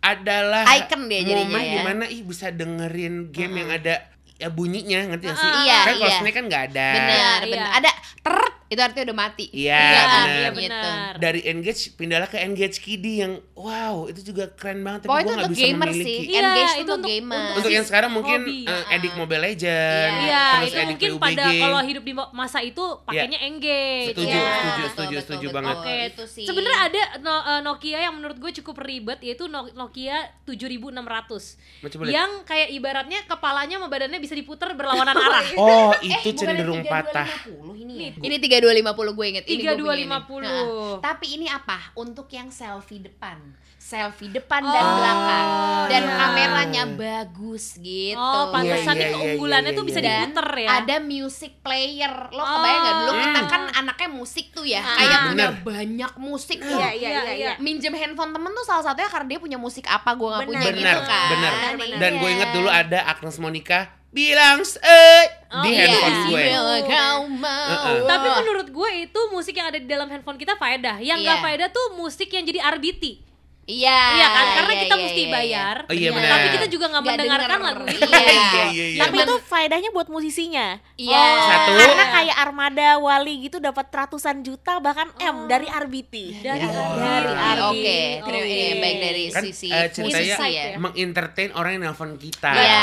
Adalah 0.00 0.64
Icon 0.74 1.06
dia 1.06 1.20
jadinya 1.20 1.44
momen 1.46 1.60
ya. 1.62 1.72
di 1.72 1.78
mana 1.84 2.04
ih 2.08 2.20
bisa 2.24 2.48
dengerin 2.48 3.28
game 3.30 3.54
yang 3.60 3.70
ada 3.70 3.94
ya 4.40 4.48
bunyinya 4.48 5.12
ngerti 5.12 5.28
gak 5.28 5.36
sih? 5.36 5.50
Iya, 5.68 5.78
kan 5.84 5.94
kalau 6.00 6.08
iya. 6.08 6.18
Snake 6.24 6.34
kan 6.34 6.44
nggak 6.48 6.62
ada. 6.72 6.88
Benar, 6.96 7.40
Iya. 7.44 7.50
benar. 7.52 7.68
Ada 7.76 7.90
ter 8.24 8.36
itu 8.70 8.78
artinya 8.78 9.10
udah 9.10 9.18
mati. 9.18 9.46
Iya, 9.50 9.82
ya, 9.82 9.98
benar. 9.98 10.54
Gitu. 10.54 10.70
Iya, 10.70 11.18
Dari 11.18 11.40
engage 11.50 11.82
pindahlah 11.98 12.30
ke 12.30 12.38
engage 12.38 12.78
kiddy 12.78 13.18
yang 13.18 13.42
wow, 13.58 14.06
itu 14.06 14.30
juga 14.30 14.46
keren 14.54 14.86
banget 14.86 15.04
tapi 15.04 15.10
oh, 15.10 15.18
gue 15.26 15.34
gak 15.34 15.50
bisa 15.50 15.66
gamer 15.66 15.88
memiliki. 15.90 16.06
Sih. 16.06 16.18
Ya, 16.30 16.40
engage 16.46 16.74
itu 16.78 16.92
untuk 16.94 17.10
gamer. 17.10 17.34
Untuk, 17.34 17.58
untuk 17.58 17.70
yang 17.74 17.86
sekarang 17.90 18.10
mungkin 18.14 18.40
iya. 18.46 18.70
eh, 18.70 18.78
uh, 18.78 18.94
edik 18.94 19.12
Mobile 19.18 19.42
Legend, 19.42 20.12
iya. 20.22 20.46
terus 20.62 20.70
itu 20.70 20.82
mungkin 20.86 21.10
PUBG. 21.18 21.24
pada 21.26 21.44
kalau 21.50 21.80
hidup 21.82 22.04
di 22.06 22.14
masa 22.14 22.58
itu 22.62 22.84
pakainya 23.02 23.38
ya. 23.42 23.48
engage. 23.50 24.06
Setuju, 24.14 24.36
ya. 24.38 24.38
setuju, 24.38 24.54
betul, 24.54 24.86
setuju, 24.86 24.86
betul, 24.86 25.18
setuju 25.26 25.46
betul, 25.50 25.56
banget. 25.58 25.74
Oke, 25.74 25.90
oh, 25.90 26.06
itu 26.06 26.24
sih. 26.30 26.46
Sebenarnya 26.46 26.80
ada 26.86 27.02
no, 27.18 27.34
uh, 27.34 27.60
Nokia 27.66 27.98
yang 28.06 28.14
menurut 28.14 28.38
gue 28.38 28.52
cukup 28.62 28.86
ribet 28.86 29.18
yaitu 29.26 29.50
Nokia 29.50 30.30
7600. 30.46 32.06
Yang 32.06 32.30
kayak 32.46 32.68
ibaratnya 32.70 33.18
kepalanya 33.26 33.82
sama 33.82 33.90
badannya 33.90 34.22
bisa 34.22 34.38
diputer 34.38 34.78
berlawanan 34.78 35.18
arah. 35.18 35.42
oh, 35.58 35.90
eh, 36.06 36.22
itu 36.22 36.38
cenderung 36.38 36.86
patah. 36.86 37.26
Ini, 37.50 37.94
ya? 37.98 38.10
ini 38.22 38.36
3250 38.60 39.12
gue 39.12 39.26
inget. 39.26 39.44
Ini 39.44 39.56
gue 39.58 39.74
punya 39.74 39.94
ini. 39.96 40.06
3250. 40.06 40.44
Nah, 40.44 40.64
tapi 41.00 41.26
ini 41.32 41.46
apa? 41.46 41.78
Untuk 41.94 42.28
yang 42.28 42.48
selfie 42.48 43.00
depan. 43.00 43.38
Selfie 43.76 44.28
depan 44.28 44.60
dan 44.60 44.76
Oh, 44.78 44.92
belakang. 44.94 45.48
Dan 45.88 46.02
iya. 46.04 46.14
kameranya 46.14 46.82
bagus 46.86 47.74
gitu. 47.76 48.14
Oh, 48.14 48.52
pantesan 48.52 48.92
Iya, 48.92 49.00
iya, 49.00 49.00
nih 49.00 49.10
keunggulannya 49.10 49.66
iya, 49.66 49.74
tuh 49.74 49.82
iya, 49.82 49.90
bisa 49.90 49.98
iya. 49.98 50.06
dan 50.06 50.20
diputer 50.22 50.48
ya. 50.54 50.68
ada 50.76 50.96
music 51.00 51.52
player 51.58 52.12
lo 52.28 52.38
Oh. 52.38 52.48
kebayang 52.50 52.78
nggak 52.78 52.96
dulu 53.00 53.12
kita 53.16 53.40
Hmm. 53.40 53.48
kan 53.48 53.62
anaknya 53.74 54.08
musik 54.10 54.46
tuh 54.50 54.64
ya 54.64 54.78
Ah. 54.78 54.94
kayak 54.94 55.18
punya 55.24 55.48
Bener. 55.48 55.64
banyak 55.64 56.12
musik 56.18 56.58
tuh 56.60 56.76
Iya, 56.76 56.88
iya, 56.92 57.08
iya, 57.10 57.32
iya. 57.32 57.52
minjem 57.56 57.90
handphone 57.90 58.30
temen 58.30 58.52
tuh 58.52 58.62
salah 58.62 58.84
satunya 58.84 59.08
karena 59.08 59.26
dia 59.26 59.40
punya 59.40 59.56
musik 59.56 59.84
apa 59.84 60.10
gue 60.12 60.28
nggak 60.28 60.42
Bener. 60.44 60.50
punya 60.52 60.70
Benar, 60.70 60.76
gitu 60.76 61.00
kan 61.02 61.28
benar. 61.30 61.52
Benar. 61.74 61.98
Dan 61.98 62.12
gue 62.14 62.28
Iya. 62.28 62.36
inget 62.36 62.50
dulu 62.52 62.68
ada 62.68 62.98
Agnes 63.06 63.36
Monica 63.38 63.80
bilang 64.10 64.58
eh 64.82 65.24
Oh, 65.50 65.66
di 65.66 65.74
iya. 65.74 65.82
handphone 65.82 66.14
Iya, 66.14 66.26
gue. 66.26 66.42
bila 66.46 66.76
kau 66.86 67.20
mau. 67.26 67.70
Heeh. 67.74 68.06
Tapi 68.06 68.26
menurut 68.38 68.68
gue 68.70 68.90
itu 69.02 69.20
musik 69.34 69.50
yang 69.50 69.66
ada 69.66 69.82
di 69.82 69.88
dalam 69.88 70.06
handphone 70.06 70.38
kita 70.38 70.54
faedah. 70.54 71.02
Yang 71.02 71.26
nggak 71.26 71.38
Iya. 71.38 71.44
faedah 71.44 71.68
tuh 71.70 71.86
musik 71.98 72.30
yang 72.30 72.46
jadi 72.46 72.62
RBT. 72.70 73.18
Iya 73.64 74.00
Iya 74.10 74.26
kan? 74.28 74.46
Karena 74.52 74.72
iya, 74.72 74.82
kita 74.82 74.94
iya, 74.94 75.02
mesti 75.02 75.20
iya, 75.20 75.30
bayar. 75.30 75.76
Oh, 75.82 75.94
iya, 75.94 76.08
Benar. 76.08 76.18
benar. 76.20 76.32
Tapi 76.32 76.48
kita 76.50 76.66
juga 76.68 76.84
nggak 76.86 77.02
mendengarkan 77.02 77.48
denger. 77.50 77.66
lagu 77.70 77.84
itu. 77.86 78.00
Iya. 78.00 78.18
Iya, 78.20 78.64
iya, 78.70 78.86
iya. 78.90 79.00
Tapi 79.00 79.16
itu 79.20 79.34
faedahnya 79.42 79.90
buat 79.90 80.08
musisinya. 80.08 80.66
iya 80.94 81.22
Satu. 81.40 81.70
Karena 81.72 82.06
kayak 82.10 82.36
Armada 82.36 82.88
Wali 82.98 83.34
gitu 83.40 83.56
dapat 83.56 83.86
ratusan 83.86 84.36
juta 84.40 84.78
bahkan 84.78 85.08
M 85.16 85.46
dari 85.46 85.66
RBT. 85.66 86.14
Dari 86.40 86.62
Oh, 86.62 86.72
RBT. 86.72 86.98
dari 87.00 87.30
RBT. 87.30 87.62
oke 87.62 87.98
terima 88.20 88.42
Oke. 88.42 88.52
ini 88.52 88.74
baik 88.76 88.96
dari 88.98 89.22
Kan 89.28 89.42
sisi 89.44 89.68
eh, 89.68 89.86
ceritanya 89.88 90.36
musisi 90.36 90.48
ya 90.50 90.64
mengentertain 90.76 91.50
orang 91.52 91.70
yang 91.72 91.82
nelpon 91.86 92.10
kita. 92.16 92.50
Iya. 92.50 92.82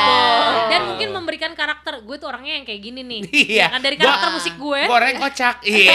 Dan 0.67 0.81
mungkin 0.87 1.07
memberikan 1.11 1.51
karakter 1.53 1.99
gue 1.99 2.15
tuh 2.15 2.27
orangnya 2.27 2.53
yang 2.53 2.65
kayak 2.65 2.81
gini 2.81 3.01
nih. 3.01 3.21
Iya. 3.27 3.59
Ya 3.59 3.67
kan 3.69 3.81
dari 3.81 3.95
karakter 3.95 4.29
musik 4.31 4.55
gue. 4.55 4.81
Gue 4.83 4.95
orangnya 4.95 5.19
kocak. 5.21 5.55
Iya. 5.67 5.93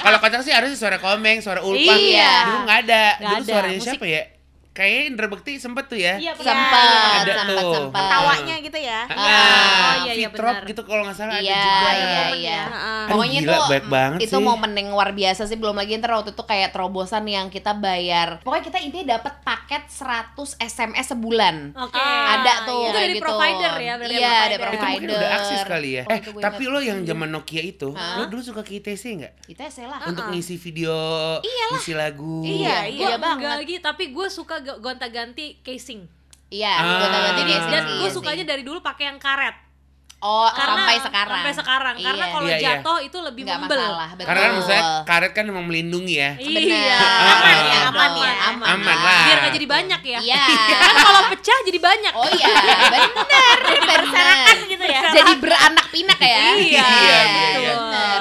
Kalau 0.00 0.18
kocak 0.18 0.40
sih 0.40 0.52
harusnya 0.52 0.78
suara 0.78 0.98
komeng, 0.98 1.38
suara 1.38 1.60
ulpa. 1.60 1.92
Iya. 1.92 2.32
Dulu 2.46 2.58
nggak 2.64 2.78
ada. 2.86 3.04
Dulu 3.18 3.42
suaranya 3.42 3.78
siapa 3.80 3.93
ya? 4.02 4.33
Kayaknya 4.74 5.02
Indra 5.06 5.26
Bekti 5.30 5.52
sempet 5.54 5.86
tuh 5.86 5.94
ya. 5.94 6.18
Iya, 6.18 6.34
sempat 6.34 7.22
Ada 7.22 7.34
sempat 7.38 7.62
tuh. 7.62 7.72
sempat 7.78 8.04
Tawanya 8.04 8.56
gitu 8.58 8.74
ya. 8.76 9.00
Ah, 9.06 9.14
Oh, 9.14 9.92
iya, 10.02 10.12
iya, 10.12 10.26
Fitrop 10.26 10.50
benar. 10.52 10.66
gitu 10.66 10.82
kalau 10.82 11.02
nggak 11.02 11.14
salah 11.14 11.32
ada 11.32 11.40
Iya, 11.40 11.54
juga. 11.54 11.90
iya, 11.94 12.02
iya. 12.34 12.50
ya. 12.50 12.62
Aduh, 12.66 13.08
Pokoknya 13.08 13.38
gila, 13.40 13.54
itu 13.54 13.62
baik 13.70 13.86
banget 13.88 14.18
itu 14.20 14.34
sih. 14.34 14.42
momen 14.42 14.70
yang 14.72 14.88
luar 14.90 15.10
biasa 15.10 15.42
sih 15.44 15.54
belum 15.54 15.76
lagi 15.76 15.94
ntar 15.96 16.10
waktu 16.12 16.30
itu 16.30 16.42
kayak 16.42 16.68
terobosan 16.70 17.22
yang 17.24 17.46
kita 17.48 17.70
bayar. 17.72 18.42
Pokoknya 18.42 18.64
kita 18.66 18.78
intinya 18.80 19.06
dapat 19.14 19.34
paket 19.40 19.82
100 19.86 20.34
SMS 20.58 21.06
sebulan. 21.08 21.56
Oke. 21.76 21.94
ada 22.26 22.52
tuh 22.64 22.74
iya. 22.74 22.82
Itu 22.84 22.98
dari 22.98 23.14
gitu. 23.14 23.22
provider 23.22 23.72
ya, 23.78 23.94
dari 23.94 24.14
Iya, 24.16 24.26
ada 24.26 24.56
provider. 24.58 24.74
Itu 24.74 24.82
mungkin 24.84 25.06
provider. 25.06 25.14
udah 25.14 25.30
akses 25.38 25.62
kali 25.62 25.90
ya. 25.92 26.02
Oh, 26.02 26.10
eh, 26.10 26.20
tapi 26.42 26.62
lo 26.66 26.80
yang 26.80 26.98
zaman 27.04 27.28
Nokia 27.30 27.62
itu, 27.62 27.88
Hah? 27.90 28.18
lo 28.18 28.26
dulu 28.26 28.42
suka 28.42 28.60
ke 28.60 28.74
ITC 28.76 29.02
nggak? 29.14 29.32
Kita 29.46 29.70
sih 29.70 29.86
lah. 29.86 30.02
Untuk 30.04 30.26
ngisi 30.28 30.58
video, 30.58 30.98
ngisi 31.70 31.94
lagu. 31.94 32.42
Iya, 32.42 32.90
iya 32.90 33.14
enggak 33.14 33.20
banget. 33.22 33.48
lagi, 33.54 33.76
tapi 33.78 34.10
gue 34.10 34.26
suka 34.26 34.63
gonta-ganti 34.74 35.60
casing. 35.60 36.08
Iya, 36.46 36.72
Ah. 36.72 36.96
gua 36.96 37.08
tahu 37.08 37.22
ganti 37.24 37.40
Jadi- 37.40 37.52
casing 37.52 37.72
Dan 37.72 37.82
gue 37.84 37.96
iya 37.98 38.08
sukanya 38.08 38.44
dari 38.44 38.62
dulu 38.62 38.78
pakai 38.80 39.04
yang 39.06 39.18
karet. 39.18 39.56
Oh, 40.18 40.48
Karena 40.48 40.88
sampai 40.88 40.96
sekarang. 40.98 41.36
Sampai 41.36 41.52
sekarang. 41.52 41.94
Karena 41.98 42.16
Iya. 42.18 42.32
kalau 42.32 42.48
Iya, 42.48 42.56
iya. 42.56 42.64
jatuh 42.80 42.98
itu 42.98 43.18
lebih 43.20 43.42
nggak 43.44 43.60
membel. 43.60 43.76
masalah, 43.76 44.08
betul. 44.10 44.24
Karena 44.24 44.40
kan 44.40 44.50
maksudnya 44.56 44.82
karet 45.04 45.32
kan 45.32 45.44
emang 45.44 45.64
melindungi 45.66 46.14
ya. 46.16 46.30
Iya. 46.40 46.48
Benar. 46.48 46.96
Aman 47.28 47.44
ya, 47.44 47.60
Iya 47.60 47.78
aman 47.84 48.10
ya. 48.16 48.32
aman, 48.48 48.66
Aman 48.72 48.96
lah. 48.96 49.20
Biar 49.20 49.36
gak 49.38 49.52
jadi 49.52 49.66
banyak 49.68 50.00
ya. 50.02 50.18
Iya. 50.24 50.44
Kan 50.80 50.94
kalau 50.96 51.20
pecah 51.28 51.58
jadi 51.68 51.76
banyak. 51.78 52.12
Oh 52.14 52.28
iya, 52.30 52.46
benar, 52.48 53.60
benar. 54.00 54.56
gitu 54.64 54.84
ya. 54.86 55.00
Jadi 55.12 55.32
beranak 55.36 55.86
pinak 55.92 56.16
ya. 56.16 56.40
Iya, 56.56 56.56
Iya, 56.56 56.84
iya, 56.88 57.20
iya. 57.60 57.72
Benar. 57.76 58.18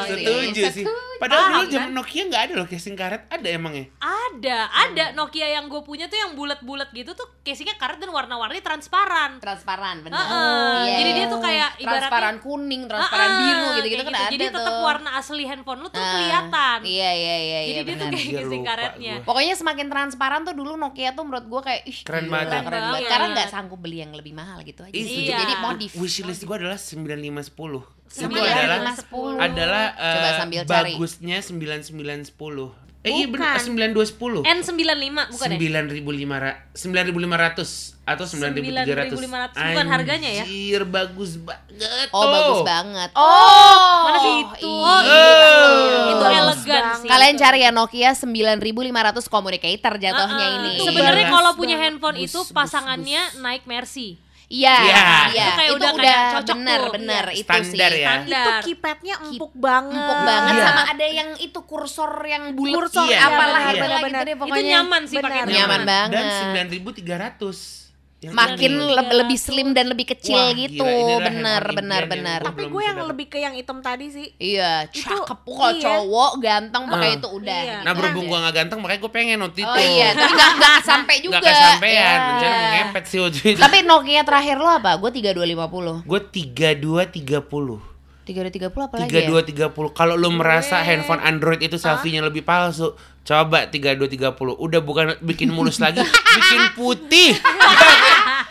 Setuju 0.56 0.72
sih. 0.72 0.86
Padahal 1.16 1.42
dulu 1.46 1.56
Paham, 1.56 1.72
zaman 1.72 1.88
kan? 1.88 1.96
Nokia 1.96 2.24
nggak 2.26 2.44
ada 2.44 2.54
loh 2.56 2.68
casing 2.68 2.94
karet. 2.94 3.22
Ada 3.28 3.48
emangnya? 3.50 3.86
Ada, 3.96 4.60
ada 4.68 5.06
Nokia 5.14 5.48
yang 5.48 5.66
gue 5.66 5.82
punya 5.82 6.06
tuh 6.06 6.18
yang 6.18 6.34
bulat-bulat 6.34 6.90
gitu 6.90 7.14
tuh 7.14 7.24
casingnya 7.42 7.76
karet 7.76 7.98
dan 7.98 8.10
warna-warni 8.10 8.60
transparan. 8.60 9.38
transparan 9.38 10.02
benar. 10.02 10.20
Heeh. 10.20 10.74
Iya, 10.84 10.94
Jadi 10.94 11.04
iya. 11.06 11.16
dia 11.16 11.26
tuh 11.28 11.40
kayak 11.40 11.70
ibaratnya 11.78 12.02
transparan 12.04 12.36
kuning, 12.40 12.82
transparan 12.86 13.24
Heeh, 13.26 13.40
biru 13.40 13.68
gitu-gitu 13.74 14.04
kan 14.04 14.14
ada 14.14 14.28
Jadi 14.28 14.46
tetap 14.50 14.64
tuh. 14.70 14.82
warna 14.82 15.10
asli 15.14 15.44
handphone 15.44 15.80
lu 15.80 15.88
tuh 15.88 15.98
Ah, 15.98 16.12
kelihatan. 16.12 16.80
Iya 16.84 17.12
iya 17.14 17.36
iya 17.38 17.60
Jadi 17.62 17.72
iya 17.72 17.82
dia 17.84 17.96
tuh 17.96 18.08
kayak 18.10 18.24
Iya, 18.24 18.40
casing 18.42 18.64
karetnya. 18.64 19.14
gua. 19.16 19.26
Pokoknya 19.26 19.54
semakin 19.56 19.88
transparan 19.88 20.42
tuh 20.44 20.54
dulu 20.54 20.74
Nokia 20.76 21.10
tuh 21.12 21.24
menurut 21.24 21.46
gua 21.46 21.62
kayak 21.62 21.82
ih 21.86 21.98
Keren 22.02 22.26
banget. 22.28 22.48
keren 22.50 22.64
Keren 22.64 22.74
banget. 22.82 22.94
banget. 22.96 23.10
Karena 23.10 23.28
nggak 23.32 23.50
sanggup 23.50 23.80
beli 23.80 23.98
yang 23.98 24.12
lebih 24.12 24.34
mahal 24.34 24.58
gitu 24.62 24.82
aja. 24.82 24.92
Iya. 24.92 25.38
Jadi 25.38 25.54
modif. 25.58 25.92
Wishlist 25.94 26.44
gue 26.44 26.56
adalah 26.58 26.76
9510. 26.76 28.03
Itu 28.14 28.30
9510. 28.30 28.46
adalah 28.46 28.94
10. 28.94 29.42
adalah 29.42 29.86
eh, 29.92 30.14
Coba 30.14 30.30
sambil 30.38 30.62
cari. 30.64 30.94
bagusnya 30.94 31.38
9910. 31.42 32.70
Eh 33.04 33.12
iya 33.12 33.28
Bukan. 33.28 33.36
benar 33.36 33.60
9210. 33.60 34.48
N95 34.48 35.12
bukan 35.28 35.48
ya? 35.52 35.58
9500 36.72 38.00
atau 38.04 38.24
9300. 38.24 39.12
9.500, 39.12 39.60
bukan 39.60 39.88
harganya 39.90 40.30
ya? 40.30 40.44
Anjir, 40.44 40.82
bagus 40.86 41.36
banget. 41.36 42.08
Oh, 42.10 42.24
bagus 42.26 42.60
banget. 42.64 43.10
Oh, 43.14 43.98
Mana 44.04 44.18
sih 44.18 44.32
Oh, 44.32 44.40
itu? 44.40 44.68
iya. 44.68 44.88
Oh, 44.88 45.00
Oh. 45.04 46.12
itu 46.12 46.26
elegan 46.30 46.84
sih. 46.98 47.08
Kalian 47.08 47.34
itu. 47.34 47.42
cari 47.42 47.60
ya 47.60 47.72
Nokia 47.72 48.12
9500 48.14 49.28
communicator 49.28 49.94
jatuhnya 49.98 50.46
Uh-uh. 50.46 50.58
ini. 50.62 50.72
Sebenarnya 50.80 51.28
kalau 51.28 51.52
punya 51.56 51.76
handphone 51.78 52.16
Bus, 52.16 52.24
itu 52.26 52.40
bus, 52.40 52.52
pasangannya 52.52 53.22
naik 53.40 53.64
Mercy. 53.66 54.16
Iya, 54.54 54.76
Iya. 54.78 55.02
iya. 55.34 55.44
Itu 55.44 55.52
kayak 55.56 55.72
udah 55.74 55.92
kayak 55.96 56.22
cocok 56.32 56.56
bener, 56.56 56.78
tuh. 56.80 56.94
bener 56.94 57.26
Iya. 57.26 57.34
itu 57.34 57.50
Standar 57.50 57.64
sih. 57.90 57.98
ya. 58.00 58.12
itu 58.14 58.30
Standar. 58.30 58.62
keypadnya 58.62 59.16
empuk 59.20 59.54
banget. 59.58 59.98
Empuk 59.98 60.20
banget 60.24 60.54
Iya. 60.54 60.64
sama 60.64 60.82
ada 60.88 61.08
yang 61.10 61.30
itu 61.36 61.60
kursor 61.64 62.12
yang 62.24 62.44
bulat 62.54 62.76
Kursor, 62.78 63.06
iya, 63.10 63.20
apalah 63.24 63.62
itulah 63.68 64.00
benar, 64.00 64.22
gitu 64.22 64.22
deh 64.24 64.36
Itu 64.36 64.42
pokoknya. 64.46 64.72
nyaman 64.72 65.02
sih 65.04 65.18
Benar. 65.18 65.26
pakainya. 65.34 65.56
Nyaman 65.58 65.82
banget. 65.84 66.14
Dan 66.14 66.26
9300. 66.54 67.83
Yang 68.24 68.34
Makin 68.34 68.72
ini. 68.74 68.88
le- 68.90 69.14
lebih 69.18 69.36
slim 69.36 69.68
dan 69.70 69.86
lebih 69.86 70.08
kecil 70.08 70.34
Wah, 70.34 70.56
gitu. 70.56 70.80
gila, 70.80 71.20
bener, 71.22 71.64
bener, 71.70 72.04
bener. 72.08 72.40
Tapi 72.42 72.64
gue 72.66 72.82
yang 72.82 73.04
lebih 73.04 73.28
ke 73.28 73.38
yang 73.38 73.52
hitam 73.52 73.80
tadi 73.80 74.08
sih. 74.08 74.32
Iya, 74.34 74.88
Itu- 74.88 75.04
cakep 75.04 75.40
kok 75.44 75.72
iya. 75.72 75.84
cowok 75.84 76.32
ganteng 76.40 76.84
pakai 76.86 77.10
Ah. 77.10 77.18
itu 77.18 77.28
udah. 77.30 77.62
Iya. 77.62 77.78
Nah 77.82 77.92
berhubung 77.92 78.26
gua 78.26 78.40
gak 78.44 78.56
ganteng 78.58 78.80
makanya 78.80 79.02
gue 79.02 79.12
pengen 79.12 79.38
waktu 79.40 79.60
itu. 79.60 79.68
Oh 79.70 79.78
iya, 79.78 80.08
tapi 80.14 80.32
gak, 80.34 80.52
gak 80.58 80.78
sampai 80.84 81.16
juga. 81.20 81.36
Gak 81.36 81.44
kesampean, 81.46 81.92
Ya. 81.94 82.12
rencana 82.32 82.58
ngepet 82.74 83.04
sih 83.06 83.20
waktu 83.20 83.40
itu. 83.46 83.60
Tapi 83.60 83.78
Nokia 83.84 84.22
terakhir 84.24 84.56
lo 84.56 84.70
apa? 84.70 84.92
Gue 84.96 85.12
3250. 85.12 86.02
Gue 86.02 86.20
3230. 86.24 87.80
3230 88.24 88.56
apa 88.82 88.96
lagi 88.98 89.12
ya? 89.12 89.28
3230. 89.28 89.92
Kalau 89.92 90.16
lu 90.16 90.32
merasa 90.32 90.80
handphone 90.80 91.20
Android 91.20 91.60
itu 91.60 91.76
selfie-nya 91.76 92.24
lebih 92.24 92.42
palsu, 92.42 92.96
coba 93.24 93.66
3230. 93.66 94.20
Udah 94.54 94.80
bukan 94.80 95.06
bikin 95.20 95.48
mulus 95.48 95.80
lagi, 95.80 96.04
bikin 96.38 96.62
putih. 96.74 97.40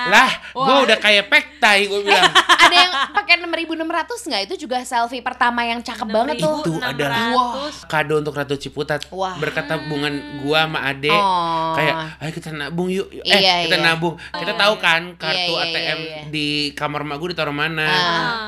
lah, 0.03 0.27
gue 0.51 0.77
udah 0.83 0.99
kayak 0.99 1.29
pektai 1.29 1.87
gue 1.87 2.01
bilang. 2.03 2.27
Ada 2.33 2.75
yang 2.75 2.93
pakai 3.13 3.35
6600 3.39 3.79
nggak? 4.25 4.43
Itu 4.45 4.55
juga 4.59 4.83
selfie 4.83 5.21
pertama 5.21 5.63
yang 5.63 5.79
cakep 5.79 6.09
banget 6.09 6.37
tuh. 6.39 6.59
Itu 6.59 6.73
adalah 6.79 7.63
600. 7.71 7.87
kado 7.87 8.15
untuk 8.17 8.33
Ratu 8.33 8.57
Ciputat 8.57 9.05
Wah. 9.11 9.37
berkat 9.37 9.67
tabungan 9.67 10.11
gua 10.41 10.65
sama 10.65 10.81
Ade 10.85 11.13
Oh. 11.13 11.75
kayak 11.75 11.95
ayo 12.19 12.31
kita 12.33 12.51
nabung 12.51 12.89
yuk 12.89 13.07
eh 13.13 13.21
Iya, 13.23 13.69
kita 13.69 13.77
iya. 13.77 13.85
nabung 13.85 14.15
kita 14.17 14.53
tahu 14.55 14.75
kan 14.79 15.15
kartu 15.15 15.53
Iya, 15.53 15.61
iya, 15.61 15.69
ATM 15.69 15.99
iya, 15.99 15.99
iya. 15.99 16.23
di 16.29 16.47
kamar 16.73 17.03
mak 17.03 17.17
gue 17.17 17.29
ditaruh 17.31 17.53
mana 17.53 17.85
Ah. 17.85 17.97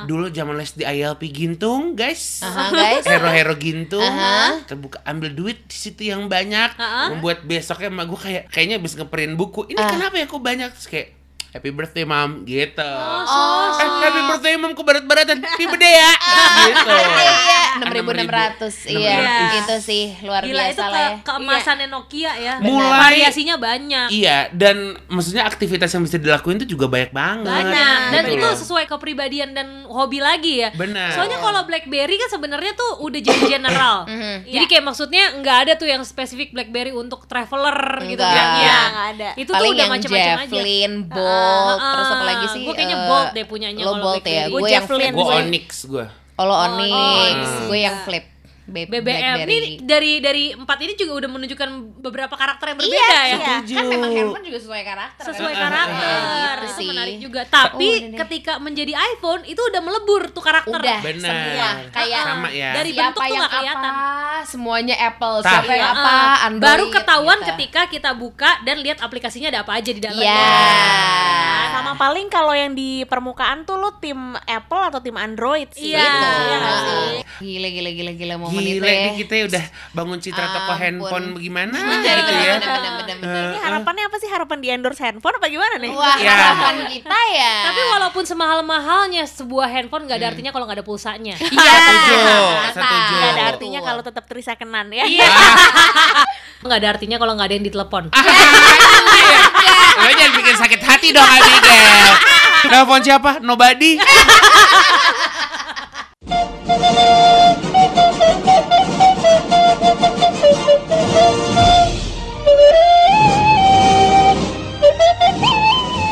dulu 0.04 0.28
zaman 0.28 0.54
les 0.54 0.72
di 0.72 0.82
ILP 0.82 1.28
Gintung 1.28 1.92
guys 1.92 2.40
hero-hero 3.02 3.54
Gintung 3.54 4.00
kita 4.62 4.74
buka 4.74 4.98
ambil 5.04 5.30
duit 5.30 5.58
di 5.64 5.76
situ 5.76 6.13
yang 6.14 6.24
banyak 6.24 6.70
Aha. 6.74 7.10
membuat 7.10 7.42
besoknya 7.42 7.88
emak 7.88 8.06
gue 8.06 8.20
kayak 8.20 8.42
kayaknya 8.48 8.76
habis 8.78 8.94
ngeprint 8.94 9.34
buku 9.34 9.66
ini 9.68 9.76
Ah. 9.76 9.90
kenapa 9.90 10.14
ya 10.14 10.24
kok 10.24 10.40
banyak 10.40 10.70
Terus 10.70 10.86
kayak 10.86 11.08
happy 11.54 11.70
birthday 11.70 12.02
mam 12.02 12.42
gitu. 12.42 12.82
Oh. 12.82 13.70
Eh, 13.72 13.86
happy 14.02 14.20
birthday 14.26 14.54
mam 14.56 14.72
ke 14.72 14.82
barat-baratan. 14.82 15.38
Happy 15.38 15.64
birthday 15.64 15.94
ya. 15.94 16.12
gitu. 16.66 16.90
Iya, 16.90 17.60
enam 17.76 17.88
ribu 17.90 18.10
enam 18.10 18.26
ratus. 18.26 18.74
Iya, 18.84 19.14
6.600. 19.14 19.60
itu 19.60 19.74
sih 19.80 20.04
luar 20.20 20.42
Gila 20.42 20.50
itu 20.64 20.66
biasa 20.68 20.82
ke, 20.82 20.90
lah 20.90 20.98
ya. 21.00 21.16
keemasannya 21.22 21.86
Nokia 21.86 22.32
ya. 22.36 22.54
Mulai- 22.58 23.00
variasinya 23.06 23.56
banyak. 23.56 24.06
Iya, 24.10 24.50
dan 24.50 24.76
maksudnya 25.06 25.44
aktivitas 25.44 25.88
yang 25.88 26.02
bisa 26.02 26.16
dilakuin 26.16 26.58
itu 26.58 26.68
juga 26.68 26.86
banyak 26.86 27.10
banget. 27.10 27.46
Banyak 27.46 28.00
dan 28.10 28.22
Gitu 28.24 28.34
itu 28.36 28.46
loh. 28.46 28.56
sesuai 28.56 28.84
kepribadian 28.86 29.50
dan 29.52 29.68
hobi 29.86 30.18
lagi 30.18 30.58
ya. 30.58 30.70
Benar. 30.70 31.14
Soalnya 31.14 31.38
kalau 31.38 31.62
BlackBerry 31.64 32.16
kan 32.16 32.30
sebenarnya 32.30 32.74
tuh 32.74 32.98
udah 33.00 33.20
jadi 33.20 33.42
general. 33.48 33.96
Mhm. 34.14 34.46
Jadi 34.46 34.64
kayak 34.66 34.84
maksudnya 34.84 35.24
nggak 35.34 35.56
ada 35.60 35.72
tuh 35.74 35.86
yang 35.86 36.02
spesifik 36.02 36.50
BlackBerry 36.50 36.90
untuk 36.90 37.24
traveler 37.24 37.74
gitu 38.04 38.18
Enggak. 38.18 38.32
kan. 38.32 38.46
Iya, 38.54 38.64
Ya. 38.64 38.78
nggak 38.84 39.06
ada. 39.12 39.28
Itu 39.34 39.46
tuh 39.46 39.54
Paling 39.54 39.70
udah 39.70 39.80
yang 39.80 39.92
macam-macam 39.92 40.22
aja. 40.24 40.44
Javelin, 40.44 40.92
Bolt, 41.04 41.43
Ah, 41.44 41.92
terus 41.92 42.08
apa 42.10 42.24
lagi 42.24 42.46
sih? 42.48 42.60
Gue 42.62 42.74
kayaknya 42.74 42.96
Eh, 42.96 43.06
Bolt 43.06 43.28
deh 43.30 43.44
punyanya 43.44 43.80
Lo 43.80 43.92
kalau 43.92 44.04
Bolt 44.04 44.24
ya. 44.24 44.44
Gua 44.46 44.58
gue 44.58 44.70
yang 44.70 44.84
flip. 44.84 45.10
Gue 45.10 45.26
Onyx 45.34 45.68
gue. 45.84 46.04
Oh, 46.34 46.44
lo 46.44 46.54
Onyx, 46.56 47.38
gue 47.64 47.78
yang 47.78 47.98
flip. 48.02 48.24
BBM 48.64 49.04
Blackberry. 49.04 49.44
ini 49.44 49.84
dari 49.84 50.12
dari 50.18 50.44
empat 50.50 50.80
ini 50.80 50.96
juga 50.96 51.20
udah 51.20 51.30
menunjukkan 51.30 51.68
beberapa 52.00 52.32
karakter 52.32 52.72
yang 52.72 52.78
berbeda 52.80 52.96
Iya, 52.96 53.12
ya. 53.12 53.36
iya. 53.36 53.56
Kan 53.76 53.84
memang 53.84 54.08
handphone 54.08 54.40
juga 54.42 54.56
sesuai 54.56 54.82
karakter. 54.82 55.20
kan? 55.20 55.28
sesuai 55.28 55.52
Ah, 55.52 55.60
karakter 55.60 56.16
gitu 56.16 56.64
itu 56.64 56.72
sih. 56.72 56.88
menarik 56.88 57.16
juga 57.20 57.40
tapi 57.44 57.88
Oh, 58.08 58.16
ketika 58.24 58.52
menjadi 58.56 58.96
iPhone 58.96 59.44
itu 59.44 59.60
udah 59.60 59.80
melebur 59.84 60.32
tuh 60.32 60.40
karakter 60.40 60.80
Udah 60.80 60.96
Benar. 60.98 61.28
semua 61.28 61.68
kayak 61.92 62.22
Sama 62.24 62.48
ya. 62.48 62.70
Dari 62.72 62.90
siapa 62.90 63.04
bentuk 63.04 63.20
tuh 63.20 63.52
kelihatan. 63.52 63.92
apa, 63.92 64.06
semuanya 64.48 64.96
Apple, 65.04 65.36
Tapi- 65.36 65.50
siapa 65.52 65.72
yang 65.74 65.92
apa, 65.92 66.16
Android. 66.42 66.64
baru 66.64 66.84
ketahuan 66.90 67.38
gitu. 67.38 67.48
ketika 67.52 67.80
kita 67.86 68.10
buka 68.16 68.50
dan 68.64 68.76
lihat 68.80 68.98
aplikasinya 68.98 69.48
ada 69.50 69.60
apa 69.60 69.76
aja 69.76 69.90
di 69.92 70.00
dalamnya 70.00 70.24
Iya. 70.24 71.33
Paling 72.04 72.28
kalau 72.28 72.52
yang 72.52 72.76
di 72.76 73.00
permukaan 73.02 73.64
tuh 73.64 73.76
lu 73.76 73.88
tim 73.96 74.16
Apple 74.38 74.82
atau 74.84 75.00
tim 75.00 75.16
Android 75.16 75.72
sih. 75.72 75.96
Iya. 75.96 76.04
Gitu, 76.04 76.28
Gitu. 76.44 76.92
iya? 77.00 77.22
Gila 77.34 77.68
gila 77.70 77.90
gila 77.92 78.12
gila 78.12 78.34
momen 78.36 78.60
itu 78.62 78.76
Gila 78.76 78.92
ya. 78.92 79.10
kita 79.16 79.34
udah 79.46 79.64
bangun 79.90 80.18
citra 80.18 80.46
toko 80.46 80.68
Ampun. 80.68 80.76
handphone 80.78 81.26
bagaimana 81.32 81.72
Bener, 81.74 82.04
gitu 82.14 82.32
ya. 82.34 82.52
bener, 82.54 82.60
bener, 82.60 82.92
bener, 82.94 83.16
bener. 83.18 83.44
Ini 83.46 83.58
harapannya 83.58 84.04
apa 84.04 84.16
sih? 84.18 84.28
Harapan 84.28 84.58
di 84.58 84.68
endorse 84.68 85.00
handphone 85.00 85.34
apa 85.34 85.46
gimana 85.48 85.74
nih? 85.76 85.90
Wah, 85.90 86.16
Ya. 86.16 86.30
harapan 86.30 86.74
kita 86.90 87.18
ya. 87.32 87.52
tapi 87.64 87.80
walaupun 87.88 88.24
semahal-mahalnya 88.24 89.24
sebuah 89.24 89.66
handphone 89.66 90.04
nggak 90.04 90.18
ada 90.18 90.28
artinya 90.28 90.50
kalau 90.50 90.64
nggak 90.64 90.78
ada 90.78 90.86
pulsanya 90.86 91.34
Iya, 91.40 91.48
setuju, 91.80 92.14
Mantap. 92.14 92.72
setuju. 92.74 93.14
Gak 93.14 93.32
ada 93.32 93.44
artinya 93.48 93.80
kalau 93.82 94.02
tetap 94.02 94.24
trisekenan 94.26 94.86
ya. 94.90 95.04
Iya. 95.06 95.28
nggak 96.60 96.78
ada 96.78 96.88
artinya 96.90 97.16
kalau 97.16 97.32
nggak 97.32 97.46
ada 97.46 97.54
yang 97.54 97.66
ditelepon 97.66 98.04
Lo 99.94 100.08
jangan 100.10 100.32
bikin 100.36 100.56
sakit 100.58 100.80
hati 100.82 101.08
dong 101.14 101.24
Abigail. 101.24 102.08
Telepon 102.64 103.00
siapa? 103.04 103.30
Nobody. 103.40 104.00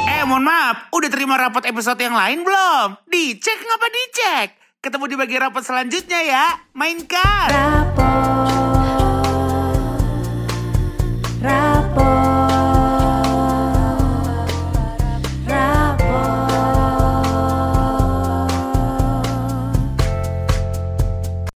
Eh, 0.07 0.23
mohon 0.29 0.45
maaf, 0.45 0.93
udah 0.93 1.09
terima 1.11 1.35
rapot 1.41 1.65
episode 1.67 1.99
yang 1.99 2.15
lain 2.15 2.45
belum? 2.47 3.01
Dicek 3.09 3.59
ngapa 3.65 3.87
dicek? 3.91 4.49
Ketemu 4.83 5.05
di 5.11 5.17
bagian 5.19 5.41
rapot 5.47 5.63
selanjutnya 5.63 6.21
ya. 6.27 6.47
Mainkan. 6.75 7.49
Rapor. 7.51 8.72